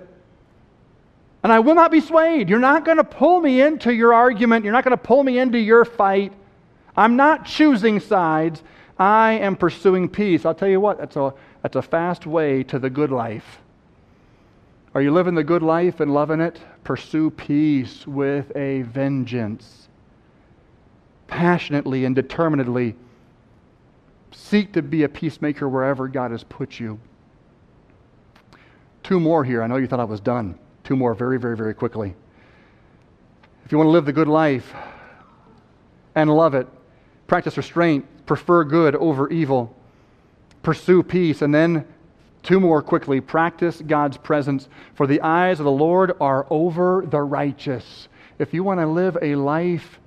And 1.41 1.53
I 1.53 1.59
will 1.59 1.75
not 1.75 1.89
be 1.89 2.01
swayed. 2.01 2.49
You're 2.49 2.59
not 2.59 2.83
going 2.83 2.97
to 2.97 3.05
pull 3.05 3.39
me 3.39 3.61
into 3.61 3.93
your 3.93 4.13
argument. 4.13 4.65
You're 4.65 4.73
not 4.73 4.83
going 4.83 4.91
to 4.91 4.97
pull 4.97 5.23
me 5.23 5.39
into 5.39 5.57
your 5.57 5.85
fight. 5.85 6.33
I'm 6.97 7.15
not 7.15 7.45
choosing 7.45 8.01
sides. 8.01 8.61
I 8.99 9.35
am 9.35 9.55
pursuing 9.55 10.09
peace. 10.09 10.45
I'll 10.45 10.53
tell 10.53 10.67
you 10.67 10.81
what, 10.81 10.97
that's 10.97 11.15
a, 11.15 11.33
that's 11.61 11.77
a 11.77 11.81
fast 11.81 12.25
way 12.25 12.61
to 12.63 12.77
the 12.77 12.89
good 12.89 13.11
life. 13.11 13.61
Are 14.95 15.01
you 15.01 15.11
living 15.11 15.35
the 15.35 15.43
good 15.43 15.61
life 15.61 15.99
and 15.99 16.13
loving 16.13 16.39
it? 16.39 16.57
Pursue 16.85 17.29
peace 17.29 18.07
with 18.07 18.55
a 18.55 18.83
vengeance. 18.83 19.89
Passionately 21.27 22.05
and 22.05 22.15
determinedly 22.15 22.95
seek 24.31 24.71
to 24.71 24.81
be 24.81 25.03
a 25.03 25.09
peacemaker 25.09 25.67
wherever 25.67 26.07
God 26.07 26.31
has 26.31 26.45
put 26.45 26.79
you. 26.79 26.97
Two 29.03 29.19
more 29.19 29.43
here. 29.43 29.61
I 29.61 29.67
know 29.67 29.75
you 29.75 29.85
thought 29.85 29.99
I 29.99 30.05
was 30.05 30.21
done. 30.21 30.57
Two 30.85 30.95
more 30.95 31.13
very, 31.13 31.37
very, 31.37 31.57
very 31.57 31.73
quickly. 31.73 32.15
If 33.65 33.73
you 33.73 33.77
want 33.77 33.87
to 33.87 33.91
live 33.91 34.05
the 34.05 34.13
good 34.13 34.29
life 34.29 34.73
and 36.15 36.33
love 36.33 36.55
it, 36.55 36.67
practice 37.27 37.57
restraint, 37.57 38.05
prefer 38.25 38.63
good 38.63 38.95
over 38.95 39.29
evil, 39.29 39.75
pursue 40.63 41.03
peace, 41.03 41.41
and 41.41 41.53
then 41.53 41.85
two 42.45 42.59
more 42.59 42.81
quickly 42.81 43.19
practice 43.19 43.81
God's 43.81 44.17
presence. 44.17 44.69
For 44.93 45.07
the 45.07 45.21
eyes 45.21 45.59
of 45.59 45.65
the 45.65 45.71
Lord 45.71 46.13
are 46.21 46.47
over 46.49 47.05
the 47.05 47.21
righteous. 47.21 48.07
If 48.39 48.53
you 48.53 48.63
want 48.63 48.79
to 48.79 48.87
live 48.87 49.17
a 49.21 49.35
life 49.35 49.99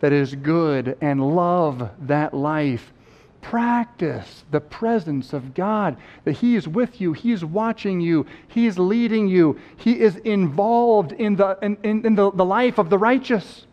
that 0.00 0.12
is 0.12 0.34
good 0.34 0.96
and 1.00 1.34
love 1.34 1.90
that 2.00 2.32
life, 2.32 2.92
practice 3.40 4.44
the 4.50 4.60
presence 4.60 5.32
of 5.32 5.52
God, 5.54 5.96
that 6.24 6.32
He 6.32 6.56
is 6.56 6.68
with 6.68 7.00
you, 7.00 7.12
He 7.12 7.32
is 7.32 7.44
watching 7.44 8.00
you, 8.00 8.26
He 8.48 8.66
is 8.66 8.78
leading 8.78 9.28
you, 9.28 9.58
He 9.76 10.00
is 10.00 10.16
involved 10.16 11.12
in 11.12 11.36
the, 11.36 11.58
in, 11.60 11.76
in, 11.82 12.06
in 12.06 12.14
the, 12.14 12.30
the 12.30 12.44
life 12.44 12.78
of 12.78 12.88
the 12.88 12.98
righteous. 12.98 13.66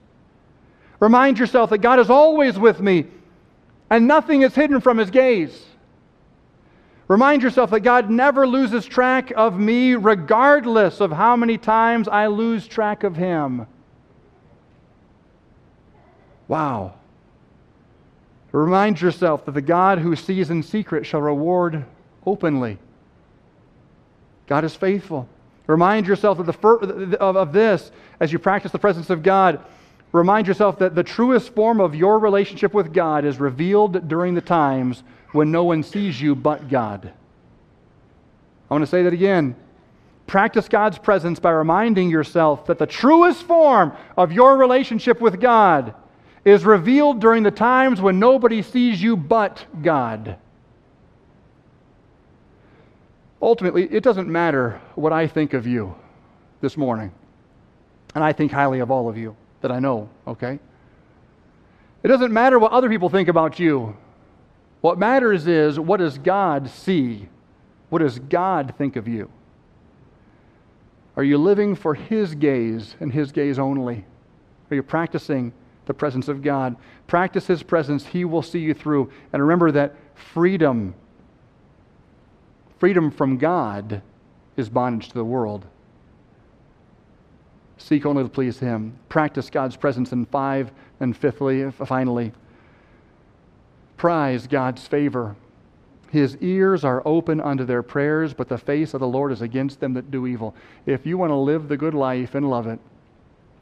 Remind 1.00 1.40
yourself 1.40 1.70
that 1.70 1.78
God 1.78 2.00
is 2.00 2.10
always 2.10 2.58
with 2.60 2.82
me 2.82 3.06
and 3.90 4.08
nothing 4.08 4.42
is 4.42 4.54
hidden 4.56 4.82
from 4.82 4.98
His 4.98 5.10
gaze. 5.10 5.66
Remind 7.10 7.42
yourself 7.42 7.72
that 7.72 7.80
God 7.80 8.12
never 8.12 8.48
loses 8.48 8.86
track 8.86 9.34
of 9.36 9.60
me, 9.60 9.96
regardless 9.96 11.02
of 11.02 11.12
how 11.12 11.36
many 11.36 11.58
times 11.58 12.08
I 12.08 12.28
lose 12.28 12.68
track 12.68 13.04
of 13.04 13.16
Him. 13.16 13.66
Wow. 16.48 16.94
Remind 18.52 19.02
yourself 19.02 19.44
that 19.46 19.54
the 19.54 19.62
God 19.62 19.98
who 19.98 20.16
sees 20.16 20.52
in 20.52 20.62
secret 20.62 21.04
shall 21.04 21.22
reward 21.22 21.84
openly. 22.28 22.78
God 24.46 24.64
is 24.64 24.76
faithful. 24.76 25.28
Remind 25.66 26.06
yourself 26.06 26.38
of, 26.38 26.46
the 26.46 27.18
of, 27.20 27.36
of 27.36 27.54
this 27.54 27.92
as 28.20 28.32
you 28.32 28.38
practice 28.38 28.72
the 28.72 28.80
presence 28.80 29.10
of 29.10 29.24
God. 29.24 29.60
Remind 30.12 30.48
yourself 30.48 30.78
that 30.80 30.94
the 30.94 31.04
truest 31.04 31.56
form 31.56 31.80
of 31.80 31.96
your 31.96 32.20
relationship 32.20 32.74
with 32.74 32.94
God 32.94 33.26
is 33.26 33.40
revealed 33.40 34.08
during 34.08 34.36
the 34.36 34.42
times 34.42 35.04
when 35.32 35.52
no 35.52 35.64
one 35.64 35.84
sees 35.84 36.20
you 36.22 36.36
but 36.36 36.70
God. 36.70 37.12
I 38.70 38.74
want 38.74 38.84
to 38.84 38.88
say 38.88 39.04
that 39.04 39.14
again. 39.14 39.56
Practice 40.28 40.68
God's 40.68 41.00
presence 41.00 41.40
by 41.40 41.52
reminding 41.52 42.10
yourself 42.10 42.68
that 42.68 42.78
the 42.78 42.86
truest 42.86 43.44
form 43.44 43.94
of 44.16 44.32
your 44.32 44.58
relationship 44.58 45.20
with 45.20 45.40
God 45.40 45.96
is 46.46 46.66
revealed 46.66 47.20
during 47.20 47.44
the 47.44 47.52
times 47.52 48.00
when 48.00 48.20
nobody 48.20 48.62
sees 48.62 49.02
you 49.02 49.18
but 49.18 49.66
God. 49.82 50.38
Ultimately, 53.42 53.86
it 53.92 54.04
doesn't 54.04 54.28
matter 54.28 54.80
what 54.96 55.14
I 55.14 55.28
think 55.28 55.54
of 55.54 55.66
you 55.66 55.96
this 56.62 56.78
morning. 56.78 57.12
And 58.14 58.24
I 58.24 58.34
think 58.34 58.52
highly 58.52 58.80
of 58.80 58.92
all 58.92 59.10
of 59.10 59.18
you 59.18 59.36
that 59.62 59.72
I 59.72 59.80
know, 59.80 60.10
okay? 60.28 60.60
It 62.04 62.08
doesn't 62.08 62.32
matter 62.32 62.60
what 62.60 62.72
other 62.72 62.90
people 62.90 63.10
think 63.10 63.30
about 63.30 63.60
you. 63.60 63.96
What 64.82 64.98
matters 64.98 65.48
is 65.48 65.80
what 65.80 65.98
does 65.98 66.18
God 66.18 66.70
see? 66.70 67.28
What 67.90 68.00
does 68.00 68.20
God 68.20 68.74
think 68.78 68.96
of 68.96 69.08
you? 69.08 69.30
Are 71.18 71.24
you 71.24 71.38
living 71.38 71.76
for 71.76 71.96
His 71.96 72.36
gaze 72.36 72.96
and 73.00 73.12
His 73.12 73.32
gaze 73.32 73.60
only? 73.60 74.06
Are 74.72 74.76
you 74.76 74.84
practicing 74.84 75.54
the 75.90 75.94
presence 75.96 76.28
of 76.28 76.44
God. 76.44 76.76
Practice 77.08 77.48
His 77.48 77.64
presence, 77.64 78.06
He 78.06 78.24
will 78.24 78.44
see 78.44 78.60
you 78.60 78.76
through. 78.76 79.12
And 79.34 79.42
remember 79.42 79.72
that 79.72 79.96
freedom, 80.14 80.94
freedom 82.78 83.10
from 83.10 83.40
God, 83.40 84.04
is 84.56 84.70
bondage 84.70 85.08
to 85.08 85.16
the 85.16 85.26
world. 85.26 85.66
Seek 87.80 88.06
only 88.06 88.22
to 88.22 88.30
please 88.30 88.60
Him. 88.60 89.00
Practice 89.10 89.50
God's 89.50 89.76
presence. 89.76 90.12
And 90.12 90.30
five, 90.30 90.72
and 91.00 91.18
fifthly, 91.18 91.72
finally, 91.72 92.34
prize 94.00 94.48
God's 94.48 94.88
favor. 94.88 95.36
His 96.10 96.38
ears 96.38 96.84
are 96.84 97.04
open 97.06 97.40
unto 97.40 97.66
their 97.66 97.84
prayers, 97.84 98.34
but 98.34 98.50
the 98.50 98.58
face 98.58 98.96
of 98.96 99.00
the 99.00 99.08
Lord 99.08 99.32
is 99.32 99.44
against 99.44 99.80
them 99.80 99.94
that 99.94 100.10
do 100.10 100.26
evil. 100.26 100.56
If 100.88 101.06
you 101.06 101.20
want 101.20 101.30
to 101.30 101.36
live 101.36 101.68
the 101.68 101.78
good 101.78 101.94
life 101.94 102.34
and 102.34 102.50
love 102.50 102.66
it, 102.66 102.80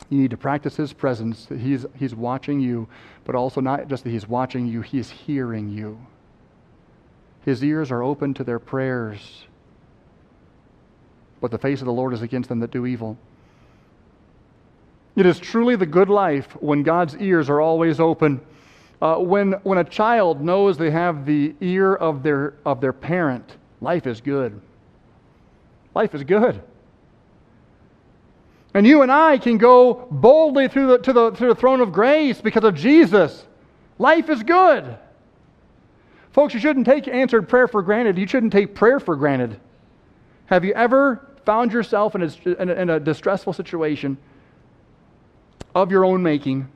you 0.10 0.20
need 0.20 0.32
to 0.32 0.38
practice 0.38 0.78
His 0.78 0.94
presence. 0.94 1.48
He's, 1.50 1.86
he's 1.98 2.16
watching 2.16 2.62
you, 2.62 2.88
but 3.26 3.36
also 3.36 3.60
not 3.60 3.90
just 3.90 4.06
that 4.06 4.12
He's 4.12 4.30
watching 4.30 4.68
you, 4.68 4.82
He 4.82 5.00
is 5.00 5.10
hearing 5.10 5.70
you. 5.70 6.00
His 7.44 7.64
ears 7.64 7.92
are 7.92 8.04
open 8.04 8.34
to 8.36 8.44
their 8.44 8.60
prayers, 8.60 9.46
but 11.42 11.52
the 11.52 11.58
face 11.58 11.82
of 11.82 11.86
the 11.86 11.94
Lord 11.94 12.14
is 12.14 12.22
against 12.22 12.48
them 12.48 12.60
that 12.60 12.72
do 12.72 12.86
evil. 12.86 13.18
It 15.16 15.26
is 15.26 15.40
truly 15.40 15.76
the 15.76 15.86
good 15.86 16.10
life 16.10 16.56
when 16.62 16.84
God's 16.84 17.18
ears 17.18 17.50
are 17.50 17.60
always 17.60 18.00
open. 18.00 18.40
Uh, 19.02 19.18
when, 19.18 19.54
when 19.64 19.78
a 19.78 19.84
child 19.84 20.42
knows 20.42 20.78
they 20.78 20.90
have 20.90 21.26
the 21.26 21.54
ear 21.62 21.94
of 21.94 22.24
their, 22.24 22.56
of 22.66 22.82
their 22.82 22.94
parent, 22.94 23.58
life 23.80 24.08
is 24.08 24.22
good. 24.22 24.60
Life 25.94 26.16
is 26.16 26.24
good. 26.24 26.62
And 28.74 28.86
you 28.86 29.02
and 29.02 29.12
I 29.12 29.38
can 29.38 29.58
go 29.58 30.08
boldly 30.12 30.68
through 30.68 30.88
the, 30.88 30.98
to, 31.00 31.14
the, 31.14 31.32
to 31.32 31.48
the 31.48 31.56
throne 31.56 31.82
of 31.82 31.92
grace 31.92 32.42
because 32.42 32.64
of 32.64 32.76
Jesus. 32.76 33.46
Life 33.98 34.30
is 34.30 34.44
good. 34.44 34.98
Folks, 36.32 36.54
you 36.54 36.60
shouldn't 36.60 36.86
take 36.86 37.08
answered 37.08 37.50
prayer 37.50 37.68
for 37.68 37.82
granted. 37.82 38.18
You 38.18 38.28
shouldn't 38.28 38.54
take 38.54 38.76
prayer 38.76 39.00
for 39.00 39.16
granted. 39.16 39.60
Have 40.46 40.64
you 40.64 40.74
ever 40.74 41.28
found 41.46 41.72
yourself 41.72 42.14
in 42.14 42.24
a, 42.24 42.32
in 42.62 42.70
a, 42.70 42.74
in 42.74 42.90
a 42.92 43.00
distressful 43.00 43.54
situation 43.54 44.18
of 45.74 45.92
your 45.92 46.06
own 46.06 46.22
making 46.22 46.68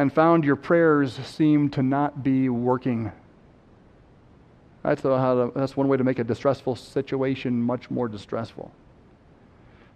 and 0.00 0.10
found 0.10 0.44
your 0.44 0.56
prayers 0.56 1.12
seem 1.26 1.68
to 1.68 1.82
not 1.82 2.24
be 2.24 2.48
working? 2.48 3.12
That's, 4.82 5.02
to, 5.02 5.52
that's 5.54 5.76
one 5.76 5.88
way 5.88 5.98
to 5.98 6.04
make 6.04 6.18
a 6.18 6.24
distressful 6.24 6.76
situation 6.76 7.60
much 7.60 7.90
more 7.90 8.08
distressful. 8.08 8.72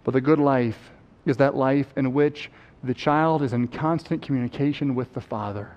But 0.03 0.13
the 0.13 0.21
good 0.21 0.37
life 0.37 0.91
is 1.25 1.37
that 1.37 1.55
life 1.55 1.91
in 1.97 2.13
which 2.13 2.51
the 2.83 2.93
child 2.93 3.41
is 3.41 3.51
in 3.51 3.67
constant 3.67 4.21
communication 4.21 4.93
with 4.93 5.11
the 5.15 5.21
Father. 5.21 5.75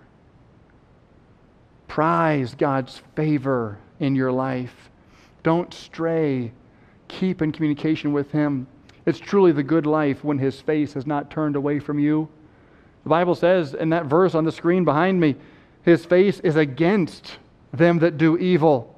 Prize 1.87 2.55
God's 2.55 3.01
favor 3.17 3.79
in 3.99 4.15
your 4.15 4.31
life. 4.31 4.91
Don't 5.43 5.73
stray. 5.73 6.53
Keep 7.09 7.41
in 7.41 7.51
communication 7.51 8.13
with 8.13 8.31
Him. 8.31 8.67
It's 9.07 9.19
truly 9.19 9.53
the 9.53 9.63
good 9.63 9.87
life 9.87 10.23
when 10.23 10.37
His 10.37 10.61
face 10.61 10.93
has 10.93 11.07
not 11.07 11.31
turned 11.31 11.57
away 11.57 11.79
from 11.79 11.99
you. 11.99 12.29
The 13.09 13.15
Bible 13.15 13.35
says 13.35 13.73
in 13.75 13.89
that 13.91 14.05
verse 14.05 14.35
on 14.35 14.45
the 14.45 14.53
screen 14.53 14.85
behind 14.85 15.19
me, 15.19 15.37
His 15.83 16.05
face 16.05 16.41
is 16.41 16.57
against 16.57 17.39
them 17.73 18.01
that 18.01 18.19
do 18.19 18.37
evil. 18.37 18.95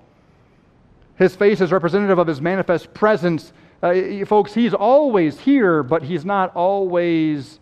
His 1.17 1.37
face 1.37 1.61
is 1.61 1.71
representative 1.71 2.19
of 2.19 2.27
His 2.27 2.41
manifest 2.41 2.93
presence 2.93 3.53
uh, 3.83 4.27
folks, 4.27 4.53
he's 4.53 4.75
always 4.75 5.41
here, 5.41 5.83
but 5.83 6.03
he's 6.03 6.25
not 6.25 6.55
always, 6.55 7.61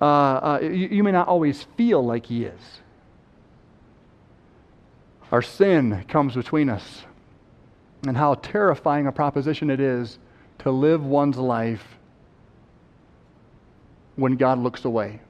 uh, 0.00 0.04
uh, 0.04 0.58
you, 0.62 0.88
you 0.88 1.02
may 1.02 1.10
not 1.10 1.26
always 1.26 1.64
feel 1.76 2.04
like 2.04 2.26
he 2.26 2.44
is. 2.44 2.60
Our 5.32 5.42
sin 5.42 6.04
comes 6.06 6.34
between 6.34 6.68
us. 6.68 7.02
And 8.06 8.16
how 8.16 8.34
terrifying 8.34 9.06
a 9.06 9.12
proposition 9.12 9.70
it 9.70 9.80
is 9.80 10.18
to 10.60 10.70
live 10.70 11.04
one's 11.04 11.38
life 11.38 11.96
when 14.16 14.36
God 14.36 14.58
looks 14.58 14.84
away. 14.84 15.20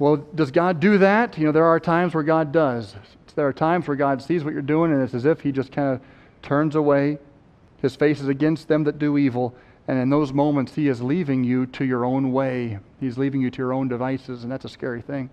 Well, 0.00 0.16
does 0.34 0.50
God 0.50 0.80
do 0.80 0.96
that? 0.96 1.36
You 1.36 1.44
know, 1.44 1.52
there 1.52 1.66
are 1.66 1.78
times 1.78 2.14
where 2.14 2.24
God 2.24 2.52
does. 2.52 2.96
There 3.34 3.46
are 3.46 3.52
times 3.52 3.86
where 3.86 3.98
God 3.98 4.22
sees 4.22 4.42
what 4.42 4.54
you're 4.54 4.62
doing, 4.62 4.92
and 4.92 5.02
it's 5.02 5.12
as 5.12 5.26
if 5.26 5.42
He 5.42 5.52
just 5.52 5.72
kind 5.72 5.92
of 5.92 6.00
turns 6.40 6.74
away. 6.74 7.18
His 7.82 7.96
face 7.96 8.18
is 8.18 8.26
against 8.26 8.66
them 8.66 8.84
that 8.84 8.98
do 8.98 9.18
evil. 9.18 9.54
And 9.86 9.98
in 9.98 10.08
those 10.08 10.32
moments, 10.32 10.74
He 10.74 10.88
is 10.88 11.02
leaving 11.02 11.44
you 11.44 11.66
to 11.66 11.84
your 11.84 12.06
own 12.06 12.32
way. 12.32 12.78
He's 12.98 13.18
leaving 13.18 13.42
you 13.42 13.50
to 13.50 13.58
your 13.58 13.74
own 13.74 13.88
devices, 13.88 14.42
and 14.42 14.50
that's 14.50 14.64
a 14.64 14.70
scary 14.70 15.02
thing. 15.02 15.28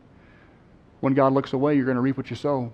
When 0.99 1.13
God 1.13 1.31
looks 1.31 1.53
away, 1.53 1.75
you're 1.75 1.85
going 1.85 1.95
to 1.95 2.01
reap 2.01 2.17
what 2.17 2.29
you 2.29 2.35
sow. 2.35 2.69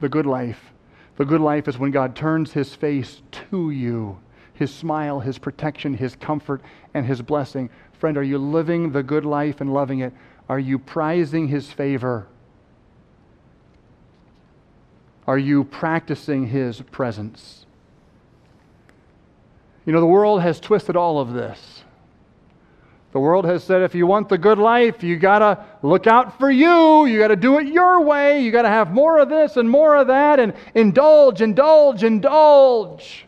The 0.00 0.08
good 0.08 0.26
life. 0.26 0.72
The 1.18 1.24
good 1.24 1.40
life 1.40 1.68
is 1.68 1.78
when 1.78 1.92
God 1.92 2.16
turns 2.16 2.54
His 2.54 2.74
face 2.74 3.22
to 3.30 3.70
you 3.70 4.18
His 4.60 4.72
smile, 4.72 5.20
His 5.20 5.38
protection, 5.38 5.94
His 5.94 6.14
comfort, 6.14 6.60
and 6.92 7.06
His 7.06 7.22
blessing. 7.22 7.70
Friend, 7.94 8.18
are 8.18 8.22
you 8.22 8.36
living 8.36 8.92
the 8.92 9.02
good 9.02 9.24
life 9.24 9.62
and 9.62 9.72
loving 9.72 10.00
it? 10.00 10.12
Are 10.50 10.58
you 10.58 10.78
prizing 10.78 11.48
His 11.48 11.72
favor? 11.72 12.26
Are 15.26 15.38
you 15.38 15.64
practicing 15.64 16.48
His 16.48 16.82
presence? 16.82 17.64
You 19.86 19.94
know, 19.94 20.00
the 20.00 20.06
world 20.06 20.42
has 20.42 20.60
twisted 20.60 20.94
all 20.94 21.18
of 21.18 21.32
this. 21.32 21.82
The 23.12 23.18
world 23.18 23.46
has 23.46 23.64
said 23.64 23.80
if 23.80 23.94
you 23.94 24.06
want 24.06 24.28
the 24.28 24.36
good 24.36 24.58
life, 24.58 25.02
you 25.02 25.16
got 25.16 25.38
to 25.38 25.64
look 25.82 26.06
out 26.06 26.38
for 26.38 26.50
you. 26.50 27.06
You 27.06 27.18
got 27.18 27.28
to 27.28 27.36
do 27.36 27.58
it 27.58 27.66
your 27.66 28.02
way. 28.02 28.42
You 28.42 28.52
got 28.52 28.62
to 28.62 28.68
have 28.68 28.92
more 28.92 29.20
of 29.20 29.30
this 29.30 29.56
and 29.56 29.70
more 29.70 29.96
of 29.96 30.08
that 30.08 30.38
and 30.38 30.52
indulge, 30.74 31.40
indulge, 31.40 32.04
indulge. 32.04 33.24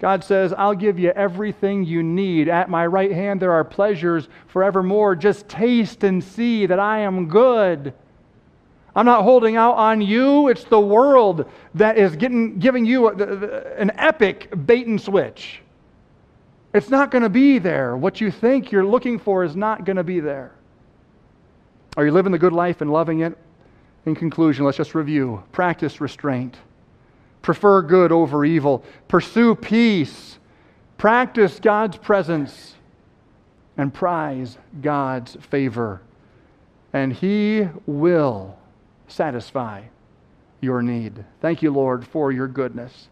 God 0.00 0.24
says, 0.24 0.54
I'll 0.56 0.74
give 0.74 0.98
you 0.98 1.10
everything 1.10 1.84
you 1.84 2.02
need. 2.02 2.48
At 2.48 2.70
my 2.70 2.86
right 2.86 3.12
hand, 3.12 3.40
there 3.40 3.52
are 3.52 3.64
pleasures 3.64 4.28
forevermore. 4.48 5.14
Just 5.14 5.46
taste 5.46 6.04
and 6.04 6.24
see 6.24 6.64
that 6.64 6.80
I 6.80 7.00
am 7.00 7.28
good. 7.28 7.92
I'm 8.96 9.04
not 9.04 9.22
holding 9.22 9.56
out 9.56 9.74
on 9.74 10.00
you. 10.00 10.48
It's 10.48 10.64
the 10.64 10.80
world 10.80 11.44
that 11.74 11.98
is 11.98 12.16
getting, 12.16 12.58
giving 12.58 12.86
you 12.86 13.08
a, 13.08 13.74
an 13.76 13.92
epic 13.96 14.52
bait 14.66 14.86
and 14.86 14.98
switch. 14.98 15.60
It's 16.72 16.88
not 16.88 17.10
going 17.10 17.22
to 17.22 17.28
be 17.28 17.58
there. 17.58 17.94
What 17.96 18.22
you 18.22 18.30
think 18.30 18.72
you're 18.72 18.86
looking 18.86 19.18
for 19.18 19.44
is 19.44 19.54
not 19.54 19.84
going 19.84 19.96
to 19.96 20.04
be 20.04 20.20
there. 20.20 20.52
Are 21.96 22.06
you 22.06 22.12
living 22.12 22.32
the 22.32 22.38
good 22.38 22.52
life 22.54 22.80
and 22.80 22.90
loving 22.90 23.20
it? 23.20 23.36
In 24.06 24.14
conclusion, 24.14 24.64
let's 24.64 24.78
just 24.78 24.94
review. 24.94 25.42
Practice 25.52 26.00
restraint. 26.00 26.56
Prefer 27.42 27.82
good 27.82 28.12
over 28.12 28.44
evil. 28.44 28.84
Pursue 29.08 29.54
peace. 29.54 30.38
Practice 30.98 31.58
God's 31.60 31.96
presence. 31.96 32.74
And 33.76 33.94
prize 33.94 34.58
God's 34.82 35.36
favor. 35.36 36.02
And 36.92 37.12
He 37.12 37.68
will 37.86 38.58
satisfy 39.08 39.82
your 40.60 40.82
need. 40.82 41.24
Thank 41.40 41.62
you, 41.62 41.70
Lord, 41.70 42.06
for 42.06 42.32
your 42.32 42.48
goodness. 42.48 43.08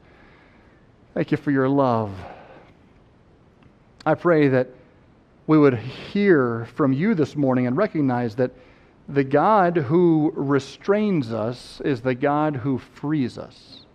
Thank 1.14 1.31
you 1.31 1.37
for 1.37 1.51
your 1.51 1.68
love. 1.68 2.12
I 4.05 4.14
pray 4.14 4.49
that 4.49 4.68
we 5.47 5.59
would 5.59 5.79
hear 5.79 6.66
from 6.74 6.93
you 6.93 7.14
this 7.14 7.35
morning 7.35 7.66
and 7.66 7.76
recognize 7.76 8.37
that 8.37 8.53
the 9.09 9.24
God 9.24 9.76
who 9.76 10.33
restrains 10.35 11.33
us 11.33 11.81
is 11.83 12.03
the 12.03 12.14
God 12.14 12.57
who 12.57 12.79
frees 12.79 13.39
us. 13.39 13.87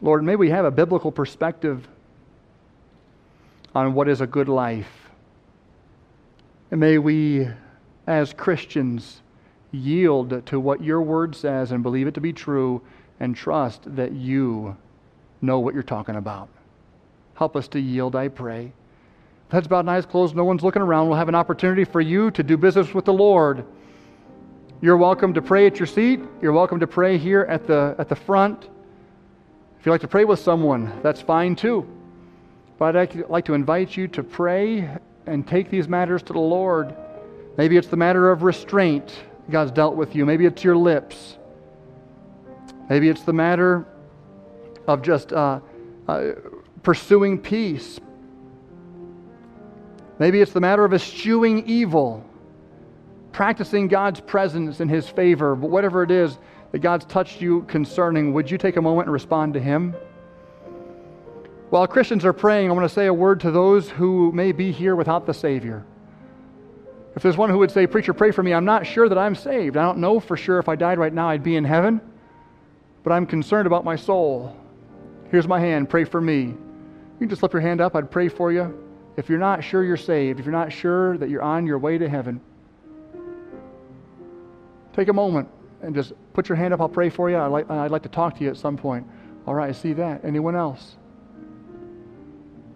Lord, 0.00 0.22
may 0.24 0.36
we 0.36 0.50
have 0.50 0.64
a 0.64 0.70
biblical 0.70 1.12
perspective 1.12 1.88
on 3.74 3.94
what 3.94 4.08
is 4.08 4.20
a 4.20 4.26
good 4.26 4.48
life. 4.48 5.10
And 6.70 6.80
may 6.80 6.98
we, 6.98 7.48
as 8.06 8.32
Christians, 8.32 9.22
yield 9.72 10.46
to 10.46 10.60
what 10.60 10.82
your 10.82 11.02
word 11.02 11.34
says 11.34 11.72
and 11.72 11.82
believe 11.82 12.06
it 12.06 12.14
to 12.14 12.20
be 12.20 12.32
true 12.32 12.80
and 13.20 13.34
trust 13.34 13.82
that 13.96 14.12
you 14.12 14.76
know 15.40 15.58
what 15.58 15.74
you're 15.74 15.82
talking 15.82 16.16
about. 16.16 16.48
Help 17.34 17.56
us 17.56 17.68
to 17.68 17.80
yield, 17.80 18.14
I 18.14 18.28
pray. 18.28 18.72
Heads 19.50 19.68
bowed 19.68 19.80
and 19.80 19.90
eyes 19.90 20.06
closed, 20.06 20.34
no 20.34 20.44
one's 20.44 20.62
looking 20.62 20.82
around. 20.82 21.08
We'll 21.08 21.18
have 21.18 21.28
an 21.28 21.34
opportunity 21.34 21.84
for 21.84 22.00
you 22.00 22.30
to 22.32 22.42
do 22.42 22.56
business 22.56 22.94
with 22.94 23.04
the 23.04 23.12
Lord. 23.12 23.64
You're 24.80 24.96
welcome 24.96 25.34
to 25.34 25.42
pray 25.42 25.66
at 25.66 25.78
your 25.78 25.86
seat. 25.86 26.20
You're 26.42 26.52
welcome 26.52 26.80
to 26.80 26.86
pray 26.86 27.18
here 27.18 27.42
at 27.42 27.66
the, 27.66 27.94
at 27.98 28.08
the 28.08 28.16
front. 28.16 28.68
If 29.84 29.88
you'd 29.88 29.92
like 29.92 30.00
to 30.00 30.08
pray 30.08 30.24
with 30.24 30.40
someone, 30.40 30.98
that's 31.02 31.20
fine 31.20 31.54
too. 31.54 31.86
But 32.78 32.96
I'd 32.96 33.28
like 33.28 33.44
to 33.44 33.52
invite 33.52 33.94
you 33.98 34.08
to 34.08 34.22
pray 34.22 34.88
and 35.26 35.46
take 35.46 35.68
these 35.68 35.88
matters 35.88 36.22
to 36.22 36.32
the 36.32 36.38
Lord. 36.38 36.96
Maybe 37.58 37.76
it's 37.76 37.88
the 37.88 37.96
matter 37.98 38.30
of 38.30 38.44
restraint 38.44 39.12
God's 39.50 39.72
dealt 39.72 39.94
with 39.94 40.16
you. 40.16 40.24
Maybe 40.24 40.46
it's 40.46 40.64
your 40.64 40.74
lips. 40.74 41.36
Maybe 42.88 43.10
it's 43.10 43.24
the 43.24 43.34
matter 43.34 43.84
of 44.86 45.02
just 45.02 45.34
uh, 45.34 45.60
uh, 46.08 46.30
pursuing 46.82 47.38
peace. 47.38 48.00
Maybe 50.18 50.40
it's 50.40 50.52
the 50.52 50.62
matter 50.62 50.86
of 50.86 50.94
eschewing 50.94 51.68
evil, 51.68 52.24
practicing 53.32 53.88
God's 53.88 54.20
presence 54.20 54.80
in 54.80 54.88
His 54.88 55.06
favor. 55.06 55.54
But 55.54 55.68
whatever 55.68 56.02
it 56.02 56.10
is 56.10 56.38
that 56.74 56.80
God's 56.80 57.04
touched 57.04 57.40
you 57.40 57.62
concerning, 57.68 58.32
would 58.32 58.50
you 58.50 58.58
take 58.58 58.74
a 58.74 58.82
moment 58.82 59.06
and 59.06 59.12
respond 59.12 59.54
to 59.54 59.60
Him? 59.60 59.94
While 61.70 61.86
Christians 61.86 62.24
are 62.24 62.32
praying, 62.32 62.68
I 62.68 62.72
want 62.72 62.84
to 62.84 62.92
say 62.92 63.06
a 63.06 63.14
word 63.14 63.38
to 63.42 63.52
those 63.52 63.88
who 63.88 64.32
may 64.32 64.50
be 64.50 64.72
here 64.72 64.96
without 64.96 65.24
the 65.24 65.32
Savior. 65.32 65.86
If 67.14 67.22
there's 67.22 67.36
one 67.36 67.48
who 67.48 67.58
would 67.58 67.70
say, 67.70 67.86
Preacher, 67.86 68.12
pray 68.12 68.32
for 68.32 68.42
me, 68.42 68.52
I'm 68.52 68.64
not 68.64 68.88
sure 68.88 69.08
that 69.08 69.16
I'm 69.16 69.36
saved. 69.36 69.76
I 69.76 69.84
don't 69.84 69.98
know 69.98 70.18
for 70.18 70.36
sure 70.36 70.58
if 70.58 70.68
I 70.68 70.74
died 70.74 70.98
right 70.98 71.12
now 71.12 71.28
I'd 71.28 71.44
be 71.44 71.54
in 71.54 71.62
heaven, 71.62 72.00
but 73.04 73.12
I'm 73.12 73.24
concerned 73.24 73.68
about 73.68 73.84
my 73.84 73.94
soul. 73.94 74.56
Here's 75.30 75.46
my 75.46 75.60
hand, 75.60 75.88
pray 75.88 76.02
for 76.02 76.20
me. 76.20 76.40
You 76.40 76.56
can 77.20 77.28
just 77.28 77.38
slip 77.38 77.52
your 77.52 77.62
hand 77.62 77.80
up. 77.82 77.94
I'd 77.94 78.10
pray 78.10 78.26
for 78.26 78.50
you. 78.50 78.76
If 79.16 79.28
you're 79.28 79.38
not 79.38 79.62
sure 79.62 79.84
you're 79.84 79.96
saved, 79.96 80.40
if 80.40 80.44
you're 80.44 80.50
not 80.50 80.72
sure 80.72 81.18
that 81.18 81.30
you're 81.30 81.40
on 81.40 81.68
your 81.68 81.78
way 81.78 81.98
to 81.98 82.08
heaven, 82.08 82.40
take 84.92 85.06
a 85.06 85.12
moment 85.12 85.48
and 85.84 85.94
just 85.94 86.12
put 86.32 86.48
your 86.48 86.56
hand 86.56 86.74
up. 86.74 86.80
I'll 86.80 86.88
pray 86.88 87.10
for 87.10 87.30
you. 87.30 87.36
I'd 87.36 87.46
like, 87.46 87.70
I'd 87.70 87.90
like 87.90 88.02
to 88.02 88.08
talk 88.08 88.36
to 88.38 88.44
you 88.44 88.50
at 88.50 88.56
some 88.56 88.76
point. 88.76 89.06
All 89.46 89.54
right, 89.54 89.68
I 89.68 89.72
see 89.72 89.92
that. 89.94 90.24
Anyone 90.24 90.56
else? 90.56 90.96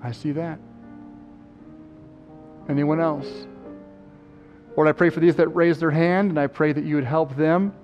I 0.03 0.13
see 0.13 0.33
that. 0.33 0.59
Anyone 2.69 3.01
else? 3.01 3.27
Lord, 4.77 4.87
I 4.87 4.93
pray 4.93 5.11
for 5.11 5.21
these 5.21 5.35
that 5.37 5.49
raise 5.49 5.81
their 5.81 5.91
hand, 5.91 6.31
and 6.31 6.39
I 6.39 6.47
pray 6.47 6.73
that 6.73 6.85
you 6.85 6.95
would 6.95 7.05
help 7.05 7.35
them 7.37 7.75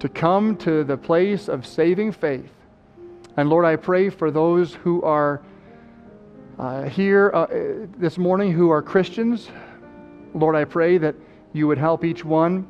to 0.00 0.08
come 0.08 0.56
to 0.58 0.84
the 0.84 0.96
place 0.96 1.48
of 1.48 1.64
saving 1.64 2.12
faith. 2.12 2.50
And 3.36 3.48
Lord, 3.48 3.64
I 3.64 3.76
pray 3.76 4.10
for 4.10 4.30
those 4.30 4.74
who 4.74 5.00
are 5.02 5.40
uh, 6.58 6.82
here 6.82 7.30
uh, 7.32 7.46
this 7.96 8.18
morning 8.18 8.52
who 8.52 8.70
are 8.70 8.82
Christians. 8.82 9.48
Lord, 10.34 10.54
I 10.54 10.64
pray 10.64 10.98
that 10.98 11.14
you 11.52 11.66
would 11.66 11.78
help 11.78 12.04
each 12.04 12.24
one 12.24 12.66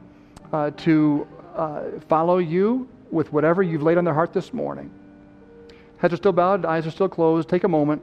uh, 0.53 0.71
to 0.71 1.27
uh, 1.57 2.01
follow 2.09 2.39
you 2.39 2.89
with 3.11 3.33
whatever 3.33 3.63
you've 3.63 3.83
laid 3.83 3.99
on 3.99 4.05
their 4.05 4.15
heart 4.15 4.33
this 4.33 4.53
morning. 4.53 4.91
Heads 5.99 6.15
are 6.15 6.17
still 6.17 6.33
bowed, 6.33 6.65
eyes 6.65 6.87
are 6.87 6.91
still 6.91 7.09
closed. 7.09 7.49
Take 7.49 7.65
a 7.65 7.69
moment. 7.69 8.03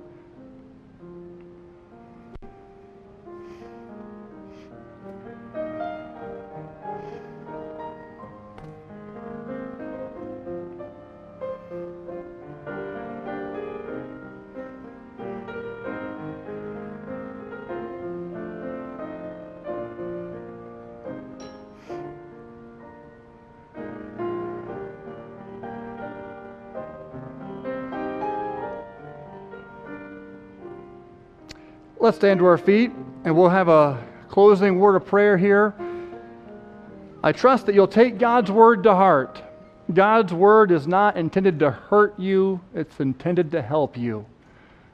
Let's 32.09 32.17
stand 32.17 32.39
to 32.39 32.45
our 32.47 32.57
feet 32.57 32.91
and 33.23 33.37
we'll 33.37 33.49
have 33.49 33.67
a 33.67 34.03
closing 34.29 34.79
word 34.79 34.95
of 34.95 35.05
prayer 35.05 35.37
here. 35.37 35.75
I 37.21 37.31
trust 37.31 37.67
that 37.67 37.75
you'll 37.75 37.87
take 37.87 38.17
God's 38.17 38.49
word 38.49 38.81
to 38.85 38.95
heart. 38.95 39.39
God's 39.93 40.33
word 40.33 40.71
is 40.71 40.87
not 40.87 41.17
intended 41.17 41.59
to 41.59 41.69
hurt 41.69 42.19
you, 42.19 42.61
it's 42.73 42.99
intended 42.99 43.51
to 43.51 43.61
help 43.61 43.95
you. 43.95 44.25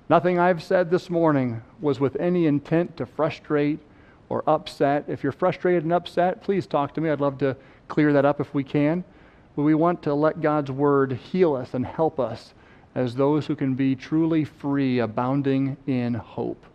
Nothing 0.09 0.39
I've 0.39 0.61
said 0.61 0.91
this 0.91 1.09
morning 1.09 1.61
was 1.79 2.01
with 2.01 2.17
any 2.17 2.47
intent 2.47 2.97
to 2.97 3.05
frustrate 3.05 3.79
or 4.27 4.43
upset. 4.45 5.05
If 5.07 5.23
you're 5.23 5.31
frustrated 5.31 5.83
and 5.83 5.93
upset, 5.93 6.43
please 6.43 6.67
talk 6.67 6.93
to 6.95 6.99
me. 6.99 7.09
I'd 7.09 7.21
love 7.21 7.37
to 7.37 7.55
clear 7.87 8.11
that 8.11 8.25
up 8.25 8.41
if 8.41 8.53
we 8.53 8.65
can. 8.65 9.05
But 9.55 9.61
we 9.61 9.73
want 9.73 10.03
to 10.03 10.13
let 10.13 10.41
God's 10.41 10.69
word 10.69 11.13
heal 11.13 11.55
us 11.55 11.75
and 11.75 11.85
help 11.85 12.19
us 12.19 12.53
as 12.93 13.15
those 13.15 13.47
who 13.47 13.55
can 13.55 13.73
be 13.73 13.95
truly 13.95 14.43
free, 14.43 14.99
abounding 14.99 15.77
in 15.87 16.13
hope. 16.13 16.65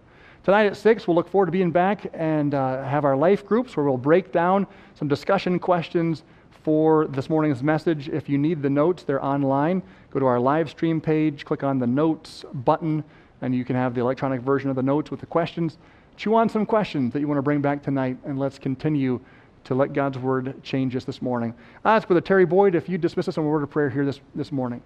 Tonight 0.43 0.65
at 0.65 0.77
6, 0.79 1.07
we'll 1.07 1.15
look 1.15 1.29
forward 1.29 1.47
to 1.47 1.53
being 1.53 1.71
back 1.71 2.07
and 2.15 2.55
uh, 2.55 2.83
have 2.83 3.05
our 3.05 3.15
life 3.15 3.45
groups 3.45 3.77
where 3.77 3.85
we'll 3.85 3.99
break 3.99 4.33
down 4.33 4.67
some 4.95 5.07
discussion 5.07 5.59
questions 5.59 6.23
for 6.63 7.07
this 7.09 7.29
morning's 7.29 7.63
message. 7.63 8.09
If 8.09 8.27
you 8.27 8.39
need 8.39 8.63
the 8.63 8.71
notes, 8.71 9.03
they're 9.03 9.23
online. 9.23 9.83
Go 10.11 10.19
to 10.19 10.25
our 10.25 10.41
live 10.41 10.71
stream 10.71 10.99
page, 10.99 11.45
click 11.45 11.63
on 11.63 11.79
the 11.79 11.87
notes 11.87 12.47
button, 12.55 13.05
and 13.43 13.55
you 13.55 13.67
can 13.67 13.77
have 13.77 13.95
the 13.95 14.01
electronic 14.01 14.41
version 14.41 14.71
of 14.71 14.77
the 14.77 14.83
notes 14.83 15.11
with 15.11 15.21
the 15.21 15.27
questions. 15.27 15.77
Chew 16.17 16.35
on 16.35 16.49
some 16.49 16.65
questions 16.65 17.13
that 17.13 17.21
you 17.21 17.29
want 17.29 17.37
to 17.37 17.43
bring 17.43 17.61
back 17.61 17.83
tonight, 17.83 18.17
and 18.25 18.39
let's 18.39 18.59
continue 18.59 19.21
to 19.65 19.75
let 19.75 19.93
God's 19.93 20.17
word 20.17 20.63
change 20.63 20.97
us 20.97 21.05
this 21.05 21.21
morning. 21.21 21.53
I 21.85 21.97
ask 21.97 22.09
Brother 22.09 22.23
Terry 22.23 22.47
Boyd 22.47 22.75
if 22.75 22.89
you'd 22.89 23.03
dismiss 23.03 23.29
us 23.29 23.37
in 23.37 23.43
a 23.43 23.47
word 23.47 23.63
of 23.63 23.69
prayer 23.69 23.91
here 23.91 24.07
this, 24.07 24.21
this 24.35 24.51
morning. 24.51 24.81